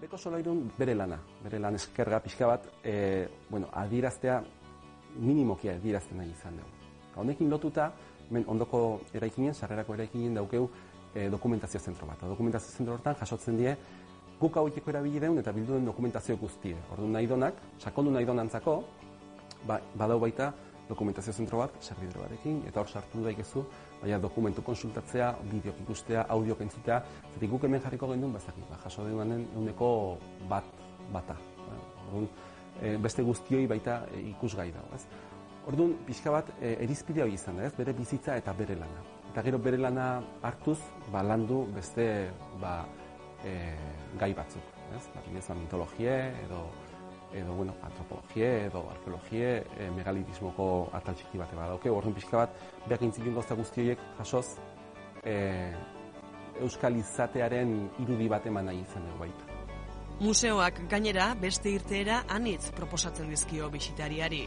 Beko 0.00 0.18
solairun 0.18 0.66
bere 0.78 0.94
lana, 0.94 1.18
bere 1.42 1.58
lan 1.58 1.74
eskerga 1.74 2.20
pixka 2.20 2.46
bat, 2.46 2.66
e, 2.84 3.26
bueno, 3.48 3.70
adiraztea 3.72 4.42
minimokia 5.16 5.76
adirazten 5.80 6.20
nahi 6.20 6.30
izan 6.30 6.58
dugu. 6.60 6.74
Honekin 7.16 7.50
lotuta, 7.50 7.90
men 8.30 8.44
ondoko 8.46 9.00
eraikinen, 9.14 9.54
sarrerako 9.54 9.94
eraikinen 9.94 10.34
daukeu 10.36 10.68
e, 11.14 11.30
dokumentazio 11.32 11.80
zentro 11.80 12.06
bat. 12.06 12.20
Dokumentazio 12.28 12.76
zentro 12.76 12.94
hortan 12.94 13.16
jasotzen 13.16 13.56
die 13.56 13.72
guk 14.40 14.56
haueteko 14.60 14.92
erabili 14.92 15.20
deun 15.20 15.38
eta 15.40 15.52
bildu 15.52 15.74
den 15.78 15.86
dokumentazio 15.88 16.36
guztie. 16.36 16.76
Orduan 16.92 17.12
nahi 17.16 17.26
donak, 17.26 17.60
sakondu 17.80 18.12
nahi 18.12 18.26
donantzako, 18.28 18.76
ba, 19.66 19.80
badau 19.96 20.18
baita 20.20 20.52
dokumentazio 20.88 21.32
zentro 21.32 21.58
bat, 21.58 21.76
servidero 21.80 22.22
batekin, 22.22 22.60
eta 22.68 22.80
hor 22.80 22.88
sartu 22.88 23.24
daikezu, 23.24 23.64
baina 24.02 24.18
dokumentu 24.22 24.62
konsultatzea, 24.62 25.32
bideok 25.50 25.80
ikustea, 25.82 26.26
audiok 26.36 26.60
entzutea, 26.66 27.00
zetik 27.32 27.50
guk 27.50 27.64
hemen 27.66 27.82
jarriko 27.82 28.10
gendun, 28.12 28.36
bazaki, 28.36 28.62
ba, 28.70 28.78
jaso 28.84 29.06
deuanen 29.08 29.46
euneko 29.56 29.88
bat, 30.50 30.68
bata. 31.12 31.38
Orduan, 32.06 32.28
e, 32.80 32.96
beste 33.02 33.24
guztioi 33.26 33.66
baita 33.70 34.04
e, 34.12 34.22
ikusgai 34.30 34.68
dago, 34.74 34.92
ez? 34.94 35.02
Orduan, 35.66 35.96
pixka 36.06 36.30
bat, 36.30 36.52
e, 36.60 36.76
erizpide 36.84 37.24
hori 37.24 37.34
izan 37.34 37.58
ez? 37.64 37.72
Bere 37.74 37.96
bizitza 37.96 38.36
eta 38.38 38.54
bere 38.54 38.76
lana. 38.78 39.02
Eta 39.32 39.42
gero 39.42 39.58
bere 39.58 39.80
lana 39.80 40.20
hartuz, 40.46 40.78
ba, 41.10 41.24
landu 41.26 41.64
beste, 41.74 42.06
ba, 42.62 42.78
e, 43.42 43.56
gai 44.18 44.32
batzuk, 44.34 44.74
ez? 44.96 45.04
Ba, 45.14 45.54
mitologie, 45.54 46.16
edo, 46.44 46.62
edo 47.32 47.54
bueno, 47.54 47.74
antropologie 47.82 48.66
edo 48.66 48.86
arkeologie, 48.90 49.64
e, 49.78 49.90
megalitismoko 49.96 50.88
atal 50.92 51.14
txiki 51.14 51.38
bate 51.38 51.56
badauke. 51.56 51.90
Orduan 51.90 52.14
pixka 52.16 52.44
bat, 52.44 52.56
beak 52.88 53.02
intzilin 53.02 53.34
gauza 53.34 53.54
guzti 53.58 53.82
horiek 53.82 54.06
jasoz, 54.18 54.46
e, 55.24 55.36
euskal 56.64 56.96
izatearen 56.96 57.76
irudi 58.04 58.28
bat 58.32 58.46
eman 58.46 58.70
nahi 58.70 58.80
izan 58.84 59.04
dugu 59.08 59.26
baita. 59.26 59.52
Museoak 60.16 60.86
gainera 60.88 61.34
beste 61.36 61.68
irteera 61.68 62.22
anitz 62.32 62.70
proposatzen 62.76 63.28
dizkio 63.28 63.68
bisitariari. 63.70 64.46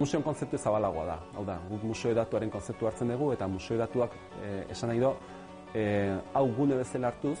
Museon 0.00 0.24
kontzeptu 0.26 0.58
zabalagoa 0.58 1.04
da. 1.06 1.18
Hau 1.38 1.44
da, 1.46 1.60
guk 1.68 1.84
museo 1.86 2.14
datuaren 2.18 2.50
kontzeptu 2.50 2.88
hartzen 2.90 3.12
dugu 3.14 3.30
eta 3.36 3.46
museo 3.46 3.78
datuak 3.78 4.16
e, 4.42 4.64
esan 4.74 4.90
nahi 4.90 5.04
do, 5.04 5.12
e, 5.70 5.84
hau 6.34 6.48
gune 6.56 6.80
bezala 6.80 7.12
hartuz, 7.12 7.38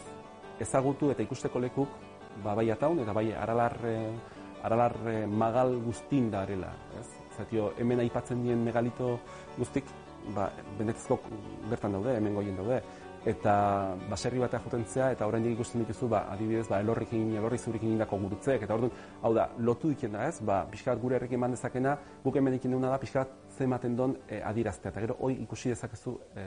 ezagutu 0.60 1.10
eta 1.10 1.22
ikusteko 1.22 1.60
lekuk, 1.60 1.88
ba, 2.44 2.54
bai 2.54 2.70
ataun 2.70 3.02
eta 3.04 3.12
bai 3.12 3.32
aralar, 3.32 3.78
e, 3.86 3.96
aralar 4.62 4.96
e, 5.10 5.16
magal 5.26 5.76
guztin 5.84 6.30
da 6.30 6.42
arela. 6.42 6.72
Ez? 7.00 7.06
Zatio, 7.36 7.72
hemen 7.78 8.04
aipatzen 8.04 8.42
dien 8.44 8.60
megalito 8.64 9.18
guztik, 9.58 9.88
ba, 10.34 10.50
benetezko 10.78 11.18
bertan 11.70 11.98
daude, 11.98 12.16
hemen 12.18 12.34
goien 12.34 12.56
daude. 12.56 12.82
Eta 13.24 13.52
baserri 14.10 14.40
batea 14.42 14.60
jotentzea 14.60 15.06
eta 15.14 15.24
oraindik 15.24 15.54
ikusten 15.56 15.80
dituzu 15.80 16.10
ba 16.12 16.26
adibidez 16.34 16.66
ba 16.68 16.82
elorrikin 16.84 17.30
elorri 17.38 17.56
zurikin 17.56 17.94
indako 17.94 18.18
gurutzeek 18.20 18.66
eta 18.66 18.74
orduan 18.76 18.92
hau 19.22 19.30
da 19.32 19.46
lotu 19.64 19.88
diken 19.94 20.12
da 20.12 20.26
ez 20.28 20.42
ba 20.44 20.58
pixkat 20.70 21.00
gure 21.00 21.16
herrekin 21.16 21.40
eman 21.40 21.56
dezakena 21.56 21.96
guk 22.24 22.36
hemen 22.36 22.58
ekin 22.58 22.76
duguna 22.76 22.90
da 22.92 22.98
pixkat 23.00 23.32
zematen 23.56 23.96
don 23.96 24.12
e, 24.28 24.42
adiraztea 24.44 24.92
eta 24.92 25.00
gero 25.06 25.16
hoi 25.20 25.38
ikusi 25.46 25.72
dezakezu 25.72 26.18
e, 26.36 26.44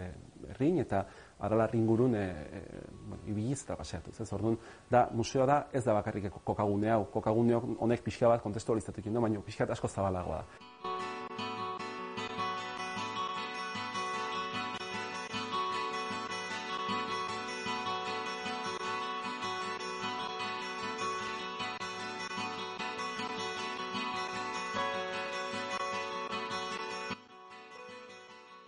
herrin 0.51 0.77
eta 0.85 1.01
aralarri 1.39 1.77
ingurun 1.77 2.15
e, 2.15 2.23
e, 2.23 2.61
bueno, 3.09 3.23
ibiliz 3.27 3.61
eta 3.63 3.75
paseatuz 3.77 4.15
ez? 4.21 4.31
Orduan 4.33 4.57
da 4.89 5.07
museoa 5.13 5.45
da 5.45 5.57
ez 5.71 5.83
da 5.85 5.93
bakarrik 5.93 6.31
kokagune 6.43 6.91
hau. 6.91 7.05
Kokagune 7.13 7.61
honek 7.79 8.03
pixka 8.03 8.27
bat 8.27 8.41
kontestualizatuko 8.41 9.13
du 9.13 9.21
baina 9.21 9.41
pixkat 9.45 9.69
asko 9.69 9.87
zabalagoa 9.87 10.41
da. 10.41 10.97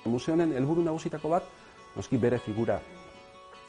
Museo 0.09 0.34
honen 0.34 0.51
helburu 0.57 0.84
nagusitako 0.84 1.30
bat, 1.32 1.45
noski 1.95 2.17
bere 2.17 2.39
figura 2.39 2.79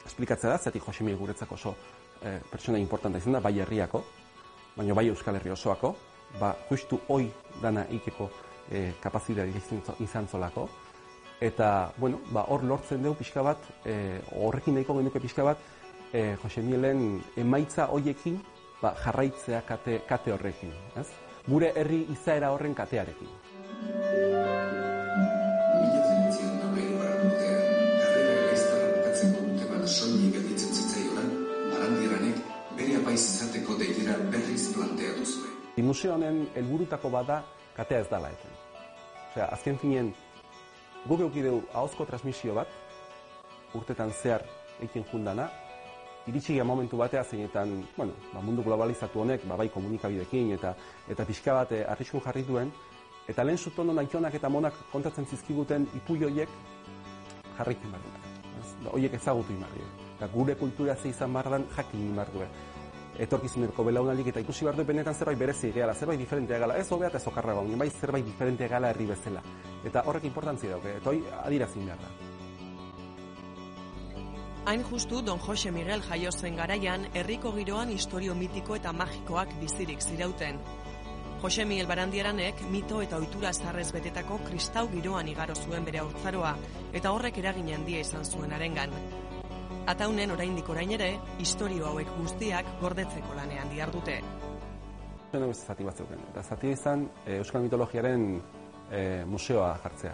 esplikatzea 0.05 0.49
da, 0.49 0.57
zatik 0.57 0.83
Josemi 0.87 1.13
guretzako 1.15 1.55
oso 1.55 1.75
e, 2.21 2.39
pertsona 2.51 2.77
importanta 2.77 3.17
izan 3.17 3.37
da, 3.37 3.39
bai 3.39 3.59
herriako, 3.59 4.03
baina 4.75 4.93
bai 4.97 5.07
Euskal 5.09 5.35
Herri 5.35 5.51
osoako, 5.51 5.95
ba, 6.39 6.53
justu 6.69 6.99
hoi 7.09 7.27
dana 7.61 7.85
ikeko 7.89 8.29
e, 8.71 8.93
kapazidea 9.01 9.45
izan 9.99 10.27
zolako, 10.27 10.67
eta, 11.41 11.91
bueno, 11.97 12.21
ba, 12.31 12.45
hor 12.49 12.63
lortzen 12.63 13.03
dugu 13.03 13.19
pixka 13.21 13.43
bat, 13.45 13.69
e, 13.85 14.19
horrekin 14.37 14.77
nahiko 14.77 14.97
genuke 14.99 15.19
pixka 15.19 15.45
bat, 15.45 15.61
e, 16.13 16.35
Josemielen 16.43 17.21
emaitza 17.37 17.87
hoiekin 17.91 18.39
ba, 18.81 18.95
jarraitzea 19.03 19.61
kate, 19.67 20.01
kate 20.09 20.33
horrekin, 20.33 20.73
ez? 20.99 21.07
Gure 21.47 21.71
herri 21.75 22.03
izaera 22.13 22.51
horren 22.53 22.75
katearekin. 22.77 23.29
Deiera 34.11 34.31
berriz 34.31 34.73
planteatu 34.73 35.25
zuen. 35.25 35.85
Museo 35.85 36.13
honen 36.13 36.47
helburutako 36.55 37.09
bada 37.09 37.43
katea 37.75 37.99
ez 37.99 38.09
dala 38.09 38.29
eten. 38.29 38.51
Osea, 39.31 39.47
azken 39.55 39.77
finien, 39.79 40.13
guk 41.07 41.21
eukideu 41.21 41.61
ahozko 41.73 42.05
transmisio 42.05 42.53
bat, 42.55 42.67
urtetan 43.73 44.11
zehar 44.11 44.43
eiken 44.81 45.05
jundana, 45.11 45.49
iritsi 46.27 46.53
gara 46.55 46.65
momentu 46.65 46.97
batea 46.97 47.23
zeinetan, 47.23 47.85
bueno, 47.97 48.13
ba, 48.33 48.41
mundu 48.41 48.63
globalizatu 48.63 49.21
honek, 49.21 49.45
ba, 49.47 49.55
bai 49.57 49.69
komunikabidekin 49.69 50.51
eta 50.57 50.75
eta 51.09 51.25
pixka 51.25 51.53
bat 51.53 51.71
eh, 51.71 51.85
arriskun 51.87 52.21
jarri 52.21 52.43
duen, 52.43 52.71
eta 53.27 53.43
lehen 53.43 53.57
zutono 53.57 53.93
naitonak 53.93 54.35
eta 54.35 54.49
monak 54.49 54.75
kontatzen 54.91 55.25
zizkiguten 55.25 55.87
ipui 55.95 56.23
hoiek 56.23 56.49
jarraikin 57.57 57.91
behar 57.91 58.03
dute. 58.05 58.27
ez? 58.59 58.75
Da, 58.83 58.89
Hoiek 58.91 59.13
ezagutu 59.13 59.53
imarri. 59.53 59.87
Eta 60.17 60.27
gure 60.27 60.55
kultura 60.55 60.95
ze 60.95 61.09
izan 61.09 61.33
behar 61.33 61.49
dan 61.49 61.65
jakin 61.75 62.15
du. 62.33 62.45
Etorkizuneko 63.19 63.83
belaunaldik 63.83 64.27
eta 64.31 64.39
ikusi 64.39 64.65
behar 64.65 64.77
du 64.77 64.85
benetan 64.87 65.13
zerbait 65.13 65.39
berezi 65.39 65.71
gala, 65.75 65.93
zerbait 65.93 66.19
diferentea 66.19 66.59
gala, 66.59 66.77
ez 66.77 66.91
hobea 66.91 67.09
eta 67.09 67.17
ez 67.17 67.27
okarrago, 67.27 67.65
bai 67.77 67.89
zerbait 67.89 68.25
diferentea 68.25 68.67
gala 68.67 68.89
herri 68.89 69.05
bezala. 69.05 69.41
Eta 69.83 70.03
horrek 70.05 70.25
importantzia 70.25 70.71
dauke, 70.71 70.97
eta 70.97 71.09
hoi 71.09 71.23
adirazin 71.43 71.85
behar 71.85 71.99
da. 71.99 72.31
Hain 74.63 74.83
justu 74.83 75.21
Don 75.21 75.39
Jose 75.39 75.71
Miguel 75.71 76.03
jaio 76.05 76.31
zen 76.31 76.55
garaian, 76.55 77.07
herriko 77.13 77.51
giroan 77.55 77.89
historio 77.89 78.35
mitiko 78.35 78.75
eta 78.75 78.93
magikoak 78.93 79.55
bizirik 79.59 80.01
zirauten. 80.01 80.59
Jose 81.41 81.65
Miguel 81.65 81.87
Barandiaranek 81.89 82.61
mito 82.69 83.01
eta 83.01 83.17
ohitura 83.17 83.51
zarrez 83.53 83.87
betetako 83.91 84.37
kristau 84.45 84.85
giroan 84.91 85.27
igaro 85.27 85.55
zuen 85.55 85.83
bere 85.83 85.99
haurtzaroa, 86.03 86.53
eta 86.93 87.11
horrek 87.11 87.41
eragin 87.41 87.73
handia 87.73 87.99
izan 88.05 88.23
zuen 88.23 88.53
arengan. 88.53 88.93
Ataunen 89.89 90.29
oraindik 90.29 90.67
orain 90.69 90.91
ere, 90.93 91.15
historio 91.41 91.87
hauek 91.89 92.09
guztiak 92.19 92.67
gordetzeko 92.81 93.33
lanean 93.33 93.69
dihardute. 93.73 94.19
Beste 95.31 95.65
zati 95.73 95.87
batzuk. 95.87 96.11
Eta 96.29 96.43
zati 96.43 96.69
izan 96.75 97.07
e, 97.25 97.39
Euskal 97.39 97.63
Mitologiaren 97.65 98.25
e, 98.91 99.01
museoa 99.25 99.71
jartzea. 99.81 100.13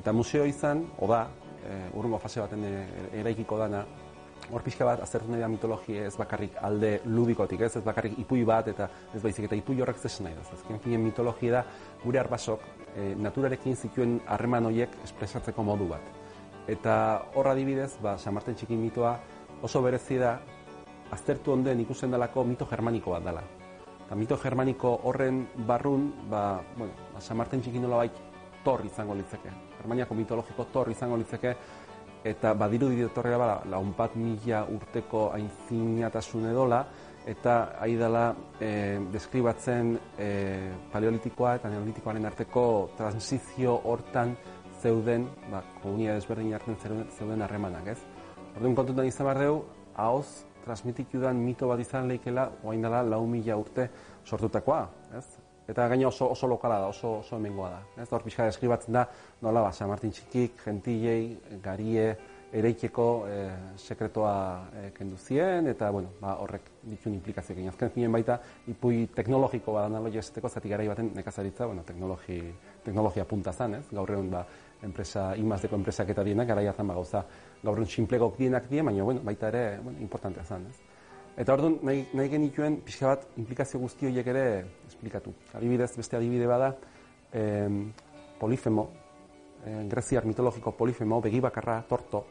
Eta 0.00 0.12
museo 0.12 0.46
izan, 0.48 0.82
oda, 1.06 1.28
e, 1.60 1.76
urrungo 1.94 2.18
fase 2.18 2.42
baten 2.42 2.64
eraikiko 3.20 3.60
dana, 3.60 3.84
hor 4.50 4.66
pixka 4.66 4.84
bat 4.88 5.04
aztertu 5.04 5.30
nahi 5.30 5.40
da 5.40 5.48
mitologia 5.48 6.08
ez 6.08 6.16
bakarrik 6.18 6.58
alde 6.66 6.98
ludikotik, 7.06 7.62
ez, 7.64 7.76
ez 7.78 7.84
bakarrik 7.84 8.18
ipui 8.24 8.42
bat 8.44 8.68
eta 8.74 8.90
ez 9.14 9.22
baizik 9.22 9.46
eta 9.46 9.56
ipui 9.56 9.78
horrek 9.80 10.02
zesan 10.02 10.26
nahi 10.28 10.34
da. 10.34 10.44
Azken 10.58 10.82
finen 10.82 11.04
mitologia 11.04 11.60
da 11.60 11.64
gure 12.02 12.20
arbasok 12.20 12.66
e, 12.96 13.14
naturarekin 13.14 13.76
zituen 13.76 14.18
harreman 14.26 14.66
horiek 14.72 14.98
espresatzeko 15.04 15.62
modu 15.62 15.88
bat. 15.94 16.23
Eta 16.68 16.94
hor 17.34 17.48
adibidez, 17.48 17.98
ba, 18.02 18.16
San 18.18 18.34
Marten 18.34 18.56
txikin 18.56 18.80
mitoa 18.80 19.18
oso 19.62 19.82
berezi 19.84 20.16
da 20.20 20.38
aztertu 21.12 21.52
onden 21.52 21.80
ikusten 21.84 22.10
dalako 22.10 22.44
mito 22.44 22.66
germaniko 22.66 23.12
bat 23.12 23.24
dela. 23.24 23.42
Eta 24.06 24.16
mito 24.16 24.36
germaniko 24.40 25.00
horren 25.04 25.44
barrun, 25.66 26.10
ba, 26.30 26.60
bueno, 26.76 26.92
ba, 27.12 27.20
San 27.20 27.36
Marten 27.36 27.60
txikin 27.60 27.84
nola 27.84 28.06
tor 28.64 28.84
izango 28.86 29.14
litzeke. 29.14 29.50
Germaniako 29.78 30.14
mitologiko 30.14 30.64
tor 30.72 30.90
izango 30.90 31.18
litzeke, 31.20 31.54
eta 32.24 32.54
badiru 32.56 32.88
ditorrea 32.88 33.38
bala, 33.38 33.58
laun 33.68 33.94
mila 34.16 34.64
urteko 34.64 35.30
aintzinatasun 35.36 36.48
edola, 36.48 36.86
eta 37.26 37.76
ari 37.80 37.96
dela 37.96 38.34
e, 38.60 39.00
deskribatzen 39.12 39.94
e, 40.18 40.28
paleolitikoa 40.92 41.54
eta 41.56 41.70
neolitikoaren 41.72 42.26
arteko 42.28 42.90
transizio 42.96 43.80
hortan 43.84 44.36
zeuden, 44.84 45.28
ba, 45.48 45.62
komunia 45.80 46.14
desberdin 46.18 46.52
hartzen 46.52 46.76
zeuden, 47.16 47.42
harremanak, 47.42 47.94
ez? 47.94 48.00
Orduan 48.54 48.76
kontutan 48.76 49.08
izan 49.08 49.30
behar 49.30 49.40
dugu, 49.40 49.62
haoz 49.96 50.44
transmitiku 50.64 51.20
mito 51.38 51.68
bat 51.68 51.80
izan 51.80 52.08
leikela, 52.08 52.50
oain 52.64 52.82
dela 52.82 53.02
lau 53.02 53.24
mila 53.26 53.56
urte 53.56 53.88
sortutakoa, 54.24 54.84
ez? 55.16 55.24
Eta 55.68 55.88
gaina 55.88 56.08
oso, 56.08 56.28
oso 56.28 56.46
lokala 56.46 56.78
da, 56.80 56.88
oso, 56.92 57.20
oso 57.22 57.36
hemengoa 57.36 57.70
da. 57.70 57.80
Ez 58.02 58.10
hor 58.12 58.22
pixka 58.22 58.44
deskribatzen 58.44 58.92
da, 58.92 59.06
nola 59.40 59.62
ba, 59.64 59.72
San 59.72 59.88
Martin 59.88 60.12
txikik, 60.12 60.58
gentilei, 60.64 61.38
garie, 61.64 62.10
ereikeko 62.54 63.06
e, 63.26 63.38
sekretoa 63.80 64.34
e, 64.78 64.82
kendu 64.94 65.16
zien, 65.18 65.66
eta 65.72 65.88
bueno, 65.90 66.12
ba, 66.20 66.36
horrek 66.44 66.68
ditun 66.84 67.16
implikazioak 67.16 67.58
egin. 67.58 67.72
Azken 67.72 67.90
finen 67.96 68.12
baita, 68.14 68.36
ipui 68.70 69.08
teknologiko 69.16 69.74
bat 69.74 69.88
analogia 69.88 70.22
esateko, 70.22 70.52
zati 70.52 70.70
garai 70.70 70.86
baten 70.92 71.10
nekazaritza, 71.16 71.66
bueno, 71.66 71.82
teknologi, 71.88 72.38
teknologia 72.84 73.24
punta 73.26 73.52
zan, 73.52 73.80
ez? 73.80 73.84
Gaur 73.90 74.14
egun, 74.18 74.30
ba, 74.36 74.44
enpresa, 74.84 75.32
imazteko 75.40 75.76
enpresak 75.76 76.10
eta 76.14 76.24
dienak, 76.26 76.48
gara 76.48 76.62
jartan 76.62 76.88
ba, 76.88 76.96
gauza, 76.98 77.24
gaur 77.62 77.78
egun 77.80 77.90
sinplegok 77.90 78.38
dienak 78.38 78.68
dien, 78.70 78.86
baina, 78.86 79.04
bueno, 79.04 79.22
baita 79.24 79.48
ere, 79.48 79.64
bueno, 79.82 79.98
importantea 80.04 80.44
zan, 80.44 80.66
ez? 80.70 80.80
Eta 81.36 81.56
orduan 81.56 81.80
nahi, 81.82 82.04
nahi 82.14 82.30
genituen 82.30 82.78
pixka 82.86 83.10
bat 83.10 83.24
implikazio 83.40 83.80
guzti 83.82 84.06
horiek 84.06 84.28
ere 84.30 84.44
esplikatu. 84.86 85.32
Adibidez, 85.58 85.90
beste 85.96 86.16
adibide 86.16 86.46
bada, 86.46 86.74
eh, 87.32 87.68
polifemo, 88.38 88.88
eh, 89.66 89.82
greziar 89.90 90.26
mitologiko 90.26 90.76
polifemo, 90.78 91.20
begibakarra, 91.20 91.80
torto, 91.88 92.24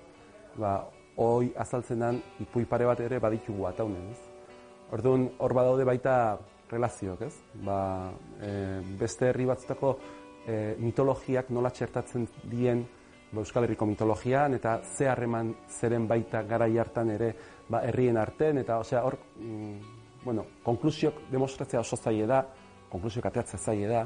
ba, 0.56 0.78
hoi 1.16 1.52
azaltzenan 1.58 2.22
ipui 2.42 2.66
pare 2.66 2.86
bat 2.86 3.00
ere 3.04 3.20
baditugu 3.20 3.68
ataunen, 3.70 4.10
ez? 4.12 4.22
Orduan, 4.94 5.28
hor 5.40 5.54
badaude 5.54 5.86
baita 5.86 6.16
relazioak, 6.72 7.22
ez? 7.28 7.36
Ba, 7.66 7.78
e, 8.42 8.52
beste 9.00 9.30
herri 9.30 9.46
batzutako 9.50 9.94
e, 10.48 10.76
mitologiak 10.80 11.50
nola 11.50 11.72
txertatzen 11.72 12.28
dien 12.50 12.84
ba, 13.32 13.42
Euskal 13.42 13.66
Herriko 13.66 13.86
mitologian, 13.90 14.54
eta 14.60 14.80
ze 14.84 15.08
harreman 15.10 15.54
zeren 15.70 16.08
baita 16.08 16.44
garai 16.48 16.78
hartan 16.78 17.10
ere 17.16 17.34
ba, 17.70 17.82
herrien 17.88 18.18
arten, 18.18 18.60
eta 18.62 18.78
osea, 18.84 19.04
hor, 19.04 19.18
mm, 19.40 19.80
bueno, 20.24 20.46
konklusiok 20.64 21.26
demostratzea 21.32 21.82
oso 21.82 21.98
zaie 21.98 22.28
da, 22.28 22.44
konklusiok 22.92 23.26
ateatzea 23.26 23.60
zaie 23.60 23.88
da, 23.90 24.06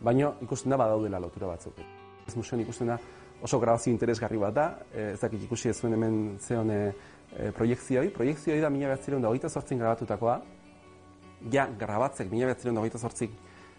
baina 0.00 0.32
ikusten 0.42 0.70
da 0.70 0.78
badaudela 0.78 1.20
lotura 1.20 1.50
batzuk. 1.54 1.82
Ez 2.26 2.36
museoan 2.36 2.62
ikusten 2.62 2.92
da 2.92 2.98
oso 3.42 3.58
grabazio 3.58 3.90
interesgarri 3.90 4.38
bat 4.38 4.54
da, 4.54 4.66
e, 4.92 5.12
ez 5.12 5.20
dakit 5.20 5.48
ikusi 5.48 5.72
ez 5.72 5.78
zuen 5.80 5.96
hemen 5.96 6.18
zeon 6.40 6.70
e, 6.70 6.82
proiekzioi, 7.56 8.10
proiekzioi 8.14 8.60
da 8.60 8.70
mila 8.70 8.92
behatzireun 8.92 9.22
da 9.22 9.30
hogeita 9.32 9.48
sortzin 9.48 9.80
grabatutakoa, 9.80 10.36
ja, 11.50 11.66
grabatzek 11.78 12.30
mila 12.30 12.52
behatzireun 12.52 12.78
da 12.78 12.84
hogeita 12.84 13.00
sortzik, 13.02 13.34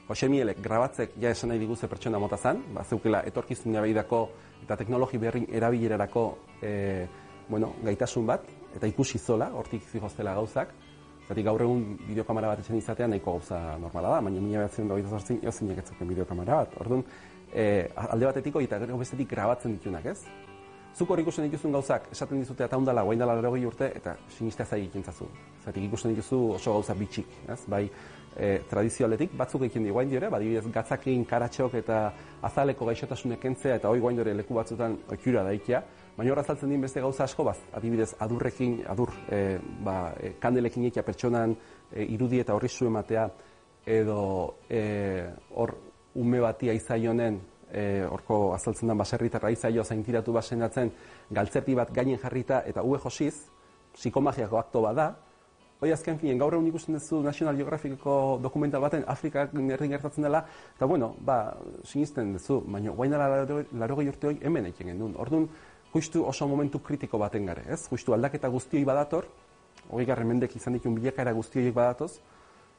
Jose 0.07 0.27
Mielek 0.29 0.59
grabatzek 0.61 1.13
ja 1.21 1.31
esan 1.31 1.53
nahi 1.53 1.59
diguze 1.61 1.87
pertsona 1.87 2.19
mota 2.19 2.37
zan, 2.37 2.59
ba, 2.75 2.83
zeukela 2.83 3.23
etorkizun 3.27 3.77
behidako 3.79 4.23
eta 4.63 4.75
teknologi 4.75 5.17
berrin 5.17 5.45
erabilerarako 5.49 6.25
e, 6.61 6.73
bueno, 7.47 7.73
gaitasun 7.83 8.27
bat, 8.27 8.49
eta 8.75 8.87
ikusi 8.87 9.19
zola, 9.19 9.51
hortik 9.53 9.83
zihoztela 9.91 10.33
gauzak, 10.35 10.73
Zati 11.23 11.43
gaur 11.43 11.61
egun 11.63 11.83
bideokamera 12.03 12.49
bat 12.51 12.59
etxen 12.59 12.75
izatea 12.75 13.07
nahiko 13.07 13.37
gauza 13.37 13.59
normala 13.79 14.09
da, 14.11 14.23
baina 14.25 14.41
mila 14.43 14.65
behatzen 14.65 14.89
da 14.91 14.97
zortzin, 15.07 15.39
eozinek 15.43 15.77
etzuken 15.79 16.09
bideokamera 16.09 16.57
bat. 16.63 16.73
Orduan, 16.83 17.05
e, 17.53 17.87
alde 17.95 18.27
batetiko 18.27 18.59
eta 18.65 18.79
gero 18.81 18.97
bestetik 18.99 19.29
grabatzen 19.31 19.77
ditunak, 19.77 20.09
ez? 20.11 20.17
Zuk 20.93 21.09
hor 21.09 21.21
ikusten 21.23 21.47
dituzun 21.47 21.71
gauzak, 21.73 22.09
esaten 22.11 22.43
dizute 22.43 22.67
eta 22.67 22.77
ondala, 22.77 23.01
guain 23.07 23.23
dela 23.23 23.37
urte, 23.39 23.87
eta 23.95 24.17
sinistea 24.29 24.65
zai 24.65 24.83
ikintzazu. 24.83 25.25
Zatik 25.63 25.87
ikusten 25.87 26.13
dituzu 26.13 26.41
oso 26.59 26.73
gauza 26.73 26.93
bitxik, 26.93 27.31
ez? 27.49 27.61
Bai, 27.67 27.89
e, 28.37 28.59
tradizioaletik, 28.69 29.35
batzuk 29.37 29.65
egin 29.69 29.83
di 29.83 29.91
guain 29.91 30.09
diore, 30.09 30.29
badibidez 30.29 30.65
gatzakin, 30.71 31.25
karatxok 31.25 31.75
eta 31.81 31.99
azaleko 32.41 32.85
gaixotasunek 32.85 33.39
kentzea, 33.39 33.75
eta 33.75 33.89
hoi 33.89 33.99
guain 33.99 34.19
leku 34.37 34.53
batzutan 34.53 34.97
okiura 35.11 35.43
daikia, 35.43 35.83
Baina 36.13 36.29
hor 36.29 36.43
azaltzen 36.43 36.69
din 36.69 36.81
beste 36.81 37.01
gauza 37.01 37.23
asko 37.25 37.43
baz, 37.47 37.57
adibidez 37.73 38.11
adurrekin, 38.21 38.83
adur, 38.85 39.09
e, 39.33 39.57
ba, 39.81 40.13
e, 40.21 40.35
kandelekin 40.41 40.85
ekia 40.91 41.01
pertsonan 41.01 41.55
e, 41.89 42.03
irudi 42.05 42.37
eta 42.43 42.53
horri 42.53 42.69
zu 42.69 42.85
ematea, 42.85 43.23
edo 43.95 44.19
e, 44.69 44.83
hor 45.57 45.73
ume 46.21 46.41
bati 46.43 46.69
aizaionen, 46.69 47.39
e, 47.65 48.03
horko 48.05 48.53
azaltzen 48.53 48.93
den 48.93 49.01
baserritarra 49.01 49.49
aizaio 49.49 49.83
zaintiratu 49.83 50.37
basenatzen, 50.37 50.93
galtzerti 51.33 51.73
bat 51.81 51.89
gainen 51.95 52.21
jarrita 52.21 52.61
eta 52.69 52.85
ue 52.85 53.01
josiz, 53.01 53.47
psikomagiako 53.97 54.61
akto 54.61 54.85
bada, 54.85 55.15
Hoi 55.83 55.91
azken 55.91 56.15
finen, 56.15 56.37
gaur 56.39 56.55
egun 56.55 56.67
ikusten 56.69 56.95
duzu 56.95 57.17
National 57.25 57.57
Geographiceko 57.59 58.11
dokumental 58.39 58.79
baten 58.85 59.01
Afrika 59.11 59.41
herri 59.51 59.89
gertatzen 59.91 60.23
dela, 60.23 60.39
eta 60.77 60.87
bueno, 60.87 61.09
ba, 61.19 61.57
sinisten 61.83 62.29
duzu, 62.37 62.61
baina 62.71 62.93
guain 62.95 63.11
dela 63.11 63.27
laro 63.81 63.97
gehi 63.97 64.07
urte 64.13 64.29
hoi 64.29 64.37
hemen 64.47 64.69
eiken 64.69 64.93
gendun. 64.93 65.17
Orduan, 65.19 65.49
justu 65.91 66.23
oso 66.29 66.47
momentu 66.47 66.79
kritiko 66.79 67.19
baten 67.19 67.51
gare, 67.51 67.65
ez? 67.67 67.81
Justu 67.91 68.15
aldaketa 68.15 68.47
guztioi 68.53 68.85
badator, 68.87 69.27
hori 69.89 70.07
garren 70.07 70.31
mendek 70.31 70.55
izan 70.55 70.79
ditun 70.79 70.95
bilakaera 70.95 71.35
guztioiek 71.35 71.75
badatoz, 71.75 72.13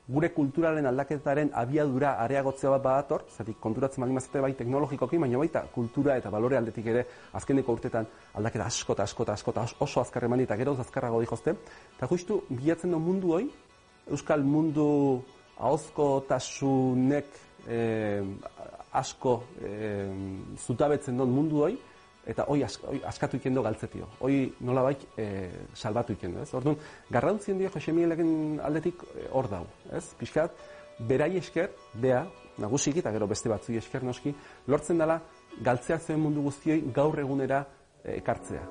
gure 0.07 0.29
kulturalen 0.35 0.85
aldaketaren 0.87 1.51
abiadura 1.57 2.11
areagotzea 2.25 2.71
bat 2.75 2.83
badator, 2.85 3.23
zati 3.31 3.55
konturatzen 3.61 4.05
bali 4.05 4.13
mazate 4.13 4.41
bai 4.45 4.53
teknologikoki, 4.59 5.19
baina 5.19 5.39
baita 5.41 5.63
kultura 5.75 6.19
eta 6.21 6.31
balore 6.31 6.59
aldetik 6.59 6.91
ere 6.93 7.07
azkeneko 7.41 7.73
urtetan 7.73 8.07
aldaketa 8.35 8.67
asko 8.67 8.93
eta 8.93 9.07
asko 9.09 9.23
eta 9.23 9.33
asko 9.33 9.55
eta 9.55 9.65
oso 9.87 10.03
azkar 10.03 10.27
eman 10.29 10.45
eta 10.45 10.59
gero 10.61 10.77
azkarrago 10.85 11.23
dihozte, 11.25 11.57
eta 11.97 12.09
justu 12.11 12.43
bilatzen 12.51 12.93
du 12.93 12.99
mundu 12.99 13.33
hoi, 13.39 13.49
euskal 14.11 14.45
mundu 14.45 15.23
ahozko 15.57 16.27
tasunek 16.29 17.33
eh, 17.67 18.23
asko 18.93 19.43
eh, 19.65 20.13
zutabetzen 20.67 21.17
duen 21.17 21.33
mundu 21.33 21.65
hoi, 21.65 21.79
eta 22.27 22.47
hoi 22.49 22.63
askatu 22.65 23.37
ikendo 23.37 23.63
galtzetio. 23.63 24.09
Hoi 24.21 24.55
nolabait 24.65 25.03
e, 25.17 25.27
salbatu 25.75 26.15
ikendo, 26.17 26.43
ez? 26.43 26.53
Orduan, 26.55 26.79
garrantzien 27.11 27.59
dio 27.59 27.71
Jose 27.75 27.93
Mieleken 27.93 28.61
aldetik 28.65 29.03
eh, 29.15 29.29
hor 29.33 29.49
dau, 29.51 29.65
ez? 29.93 30.05
Piskat, 30.19 30.57
berai 30.99 31.35
esker, 31.41 31.73
bea, 32.01 32.25
nagusik 32.59 33.01
eta 33.03 33.13
gero 33.13 33.29
beste 33.31 33.51
batzu 33.53 33.77
esker 33.79 34.05
noski, 34.07 34.35
lortzen 34.67 34.99
dela 34.99 35.21
galtzea 35.63 35.99
zen 35.99 36.21
mundu 36.21 36.43
guztioi 36.47 36.81
gaur 36.95 37.19
egunera 37.21 37.65
eh, 38.03 38.17
ekartzea. 38.21 38.65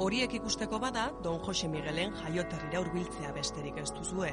Horiek 0.00 0.32
ikusteko 0.38 0.78
bada, 0.80 1.10
Don 1.20 1.42
Jose 1.44 1.68
Miguelen 1.68 2.14
jaioterrira 2.22 2.80
hurbiltzea 2.80 3.34
besterik 3.36 3.76
ez 3.82 3.90
duzue. 3.92 4.30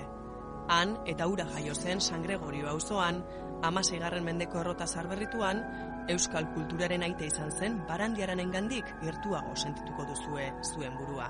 Han 0.70 0.98
eta 1.08 1.28
ura 1.32 1.46
jaio 1.54 1.76
zen 1.76 2.02
San 2.02 2.24
Gregorio 2.24 2.68
auzoan, 2.70 3.24
amaseigarren 3.64 4.24
mendeko 4.24 4.60
errota 4.60 4.88
zarberrituan, 4.88 5.64
euskal 6.12 6.48
kulturaren 6.54 7.04
aite 7.08 7.28
izan 7.28 7.52
zen 7.52 7.82
barandiaranen 7.88 8.52
gandik 8.52 8.96
gertuago 9.02 9.56
sentituko 9.56 10.06
duzue 10.12 10.52
zuen 10.74 10.98
burua. 11.00 11.30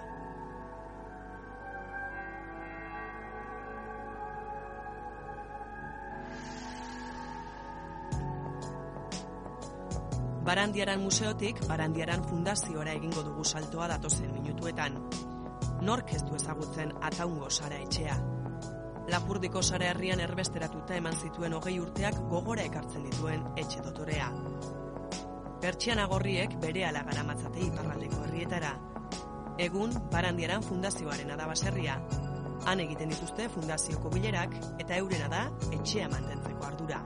Barandiaran 10.48 11.02
museotik 11.04 11.58
Barandiaran 11.68 12.24
fundaziora 12.24 12.94
egingo 12.96 13.26
dugu 13.26 13.44
saltoa 13.44 13.90
datozen 13.92 14.32
minutuetan. 14.32 14.96
Nork 15.84 16.16
ez 16.16 16.24
du 16.24 16.40
ezagutzen 16.40 16.96
ataungo 17.04 17.50
sara 17.52 17.84
etxea. 17.84 18.16
Lapurdiko 19.08 19.62
sara 19.64 19.88
herrian 19.94 20.20
erbesteratuta 20.20 20.98
eman 21.00 21.16
zituen 21.16 21.54
hogei 21.56 21.78
urteak 21.80 22.18
gogora 22.32 22.66
ekartzen 22.68 23.06
dituen 23.08 23.46
etxe 23.56 23.80
dotorea. 23.86 24.28
Pertsiana 25.64 26.08
gorriek 26.12 26.58
bere 26.60 26.84
ala 26.90 27.06
garamatzate 27.08 27.64
iparraldeko 27.70 28.20
herrietara. 28.26 28.74
Egun, 29.64 29.96
Barandiaran 30.12 30.62
fundazioaren 30.62 31.32
da 31.40 31.48
baserria. 31.48 31.96
Han 32.68 32.84
egiten 32.84 33.10
dituzte 33.16 33.48
fundazioko 33.50 34.12
bilerak 34.12 34.54
eta 34.78 35.00
eurena 35.00 35.32
da 35.32 35.48
etxea 35.72 36.12
mantentzeko 36.12 36.68
ardura. 36.68 37.02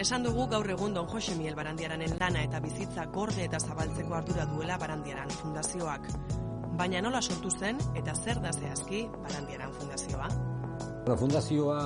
Esan 0.00 0.24
dugu 0.24 0.46
gaur 0.48 0.70
egun 0.72 0.94
Don 0.96 1.06
Jose 1.12 1.34
Miel 1.36 1.54
Barandiaranen 1.54 2.16
lana 2.18 2.42
eta 2.48 2.58
bizitza 2.64 3.04
gorde 3.12 3.44
eta 3.44 3.60
zabaltzeko 3.60 4.16
ardura 4.16 4.48
duela 4.48 4.80
Barandiaran 4.80 5.28
fundazioak. 5.42 6.08
Baina 6.80 7.02
nola 7.04 7.20
sortu 7.20 7.50
zen 7.52 7.76
eta 7.92 8.14
zer 8.16 8.38
da 8.40 8.50
zehazki 8.56 9.02
Barandiaran 9.20 9.72
fundazioa? 9.76 10.28
La 11.04 11.16
fundazioa 11.20 11.80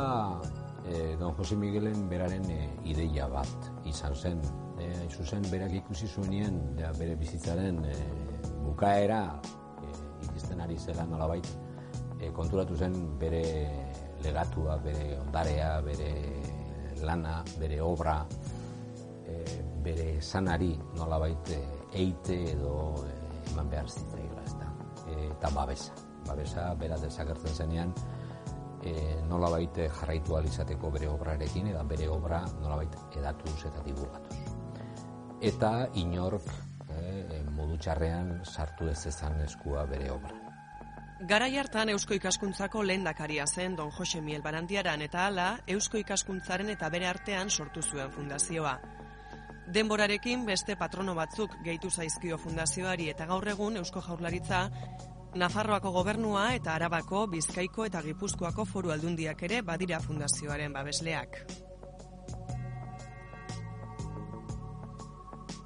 eh, 0.87 1.17
Don 1.19 1.35
Jose 1.35 1.57
Miguelen 1.59 2.05
beraren 2.07 2.45
eh, 2.55 2.69
ideia 2.93 3.27
bat 3.33 3.67
izan 3.91 4.15
zen. 4.15 4.45
Eh, 4.79 4.93
hain 5.01 5.11
zuzen 5.11 5.43
berak 5.51 5.75
ikusi 5.81 6.07
zuenien 6.07 6.61
ja, 6.79 6.93
bere 6.95 7.17
bizitzaren 7.19 7.81
eh, 7.91 7.97
bukaera 8.63 9.19
eh, 9.83 9.97
ikisten 10.29 10.63
ari 10.63 10.79
zela 10.79 11.09
nolabait 11.11 11.51
eh, 12.21 12.31
konturatu 12.31 12.79
zen 12.79 12.95
bere 13.19 13.43
legatua, 14.23 14.79
bere 14.79 15.19
ondarea, 15.25 15.73
bere 15.83 16.13
lana, 17.03 17.41
bere 17.59 17.81
obra, 17.83 18.21
e, 19.27 19.43
bere 19.83 20.23
sanari 20.23 20.71
nolabait 20.95 21.51
e, 21.51 21.61
eite 22.07 22.39
edo 22.55 22.79
e, 23.03 23.19
eman 23.51 23.69
behar. 23.75 23.91
E, 23.91 24.34
eta 25.45 25.53
babesa. 25.53 25.93
Babesa, 26.25 26.75
bera 26.81 26.97
desagertzen 26.97 27.55
zenean, 27.55 27.91
e, 28.81 28.93
nolabait 29.29 29.77
jarraitu 29.77 30.39
izateko 30.41 30.91
bere 30.91 31.09
obrarekin, 31.09 31.69
eta 31.69 31.83
bere 31.83 32.09
obra 32.09 32.41
nolabait 32.63 32.97
edatuz 33.17 33.67
eta 33.67 33.83
divulgatuz. 33.85 34.39
Eta 35.43 35.89
inork 36.01 36.49
e, 36.89 37.43
modu 37.51 37.77
txarrean 37.77 38.41
sartu 38.45 38.89
ez 38.89 39.07
ezan 39.07 39.39
eskua 39.45 39.85
bere 39.85 40.11
obra. 40.11 40.41
Garai 41.21 41.57
hartan 41.59 41.89
Eusko 41.91 42.15
Ikaskuntzako 42.15 42.83
lehendakaria 42.83 43.47
zen 43.47 43.77
Don 43.77 43.91
Jose 43.91 44.21
Miel 44.21 44.43
Barandiaran 44.43 45.03
eta 45.03 45.27
hala 45.27 45.59
Eusko 45.67 45.99
Ikaskuntzaren 45.99 46.71
eta 46.71 46.89
bere 46.89 47.07
artean 47.07 47.51
sortu 47.51 47.83
zuen 47.83 48.11
fundazioa. 48.11 48.79
Denborarekin 49.75 50.45
beste 50.45 50.77
patrono 50.77 51.15
batzuk 51.15 51.55
gehitu 51.65 51.91
zaizkio 51.91 52.39
fundazioari 52.39 53.09
eta 53.11 53.27
gaur 53.27 53.49
egun 53.49 53.77
Eusko 53.77 54.01
Jaurlaritza 54.01 54.69
Nafarroako 55.35 55.91
gobernua 55.91 56.53
eta 56.55 56.77
Arabako, 56.77 57.25
Bizkaiko 57.27 57.89
eta 57.89 57.99
Gipuzkoako 58.05 58.65
foru 58.71 58.93
aldundiak 58.95 59.41
ere 59.43 59.63
badira 59.67 59.99
fundazioaren 59.99 60.73
babesleak. 60.73 61.41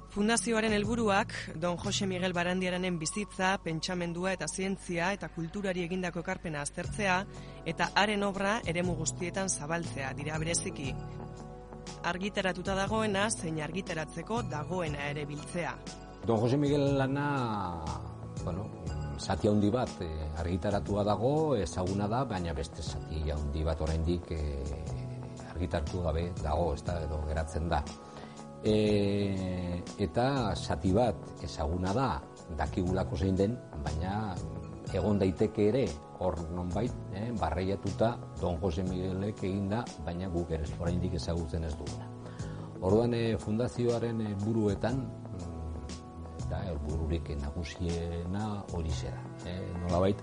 Fundazioaren 0.09 0.73
helburuak 0.73 1.35
Don 1.61 1.77
Jose 1.77 2.07
Miguel 2.09 2.33
Barandiaranen 2.33 2.97
bizitza, 2.97 3.53
pentsamendua 3.61 4.33
eta 4.33 4.49
zientzia 4.49 5.13
eta 5.13 5.29
kulturari 5.29 5.85
egindako 5.85 6.25
ekarpena 6.25 6.65
aztertzea 6.65 7.21
eta 7.69 7.91
haren 7.93 8.25
obra 8.25 8.57
eremu 8.65 8.97
guztietan 8.97 9.53
zabaltzea 9.53 10.15
dira 10.17 10.41
bereziki. 10.41 10.95
Argitaratuta 12.09 12.73
dagoena 12.73 13.29
zein 13.29 13.61
argitaratzeko 13.61 14.41
dagoena 14.49 15.11
ere 15.13 15.29
biltzea. 15.29 15.77
Don 16.25 16.41
Jose 16.41 16.57
Miguel 16.57 16.97
lana, 16.97 17.29
bueno, 18.43 18.65
zati 19.19 19.49
handi 19.51 19.69
bat 19.71 19.91
eh, 20.01 20.29
argitaratua 20.41 21.03
dago, 21.03 21.55
ezaguna 21.59 22.07
da, 22.07 22.23
baina 22.25 22.53
beste 22.53 22.81
zati 22.81 23.29
handi 23.31 23.63
bat 23.63 23.81
oraindik 23.81 24.31
eh, 24.31 25.49
argitaratu 25.51 26.03
gabe 26.07 26.29
dago, 26.41 26.73
ez 26.73 26.83
da, 26.87 26.99
edo 27.03 27.19
geratzen 27.27 27.69
da. 27.69 27.83
E, 28.63 28.75
eta 30.03 30.55
zati 30.55 30.91
bat 30.95 31.43
ezaguna 31.43 31.93
da, 31.95 32.09
dakigulako 32.59 33.19
zein 33.19 33.37
den, 33.39 33.55
baina 33.83 34.35
egon 34.95 35.19
daiteke 35.21 35.67
ere 35.69 35.85
hor 36.19 36.35
nonbait, 36.55 36.91
eh, 37.13 37.29
barreiatuta 37.39 38.17
Don 38.41 38.57
Jose 38.61 38.83
Miguelek 38.83 39.43
eginda, 39.43 39.83
baina 40.05 40.29
guk 40.29 40.51
ere 40.51 40.67
oraindik 40.79 41.15
ezagutzen 41.19 41.63
ez 41.63 41.75
duguna. 41.77 42.07
Orduan 42.81 43.13
eh, 43.13 43.37
fundazioaren 43.39 44.23
buruetan 44.43 45.03
da 46.49 46.63
helbururik 46.67 47.31
nagusiena 47.41 48.63
hori 48.73 48.91
zera. 48.91 49.21
Eh, 49.45 49.61
nolabait 49.83 50.21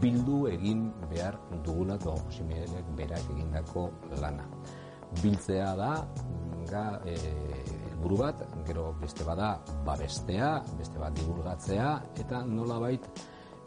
bildu 0.00 0.46
egin 0.50 0.88
behar 1.10 1.38
dugula 1.64 1.98
Don 2.02 2.18
Jose 2.26 2.44
Miguelek 2.44 2.92
berak 2.96 3.30
egindako 3.36 3.90
lana. 4.20 4.48
Biltzea 5.22 5.74
da 5.78 5.92
ga 6.70 6.86
eh, 7.06 7.86
helburu 7.90 8.18
bat, 8.24 8.42
gero 8.66 8.90
beste 9.00 9.24
bada 9.24 9.54
babestea, 9.86 10.50
beste 10.78 10.98
bat 10.98 11.14
divulgatzea 11.16 11.88
eta 12.22 12.42
nolabait 12.44 13.06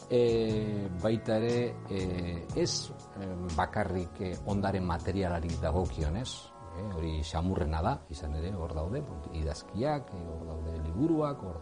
e, 0.10 0.88
baita 1.02 1.38
ere 1.38 1.76
e, 1.90 2.46
ez 2.56 2.90
e, 3.20 3.28
bakarrik 3.56 4.22
e, 4.22 4.32
ondaren 4.50 4.86
materialari 4.86 5.52
dagokionez, 5.62 6.30
e, 6.78 6.86
hori 6.98 7.14
xamurrena 7.24 7.82
da, 7.86 7.96
izan 8.10 8.36
ere 8.40 8.54
hor 8.56 8.74
daude 8.78 9.04
idazkiak, 9.38 10.14
e, 10.14 10.24
hor 10.34 10.46
daude 10.50 10.78
liburuak, 10.88 11.44
hor 11.46 11.62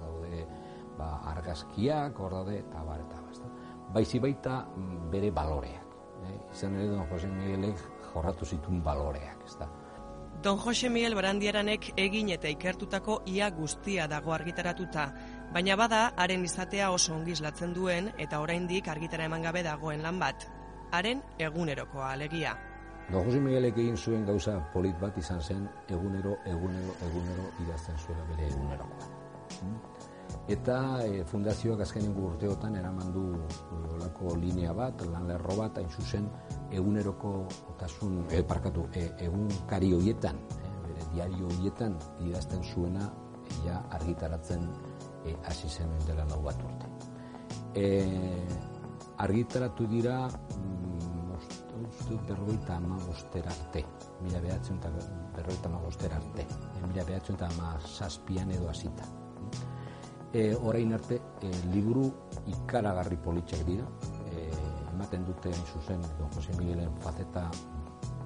ba, 0.98 1.22
argazkiak, 1.32 2.20
hor 2.20 2.40
daude 2.40 2.60
eta 2.60 2.84
bar, 2.84 3.02
eta 3.06 3.22
bar, 3.22 3.28
baizi 3.94 4.20
baita 4.20 4.62
mm, 4.76 5.10
bere 5.12 5.32
baloreak. 5.32 5.84
E, 6.28 6.38
izan 6.54 6.76
ere 6.76 6.88
don 6.92 7.08
Jose 7.12 7.28
Miguelek 7.32 7.82
jorratu 8.12 8.46
zituen 8.46 8.82
baloreak, 8.84 9.44
ez 9.46 9.58
da. 9.60 9.70
Don 10.44 10.60
Jose 10.62 10.90
Miguel 10.94 11.16
Barandiaranek 11.18 11.92
egin 11.98 12.30
eta 12.30 12.50
ikertutako 12.54 13.22
ia 13.26 13.50
guztia 13.50 14.06
dago 14.08 14.34
argitaratuta, 14.36 15.08
baina 15.54 15.76
bada 15.80 16.02
haren 16.18 16.46
izatea 16.46 16.92
oso 16.94 17.16
ongi 17.16 17.34
islatzen 17.34 17.74
duen 17.74 18.12
eta 18.18 18.42
oraindik 18.44 18.88
argitara 18.94 19.26
eman 19.26 19.48
gabe 19.50 19.64
dagoen 19.66 20.04
lan 20.06 20.20
bat. 20.22 20.48
Haren 20.92 21.24
egunerokoa 21.42 22.12
alegia. 22.14 22.56
Don 23.10 23.24
Jose 23.26 23.40
Miguelek 23.40 23.78
egin 23.82 23.98
zuen 23.98 24.26
gauza 24.28 24.60
polit 24.74 24.98
bat 25.00 25.18
izan 25.18 25.42
zen 25.42 25.68
egunero, 25.90 26.38
egunero, 26.46 26.96
egunero 27.10 27.52
idazten 27.66 27.98
zuela 27.98 28.26
bere 28.34 28.50
egunerokoa. 28.52 29.96
Eta 30.48 31.04
e, 31.04 31.26
fundazioak 31.28 31.82
azkenengo 31.84 32.30
urteotan 32.30 32.78
eraman 32.80 33.10
du 33.12 33.24
olako 33.98 34.38
linea 34.40 34.72
bat, 34.76 35.02
lan 35.12 35.28
lerro 35.28 35.58
bat, 35.60 35.80
hain 35.82 35.90
zuzen 35.92 36.30
eguneroko 36.72 37.32
otasun, 37.74 38.22
e, 38.32 38.40
parkatu, 38.48 38.86
e, 38.96 39.10
egunkari 39.26 39.92
hoietan, 39.98 40.40
e, 40.56 40.72
bere 40.86 41.10
diario 41.12 41.52
hoietan 41.52 42.00
idazten 42.30 42.64
zuena 42.64 43.10
ja 43.66 43.82
argitaratzen 44.00 44.64
e, 45.26 45.36
zen 45.68 45.92
dela 46.08 46.24
lau 46.32 46.40
bat 46.48 46.64
urte. 46.64 46.88
E, 47.76 47.86
argitaratu 49.28 49.92
dira 49.92 50.18
mm, 50.32 51.36
uste 51.36 52.08
dut 52.08 52.28
berroita 52.32 52.80
ama 52.80 53.04
bostera 53.04 53.52
arte, 53.52 53.84
mila 54.24 54.40
behatzen 54.40 54.80
eta 54.80 54.96
berroita 55.36 55.68
ama 55.68 55.84
bostera 55.84 56.24
arte, 56.24 56.48
e, 56.48 56.88
mila 56.88 57.04
behatzen 57.04 57.36
eta 57.36 57.52
ama 57.52 57.78
saspian 57.84 58.56
edo 58.56 58.72
hasita 58.72 59.27
e, 60.34 60.56
orain 60.56 60.94
arte 60.94 61.20
e, 61.42 61.52
liburu 61.74 62.08
ikaragarri 62.48 63.18
politxak 63.24 63.64
dira 63.68 63.86
e, 64.32 64.48
ematen 64.94 65.26
dute 65.26 65.54
zuzen 65.74 66.02
Don 66.20 66.32
Jose 66.36 66.56
Miguelen 66.58 66.92
faceta 67.04 67.50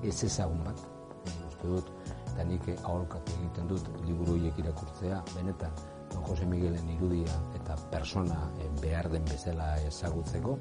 ez 0.03 0.17
ezagun 0.23 0.63
bat 0.65 0.85
e, 1.25 1.35
uste 1.47 1.67
dut 1.67 1.91
eta 2.31 2.45
nik 2.47 2.69
aholkatu 2.77 3.35
egiten 3.39 3.67
dut 3.73 3.91
liburu 4.05 4.37
horiek 4.37 4.63
irakurtzea 4.63 5.21
benetan 5.35 5.83
Don 6.13 6.23
Jose 6.29 6.45
Miguelen 6.45 6.89
irudia 6.97 7.37
eta 7.59 7.77
persona 7.91 8.47
e, 8.59 8.71
behar 8.81 9.11
den 9.11 9.27
bezala 9.29 9.75
ezagutzeko 9.91 10.57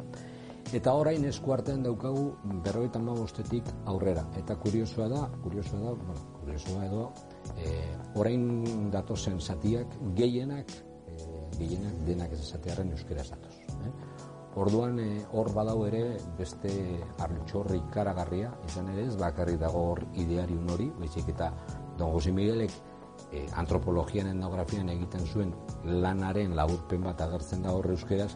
Eta 0.71 0.93
orain 0.95 1.25
eskuartean 1.27 1.81
daukagu 1.83 2.29
berrogeita 2.63 3.01
bostetik 3.01 3.67
aurrera. 3.91 4.23
Eta 4.39 4.55
kuriosoa 4.55 5.09
da, 5.09 5.23
kuriosoa 5.43 5.81
da, 5.81 5.95
bueno, 5.99 6.15
kuriosoa 6.39 6.85
edo, 6.87 7.09
e, 7.57 7.73
orain 8.15 8.91
datozen 8.93 9.41
zatiak 9.41 9.97
gehienak 10.15 10.71
gehienak 11.61 12.03
denak 12.09 12.33
ez 12.37 12.41
esatearen 12.47 12.91
euskera 12.97 13.25
esatuz. 13.27 13.57
Eh? 13.87 13.93
Orduan 14.61 14.99
eh, 14.99 15.25
hor 15.39 15.53
badau 15.55 15.85
ere 15.87 16.03
beste 16.39 16.71
altxorri 17.23 17.79
ikaragarria, 17.85 18.51
izan 18.67 18.89
ere 18.95 19.07
ez 19.07 19.17
bakarri 19.19 19.57
dago 19.61 19.85
hor 19.93 20.05
ideariun 20.19 20.71
hori, 20.75 20.89
baizik 20.99 21.31
eta 21.35 21.53
Don 21.99 22.11
Jose 22.17 22.33
Miguelek 22.35 22.75
eh, 23.31 23.47
antropologian 23.63 24.33
etnografian 24.33 24.91
egiten 24.91 25.27
zuen 25.27 25.55
lanaren 25.85 26.57
laburpen 26.59 27.07
bat 27.07 27.23
agertzen 27.29 27.63
da 27.63 27.77
hor 27.77 27.93
euskeraz, 27.95 28.33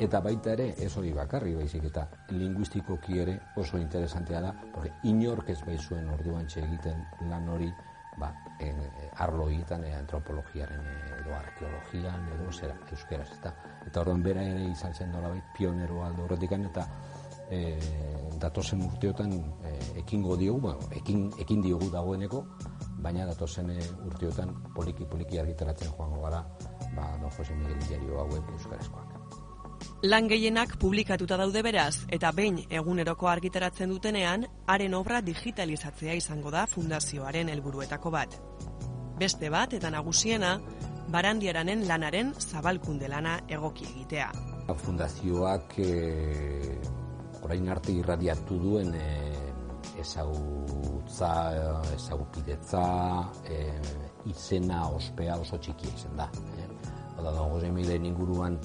eta 0.00 0.20
baita 0.24 0.54
ere 0.56 0.70
ez 0.80 0.90
hori 0.96 1.12
bakarri 1.16 1.54
baizik 1.58 1.84
eta 1.90 2.06
linguistikoki 2.32 3.20
ere 3.20 3.36
oso 3.60 3.78
interesantea 3.78 4.40
da, 4.46 4.54
porque 4.72 4.94
inork 5.12 5.52
ez 5.52 5.60
bai 5.66 5.76
zuen 5.78 6.08
orduan 6.16 6.48
egiten 6.64 7.04
lan 7.28 7.48
hori 7.48 7.70
ba, 8.18 8.32
e, 8.58 8.72
arlo 9.16 9.48
egiten 9.48 9.84
e, 9.84 9.94
antropologiaren 9.94 10.80
e, 10.80 10.98
edo 11.20 11.34
arkeologian 11.36 12.28
edo 12.34 12.50
zera 12.52 12.76
euskeraz 12.90 13.30
eta 13.38 13.54
eta 13.86 14.00
orduan 14.02 14.22
bera 14.22 14.42
ere 14.42 14.70
izan 14.70 14.94
zen 14.94 15.12
nolabait 15.12 15.44
pionero 15.56 16.04
aldo 16.04 16.24
horretik 16.24 16.52
eta 16.58 16.86
e, 17.50 17.78
datozen 18.40 18.82
urteotan 18.86 19.32
e, 19.64 19.74
ekingo 20.00 20.36
diogu, 20.36 20.60
bueno, 20.60 20.90
ekin, 20.96 21.28
ekin 21.42 21.62
diogu 21.62 21.90
dagoeneko, 21.92 22.44
baina 23.02 23.26
datozen 23.26 23.70
e, 23.74 23.80
urteotan 24.06 24.54
poliki 24.74 25.04
poliki 25.04 25.42
argitaratzen 25.42 25.92
joango 25.96 26.22
gara 26.22 26.44
ba, 26.94 27.16
Don 27.20 27.30
Jose 27.30 27.54
Miguel 27.54 27.88
diario 27.88 28.20
hauek 28.22 28.54
euskarazkoak. 28.56 29.19
Lan 30.00 30.30
gehienak 30.32 30.78
publikatuta 30.80 31.36
daude 31.36 31.60
beraz, 31.60 32.06
eta 32.08 32.30
behin 32.32 32.62
eguneroko 32.72 33.28
argitaratzen 33.28 33.90
dutenean, 33.92 34.46
haren 34.64 34.94
obra 34.96 35.18
digitalizatzea 35.20 36.14
izango 36.16 36.48
da 36.54 36.62
fundazioaren 36.66 37.50
helburuetako 37.52 38.12
bat. 38.14 38.38
Beste 39.20 39.50
bat, 39.52 39.76
eta 39.76 39.90
nagusiena, 39.92 40.54
barandiaranen 41.12 41.84
lanaren 41.84 42.32
zabalkunde 42.40 43.12
lana 43.12 43.36
egoki 43.44 43.90
egitea. 43.90 44.30
Fundazioak 44.86 45.76
e, 45.84 45.92
orain 47.44 47.68
arte 47.68 47.92
irradiatu 47.92 48.56
duen 48.56 48.96
e, 48.96 49.06
ezagutza, 50.00 51.34
ezagupidetza, 51.92 52.86
e, 53.44 53.62
izena 54.32 54.86
ospea 54.96 55.36
oso 55.44 55.60
txikia 55.60 55.92
izan 55.92 56.16
da. 56.24 56.32
E. 56.56 56.70
Oda 57.20 57.34
da, 57.36 57.44
Jose 57.52 57.68
Miguelen 57.68 58.14
inguruan 58.14 58.56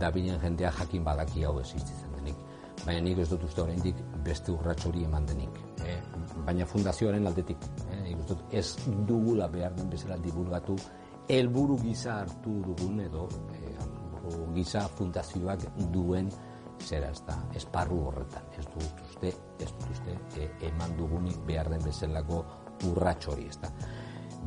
dabilen 0.00 0.40
jendea 0.40 0.72
jakin 0.78 1.04
badaki 1.04 1.44
hau 1.44 1.58
existitzen 1.60 2.12
denik. 2.18 2.36
Baina 2.84 3.00
nik 3.00 3.18
ez 3.22 3.28
dut 3.30 3.44
uste 3.46 3.62
oraindik 3.62 4.00
beste 4.24 4.52
urrats 4.52 4.86
hori 4.86 5.04
eman 5.04 5.26
denik. 5.26 5.60
E, 5.84 5.96
baina 6.46 6.66
fundazioaren 6.66 7.26
aldetik, 7.26 7.64
e, 7.90 8.00
nik 8.02 8.24
dut 8.28 8.44
ez 8.52 8.66
dugula 9.08 9.48
behar 9.48 9.74
den 9.76 9.90
bezala 9.90 10.18
divulgatu 10.20 10.76
helburu 11.28 11.78
gisa 11.80 12.18
hartu 12.20 12.58
dugun 12.66 13.00
edo 13.06 13.28
e, 13.54 13.76
gisa 14.54 14.86
fundazioak 14.88 15.64
duen 15.92 16.30
zera 16.80 17.08
ez 17.12 17.20
da, 17.26 17.36
esparru 17.56 18.00
horretan. 18.08 18.48
Ez 18.58 18.64
dut 18.66 19.04
uste, 19.08 19.32
ez 19.60 19.70
dut 19.70 19.90
uste 19.94 20.16
e, 20.40 20.48
eman 20.68 20.96
dugunik 20.98 21.38
behar 21.46 21.70
den 21.72 21.84
bezalako 21.84 22.44
urrats 22.90 23.30
hori 23.32 23.48
ez 23.48 23.60
da. 23.62 23.70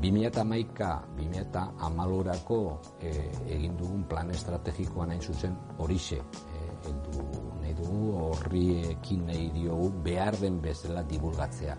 2008a, 0.02 0.92
2008 1.18 2.80
e, 3.02 3.12
egin 3.56 3.78
dugun 3.78 4.04
plan 4.10 4.30
estrategikoa 4.30 5.08
nahi 5.10 5.22
zuzen 5.22 5.56
horixe. 5.82 6.20
E, 6.22 6.66
eldu, 6.92 7.24
nahi 7.62 7.74
dugu 7.78 8.12
horri 8.28 8.66
ekin 8.92 9.26
nahi 9.32 9.48
diogu 9.56 9.90
behar 10.06 10.38
den 10.38 10.62
bezala 10.62 11.02
divulgatzea. 11.04 11.78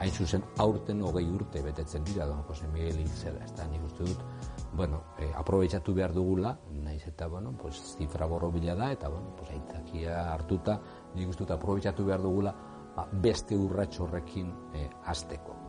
Hain 0.00 0.10
zuzen 0.16 0.42
aurten 0.64 1.02
hogei 1.04 1.26
urte 1.28 1.62
betetzen 1.62 2.04
dira, 2.08 2.26
don 2.26 2.42
Jose 2.48 2.66
Miguel 2.72 3.02
Hilzela, 3.02 3.44
ez 3.44 3.52
da, 3.54 3.68
nik 3.68 3.84
uste 3.84 4.08
dut, 4.08 4.24
bueno, 4.72 5.02
e, 5.20 5.28
aprobetsatu 5.36 5.94
behar 5.94 6.16
dugula, 6.16 6.54
naiz 6.72 7.02
eta, 7.06 7.28
bueno, 7.28 7.52
pues, 7.60 7.76
zifra 7.98 8.26
borrobila 8.26 8.74
da, 8.74 8.90
eta, 8.96 9.12
bueno, 9.12 9.34
pues, 9.36 9.52
aitzakia 9.52 10.24
hartuta, 10.32 10.80
nik 11.14 11.28
uste 11.28 11.44
dut, 11.44 11.54
aprobetsatu 11.58 12.08
behar 12.08 12.24
dugula, 12.24 12.56
ba, 12.96 13.06
beste 13.12 13.60
urrats 13.60 14.00
horrekin 14.00 14.54
e, 14.72 14.88
azteko. 15.12 15.59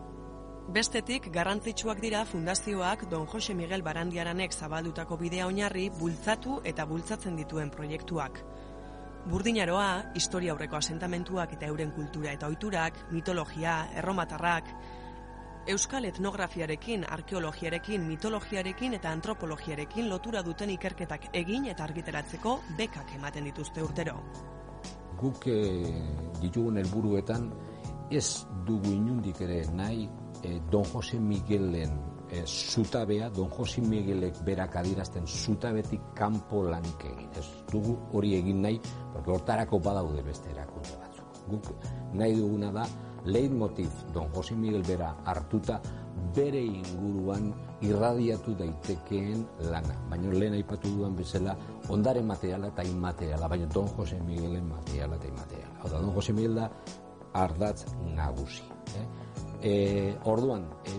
Bestetik, 0.70 1.32
garrantzitsuak 1.34 2.00
dira 2.00 2.22
fundazioak 2.26 3.08
Don 3.10 3.26
Jose 3.28 3.54
Miguel 3.58 3.82
Barandiaranek 3.82 4.54
zabaldutako 4.54 5.18
bidea 5.18 5.48
oinarri 5.48 5.90
bultzatu 5.98 6.62
eta 6.64 6.86
bultzatzen 6.86 7.36
dituen 7.36 7.72
proiektuak. 7.74 8.38
Burdinaroa, 9.26 10.14
historia 10.16 10.54
aurreko 10.54 10.78
asentamentuak 10.78 11.58
eta 11.58 11.66
euren 11.66 11.92
kultura 11.92 12.32
eta 12.32 12.48
ohiturak, 12.48 13.02
mitologia, 13.12 13.90
erromatarrak, 13.98 14.70
euskal 15.68 16.06
etnografiarekin, 16.06 17.06
arkeologiarekin, 17.10 18.06
mitologiarekin 18.08 18.94
eta 18.94 19.12
antropologiarekin 19.12 20.10
lotura 20.10 20.46
duten 20.46 20.70
ikerketak 20.78 21.30
egin 21.34 21.68
eta 21.74 21.84
argiteratzeko 21.84 22.60
bekak 22.78 23.16
ematen 23.18 23.50
dituzte 23.50 23.84
urtero. 23.84 24.22
Guk 25.18 25.46
e, 25.48 25.60
ditugun 26.42 26.78
helburuetan 26.78 27.52
ez 28.12 28.46
dugu 28.66 28.94
inundik 28.94 29.42
ere 29.42 29.64
nahi 29.74 30.10
e, 30.44 30.60
Don 30.72 30.86
Jose 30.94 31.20
Miguelen 31.20 31.92
e, 32.30 32.44
zutabea, 32.46 33.30
Don 33.30 33.50
Jose 33.50 33.82
Miguelek 33.82 34.44
berak 34.46 34.76
adirazten 34.76 35.28
zutabetik 35.28 36.02
kanpo 36.16 36.64
lanik 36.64 37.06
egin. 37.06 37.30
Ez 37.38 37.48
dugu 37.72 37.98
hori 38.14 38.36
egin 38.40 38.62
nahi, 38.62 38.82
porque 39.14 39.32
hortarako 39.32 39.80
badaude 39.80 40.24
beste 40.24 40.52
erakunde 40.52 40.98
batzuk. 41.02 41.42
Guk 41.50 41.74
nahi 42.14 42.36
duguna 42.38 42.72
da, 42.72 42.86
leitmotiv 43.26 43.90
Don 44.14 44.30
Jose 44.34 44.56
Miguel 44.56 44.84
bera 44.88 45.16
hartuta 45.26 45.82
bere 46.36 46.62
inguruan 46.62 47.52
irradiatu 47.82 48.56
daitekeen 48.60 49.46
lana. 49.70 49.96
Baina 50.10 50.34
lehen 50.34 50.56
aipatu 50.58 50.92
duan 50.96 51.16
bezala 51.16 51.56
ondare 51.90 52.22
materiala 52.24 52.72
eta 52.72 52.84
inmateriala, 52.88 53.48
baina 53.48 53.68
Don 53.74 53.88
Jose 53.98 54.20
Miguelen 54.26 54.68
materiala 54.70 55.20
eta 55.20 55.28
inmateriala. 55.28 55.80
Hau 55.82 55.90
da, 55.90 56.02
Don 56.02 56.14
Jose 56.16 56.34
Miguel 56.34 56.56
da 56.56 56.70
ardatz 57.34 57.86
nagusi. 58.16 58.64
Eh? 59.00 59.06
E, 59.62 60.16
orduan, 60.26 60.64
e, 60.90 60.94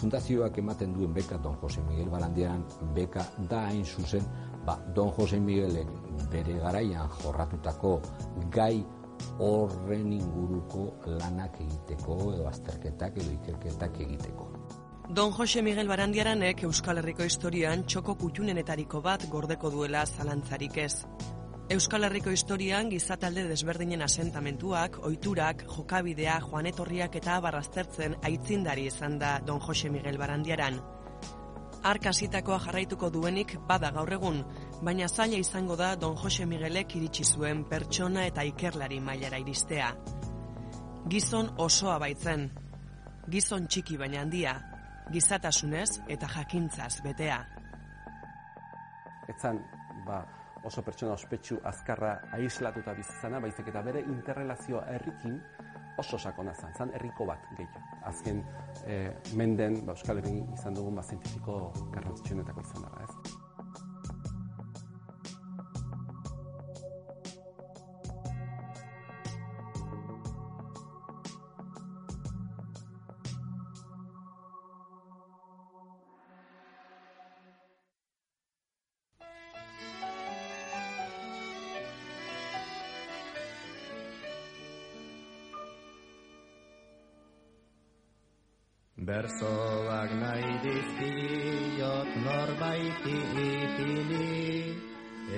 fundazioak 0.00 0.58
ematen 0.58 0.92
duen 0.96 1.12
beka 1.14 1.38
Don 1.38 1.54
Jose 1.62 1.82
Miguel 1.86 2.10
Barandiaran 2.10 2.64
beka 2.94 3.22
da 3.50 3.68
hain 3.68 3.84
zuzen 3.84 4.24
ba, 4.66 4.78
Don 4.94 5.12
Jose 5.16 5.38
Miguelek 5.40 5.88
bere 6.32 6.58
garaian 6.58 7.08
jorratutako 7.20 8.00
gai 8.50 8.84
horren 9.38 10.12
inguruko 10.12 10.88
lanak 11.20 11.60
egiteko 11.62 12.18
edo 12.34 12.48
azterketak 12.50 13.20
edo 13.22 13.30
ikerketak 13.38 14.00
egiteko. 14.06 14.50
Don 15.08 15.32
Jose 15.36 15.62
Miguel 15.62 15.88
Barandiaranek 15.88 16.64
Euskal 16.64 16.98
Herriko 16.98 17.26
historian 17.28 17.84
txoko 17.84 18.14
kutxunenetariko 18.16 19.02
bat 19.04 19.26
gordeko 19.30 19.70
duela 19.70 20.06
zalantzarik 20.06 20.78
ez. 20.80 21.04
Euskal 21.72 22.04
Herriko 22.04 22.28
historian 22.28 22.90
gizatalde 22.92 23.46
desberdinen 23.48 24.02
asentamentuak, 24.04 24.98
ohiturak, 25.08 25.62
jokabidea, 25.64 26.34
joanetorriak 26.42 27.16
eta 27.16 27.38
barraztertzen 27.40 28.18
aitzindari 28.28 28.84
izan 28.90 29.16
da 29.18 29.38
Don 29.40 29.62
Jose 29.64 29.88
Miguel 29.88 30.18
Barandiaran. 30.20 30.76
Arkasitakoa 31.88 32.58
jarraituko 32.66 33.08
duenik 33.16 33.56
bada 33.66 33.90
gaur 33.96 34.12
egun, 34.12 34.42
baina 34.84 35.08
zaila 35.08 35.40
izango 35.40 35.76
da 35.80 35.94
Don 35.96 36.20
Jose 36.20 36.44
Miguelek 36.44 36.98
iritsi 37.00 37.24
zuen 37.24 37.64
pertsona 37.64 38.26
eta 38.28 38.44
ikerlari 38.44 39.00
mailara 39.00 39.40
iristea. 39.40 39.88
Gizon 41.08 41.48
osoa 41.56 41.96
baitzen, 41.98 42.50
gizon 43.32 43.72
txiki 43.72 43.96
baina 43.96 44.20
handia, 44.20 44.58
gizatasunez 45.16 46.02
eta 46.12 46.28
jakintzaz 46.28 46.98
betea. 47.08 47.44
Etzan, 49.32 49.64
ba, 50.04 50.26
oso 50.64 50.82
pertsona 50.82 51.12
ospetsu 51.12 51.58
azkarra 51.64 52.14
aislatuta 52.38 52.94
bizitzana, 52.96 53.40
baizik 53.40 53.68
eta 53.72 53.82
bere 53.82 54.00
interrelazioa 54.00 54.84
herrikin 54.96 55.40
oso 55.98 56.18
sakona 56.18 56.54
zen, 56.54 56.74
zan 56.74 56.92
herriko 56.96 57.26
bat 57.28 57.46
gehiago. 57.56 57.84
Azken 58.10 58.42
eh, 58.86 59.10
menden 59.38 59.80
ba, 59.86 59.94
Euskal 59.94 60.22
Herri 60.22 60.36
izan 60.58 60.76
dugun 60.76 61.00
ba, 61.00 61.06
zientifiko 61.06 61.58
garrantzitsuenetako 61.94 62.68
izan 62.68 62.88
dara, 62.88 63.08
ez? 63.08 63.43
Berzoak 89.14 90.10
nahi 90.20 90.54
dizkiot 90.62 92.08
norbaiti 92.22 93.18
ipini 93.42 94.74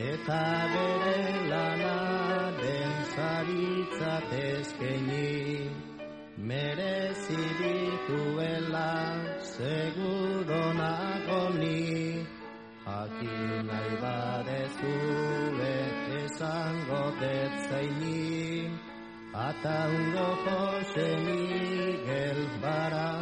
Eta 0.05 0.45
bere 0.75 1.19
lana 1.51 1.97
den 2.61 2.95
zaritzat 3.17 4.33
eskeni 4.39 5.69
Merezi 6.53 7.43
dituela 7.61 8.95
seguro 9.51 10.63
nagoni 10.81 12.25
Jakin 12.87 13.67
nahi 13.73 13.95
badezue 14.07 15.75
ez 15.83 16.23
esango 16.23 17.05
detzeini, 17.21 18.71
ataungo 19.47 20.29
Jose 20.47 21.09
Miguel 21.27 22.41
barandiarani. 22.63 23.16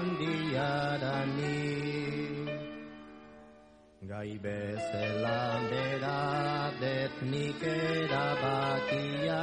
Gai 4.24 4.38
bezala 4.40 5.40
bera 5.70 6.72
detnik 6.80 7.60
erabakia, 7.70 9.40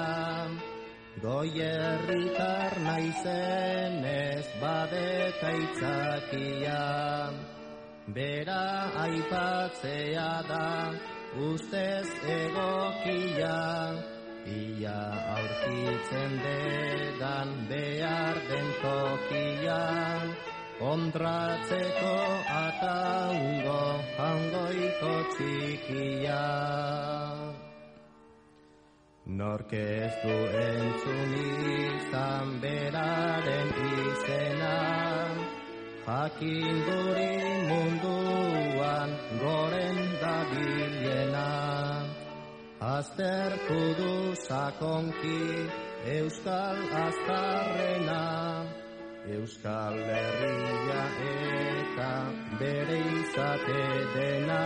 goierritar 1.22 2.74
naizen 2.86 4.00
ez 4.12 4.48
badeta 4.62 5.52
itzakia. 5.66 6.82
Bera 8.16 8.66
aipatzea 9.04 10.32
da, 10.50 10.70
ustez 11.50 12.10
egokia, 12.40 13.58
ia 14.62 15.00
aurkitzen 15.36 16.40
dedan 16.48 17.54
behar 17.70 18.42
den 18.50 18.74
tokian, 18.82 20.34
kontratzeko 20.82 22.14
ataungo 22.60 23.82
hangoiko 24.18 25.12
txikia. 25.34 26.46
Nork 29.42 29.76
ez 29.82 30.16
du 30.24 30.38
entzun 30.62 31.36
izan 31.42 32.56
beraren 32.64 33.70
izena, 33.92 34.74
jakin 36.08 36.84
guri 36.90 37.30
munduan 37.70 39.16
goren 39.46 40.04
dabilena. 40.26 41.48
Aztertu 42.98 43.82
du 44.02 44.14
sakonki 44.50 45.42
euskal 46.18 46.86
azkarrena, 47.06 48.22
Euskal 49.30 50.00
Herria 50.02 51.02
eta 51.30 52.14
bere 52.58 52.98
izate 53.20 53.84
dena, 54.16 54.64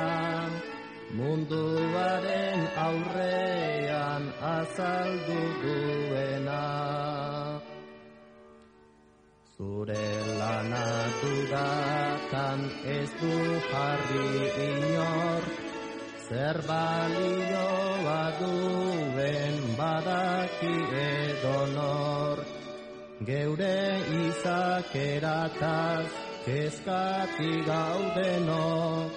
munduaren 1.18 2.64
aurrean 2.86 4.30
azaldu 4.52 5.41
duena. 5.64 6.61
Zure 9.57 10.07
lanatu 10.40 11.34
datan 11.52 12.65
ez 12.95 13.10
du 13.19 13.36
jarri 13.68 14.49
inor, 14.72 15.52
zer 16.30 16.64
balioa 16.72 18.23
duen 18.40 19.56
edonor. 19.80 20.64
Geure 23.26 24.06
izakerataz 24.22 26.06
kezkati 26.45 27.65
gaudenok, 27.65 29.10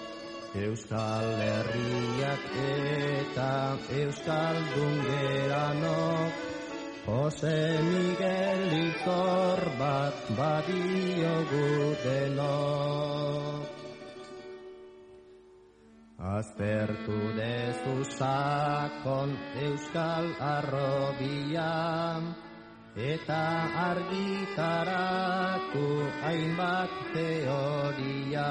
Euskal 0.56 1.28
Herriak 1.44 2.40
eta 2.64 3.76
Euskaldun 4.00 4.96
geranok, 5.10 6.32
Jose 7.04 7.60
Miguel 7.84 8.64
ikor 8.80 9.60
bat 9.76 10.16
badio 10.40 11.36
gutenok. 11.52 13.60
Aztertu 16.32 17.20
dezu 17.36 18.00
sakon 18.16 19.36
Euskal 19.68 20.32
arrobian, 20.56 22.47
eta 22.98 23.70
argitaratu 23.94 25.86
hainbat 26.26 26.90
teoria. 27.14 28.50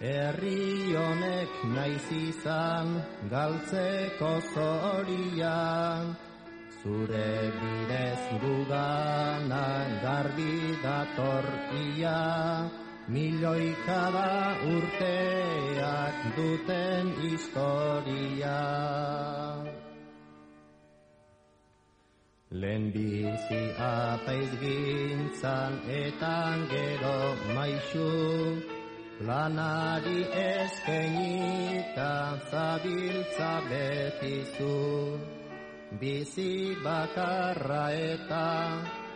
Herri 0.00 0.92
honek 0.92 1.52
naiz 1.74 2.08
izan 2.12 2.88
galtzeko 3.30 4.32
zoria, 4.52 5.54
zure 6.82 7.30
bidez 7.60 8.22
gugana 8.42 9.68
garbi 10.02 10.56
dator 10.82 11.46
ia, 11.84 12.20
milioikada 13.08 14.58
urteak 14.74 16.16
duten 16.36 17.14
historia. 17.22 18.60
Lehen 22.60 22.84
bizi 22.92 23.62
apaiz 23.86 24.52
gintzan 24.60 25.74
eta 25.92 26.36
gero 26.70 27.18
maixu, 27.56 28.06
lanari 29.28 30.22
eskenita 30.42 32.12
zabiltza 32.50 33.50
betizu. 33.68 34.76
Bizi 36.00 36.54
bakarra 36.84 37.84
eta 37.92 38.46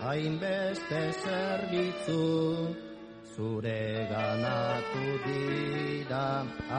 hainbeste 0.04 1.00
zerbitzu, 1.22 2.26
zure 3.32 3.84
ganatu 4.12 5.06
dira 5.24 6.26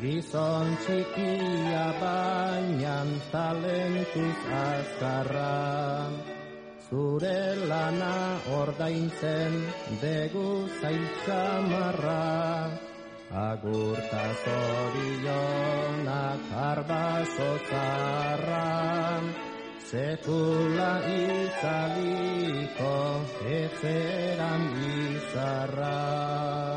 Gizon 0.00 0.68
txikia 0.86 1.86
bainan 2.00 3.10
talentuz 3.32 4.40
azkarra, 4.64 5.54
Zure 6.90 7.54
lana 7.70 8.14
ordaintzen 8.50 9.52
degu 10.00 10.66
zaitzamarra, 10.80 12.16
Agurta 13.30 14.24
zorionak 14.42 16.50
arbaso 16.64 17.52
zarra, 17.70 18.66
Sekula 19.90 20.90
itzaliko 21.14 22.98
etzeran 23.60 24.68
izarra. 24.90 26.69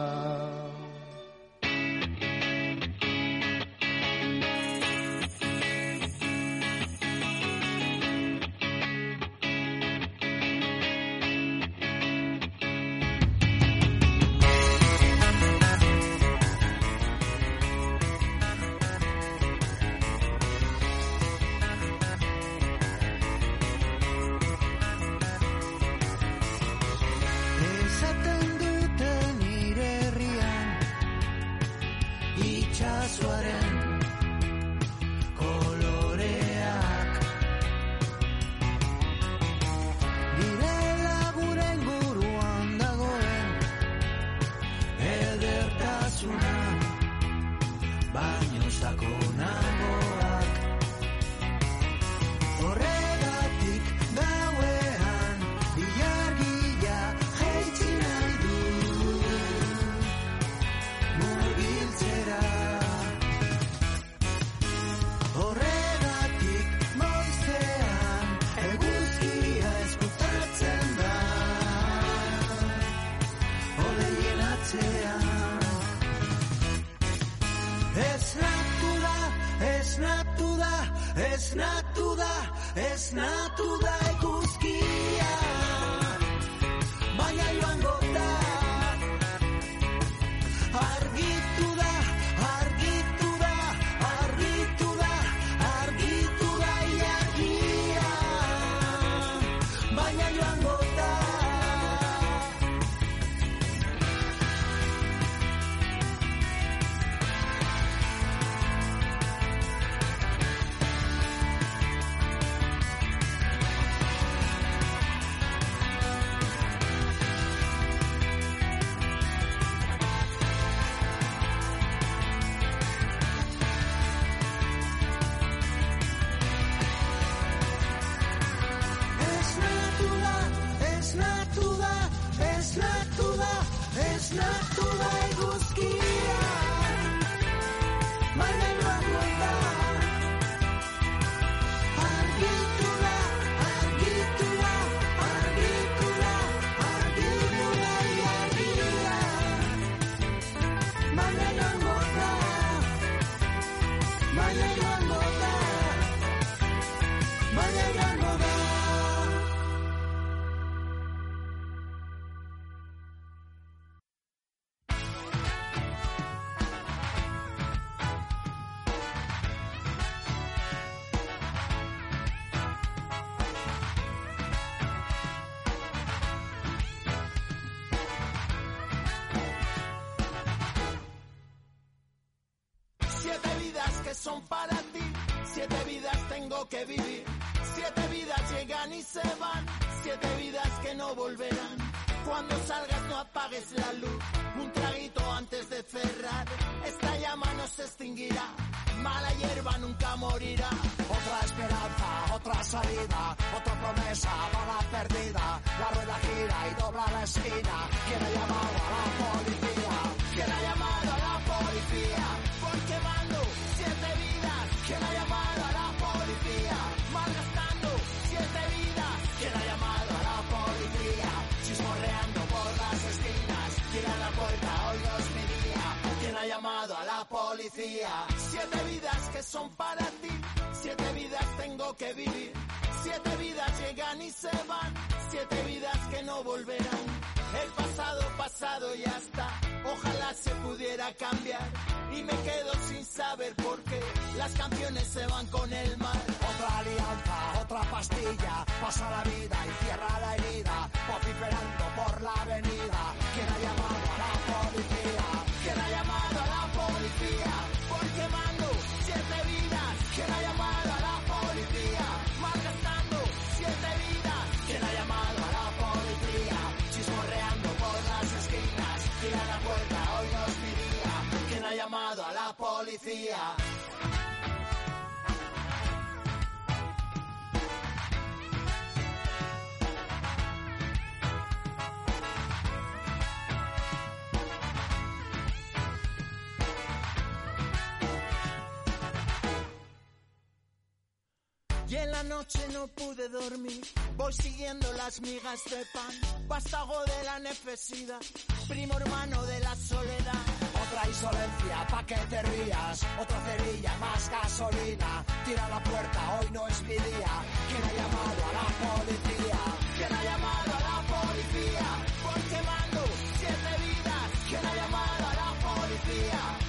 Y 291.94 291.96
en 291.96 292.10
la 292.10 292.24
noche 292.24 292.60
no 292.74 292.88
pude 292.88 293.30
dormir, 293.30 293.86
voy 294.18 294.34
siguiendo 294.34 294.92
las 294.94 295.22
migas 295.22 295.64
de 295.66 295.86
pan, 295.94 296.48
vástago 296.48 297.00
de 297.06 297.24
la 297.24 297.38
necesidad, 297.38 298.20
primo 298.68 298.98
hermano 298.98 299.46
de 299.46 299.60
la 299.60 299.76
soledad. 299.76 300.42
Otra 300.88 301.08
insolencia, 301.08 301.86
pa' 301.92 302.04
que 302.08 302.16
te 302.16 302.42
rías, 302.42 303.06
otra 303.22 303.40
cerilla, 303.46 303.96
más 304.00 304.28
gasolina, 304.28 305.24
tira 305.46 305.70
la 305.70 305.84
puerta, 305.84 306.40
hoy 306.40 306.48
no 306.52 306.68
es 306.68 306.82
mi 306.82 306.96
día, 306.96 307.34
quien 307.70 307.84
ha 307.84 307.94
llamado 308.00 308.42
a 308.50 308.54
la 308.58 308.68
policía, 308.82 309.60
quien 309.96 310.14
ha 310.14 310.24
llamado 310.24 310.72
a 310.74 310.82
la 310.90 310.98
policía, 311.14 311.88
porque 312.26 312.58
mando 312.72 313.02
siete 313.38 313.72
vidas, 313.86 314.30
quien 314.50 314.66
ha 314.66 314.76
llamado 314.82 315.28
a 315.28 315.34
la 315.36 315.50
policía. 315.62 316.63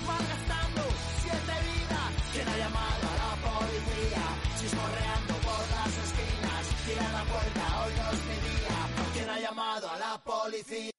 الخالفين 10.54 10.93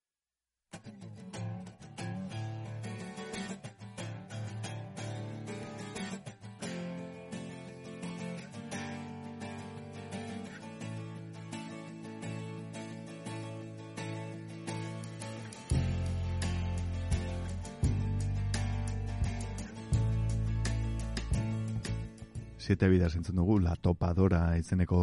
Siete 22.66 22.88
bidar 22.90 23.12
zentzun 23.14 23.36
dugu, 23.38 23.60
La 23.62 23.76
Topadora 23.78 24.40
izeneko 24.58 24.96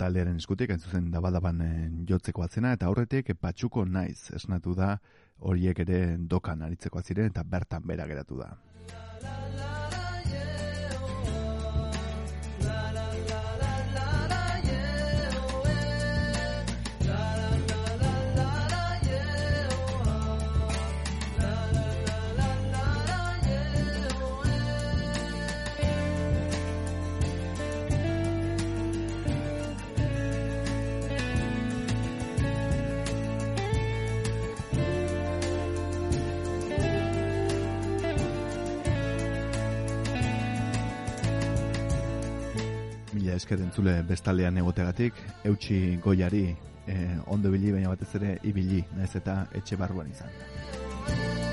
taldearen 0.00 0.38
eskutik, 0.40 0.70
entzuzen 0.72 1.10
dabadaban 1.12 1.60
eh, 1.60 1.90
jotzeko 2.08 2.46
atzena, 2.46 2.70
eta 2.78 2.88
horretik 2.88 3.34
patxuko 3.36 3.84
naiz, 3.84 4.30
esnatu 4.38 4.72
da 4.78 4.94
horiek 5.50 5.84
ere 5.84 6.00
dokan 6.32 6.64
aritzeko 6.70 7.02
aziren, 7.04 7.28
eta 7.34 7.44
bertan 7.44 7.84
bera 7.92 8.08
geratu 8.08 8.40
da. 8.40 8.54
La, 8.94 9.04
la, 9.20 9.36
la. 9.58 9.79
Esker 43.40 43.62
entzule 43.64 44.00
bestalean 44.08 44.60
egotegatik, 44.60 45.20
eutxi 45.48 45.80
goiari 46.04 46.44
e, 46.50 46.96
ondo 47.26 47.52
ibili 47.52 47.72
baina 47.78 47.94
batez 47.94 48.12
ere 48.20 48.34
ibili, 48.52 48.82
naiz 48.98 49.14
eta 49.22 49.44
etxe 49.62 49.80
barruan 49.80 50.12
izan. 50.12 51.49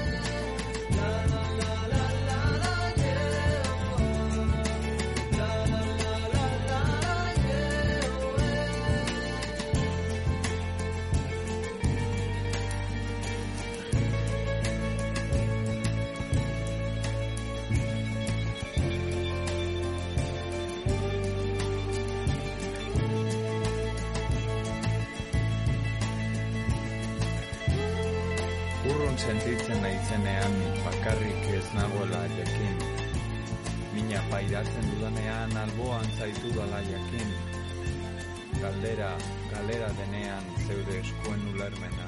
Pairatzen 34.57 34.87
dudanean 34.89 35.51
alboan 35.61 36.07
zaitu 36.17 36.49
dala 36.55 36.79
jakin. 36.87 37.33
Galdera, 38.57 39.09
galera 39.51 39.89
denean 39.99 40.49
zeure 40.63 40.95
eskuen 41.03 41.45
ulermena. 41.53 42.07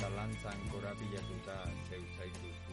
Zalantzan 0.00 0.64
korapilatuta 0.72 1.58
zeu 1.90 2.00
zaitu. 2.16 2.65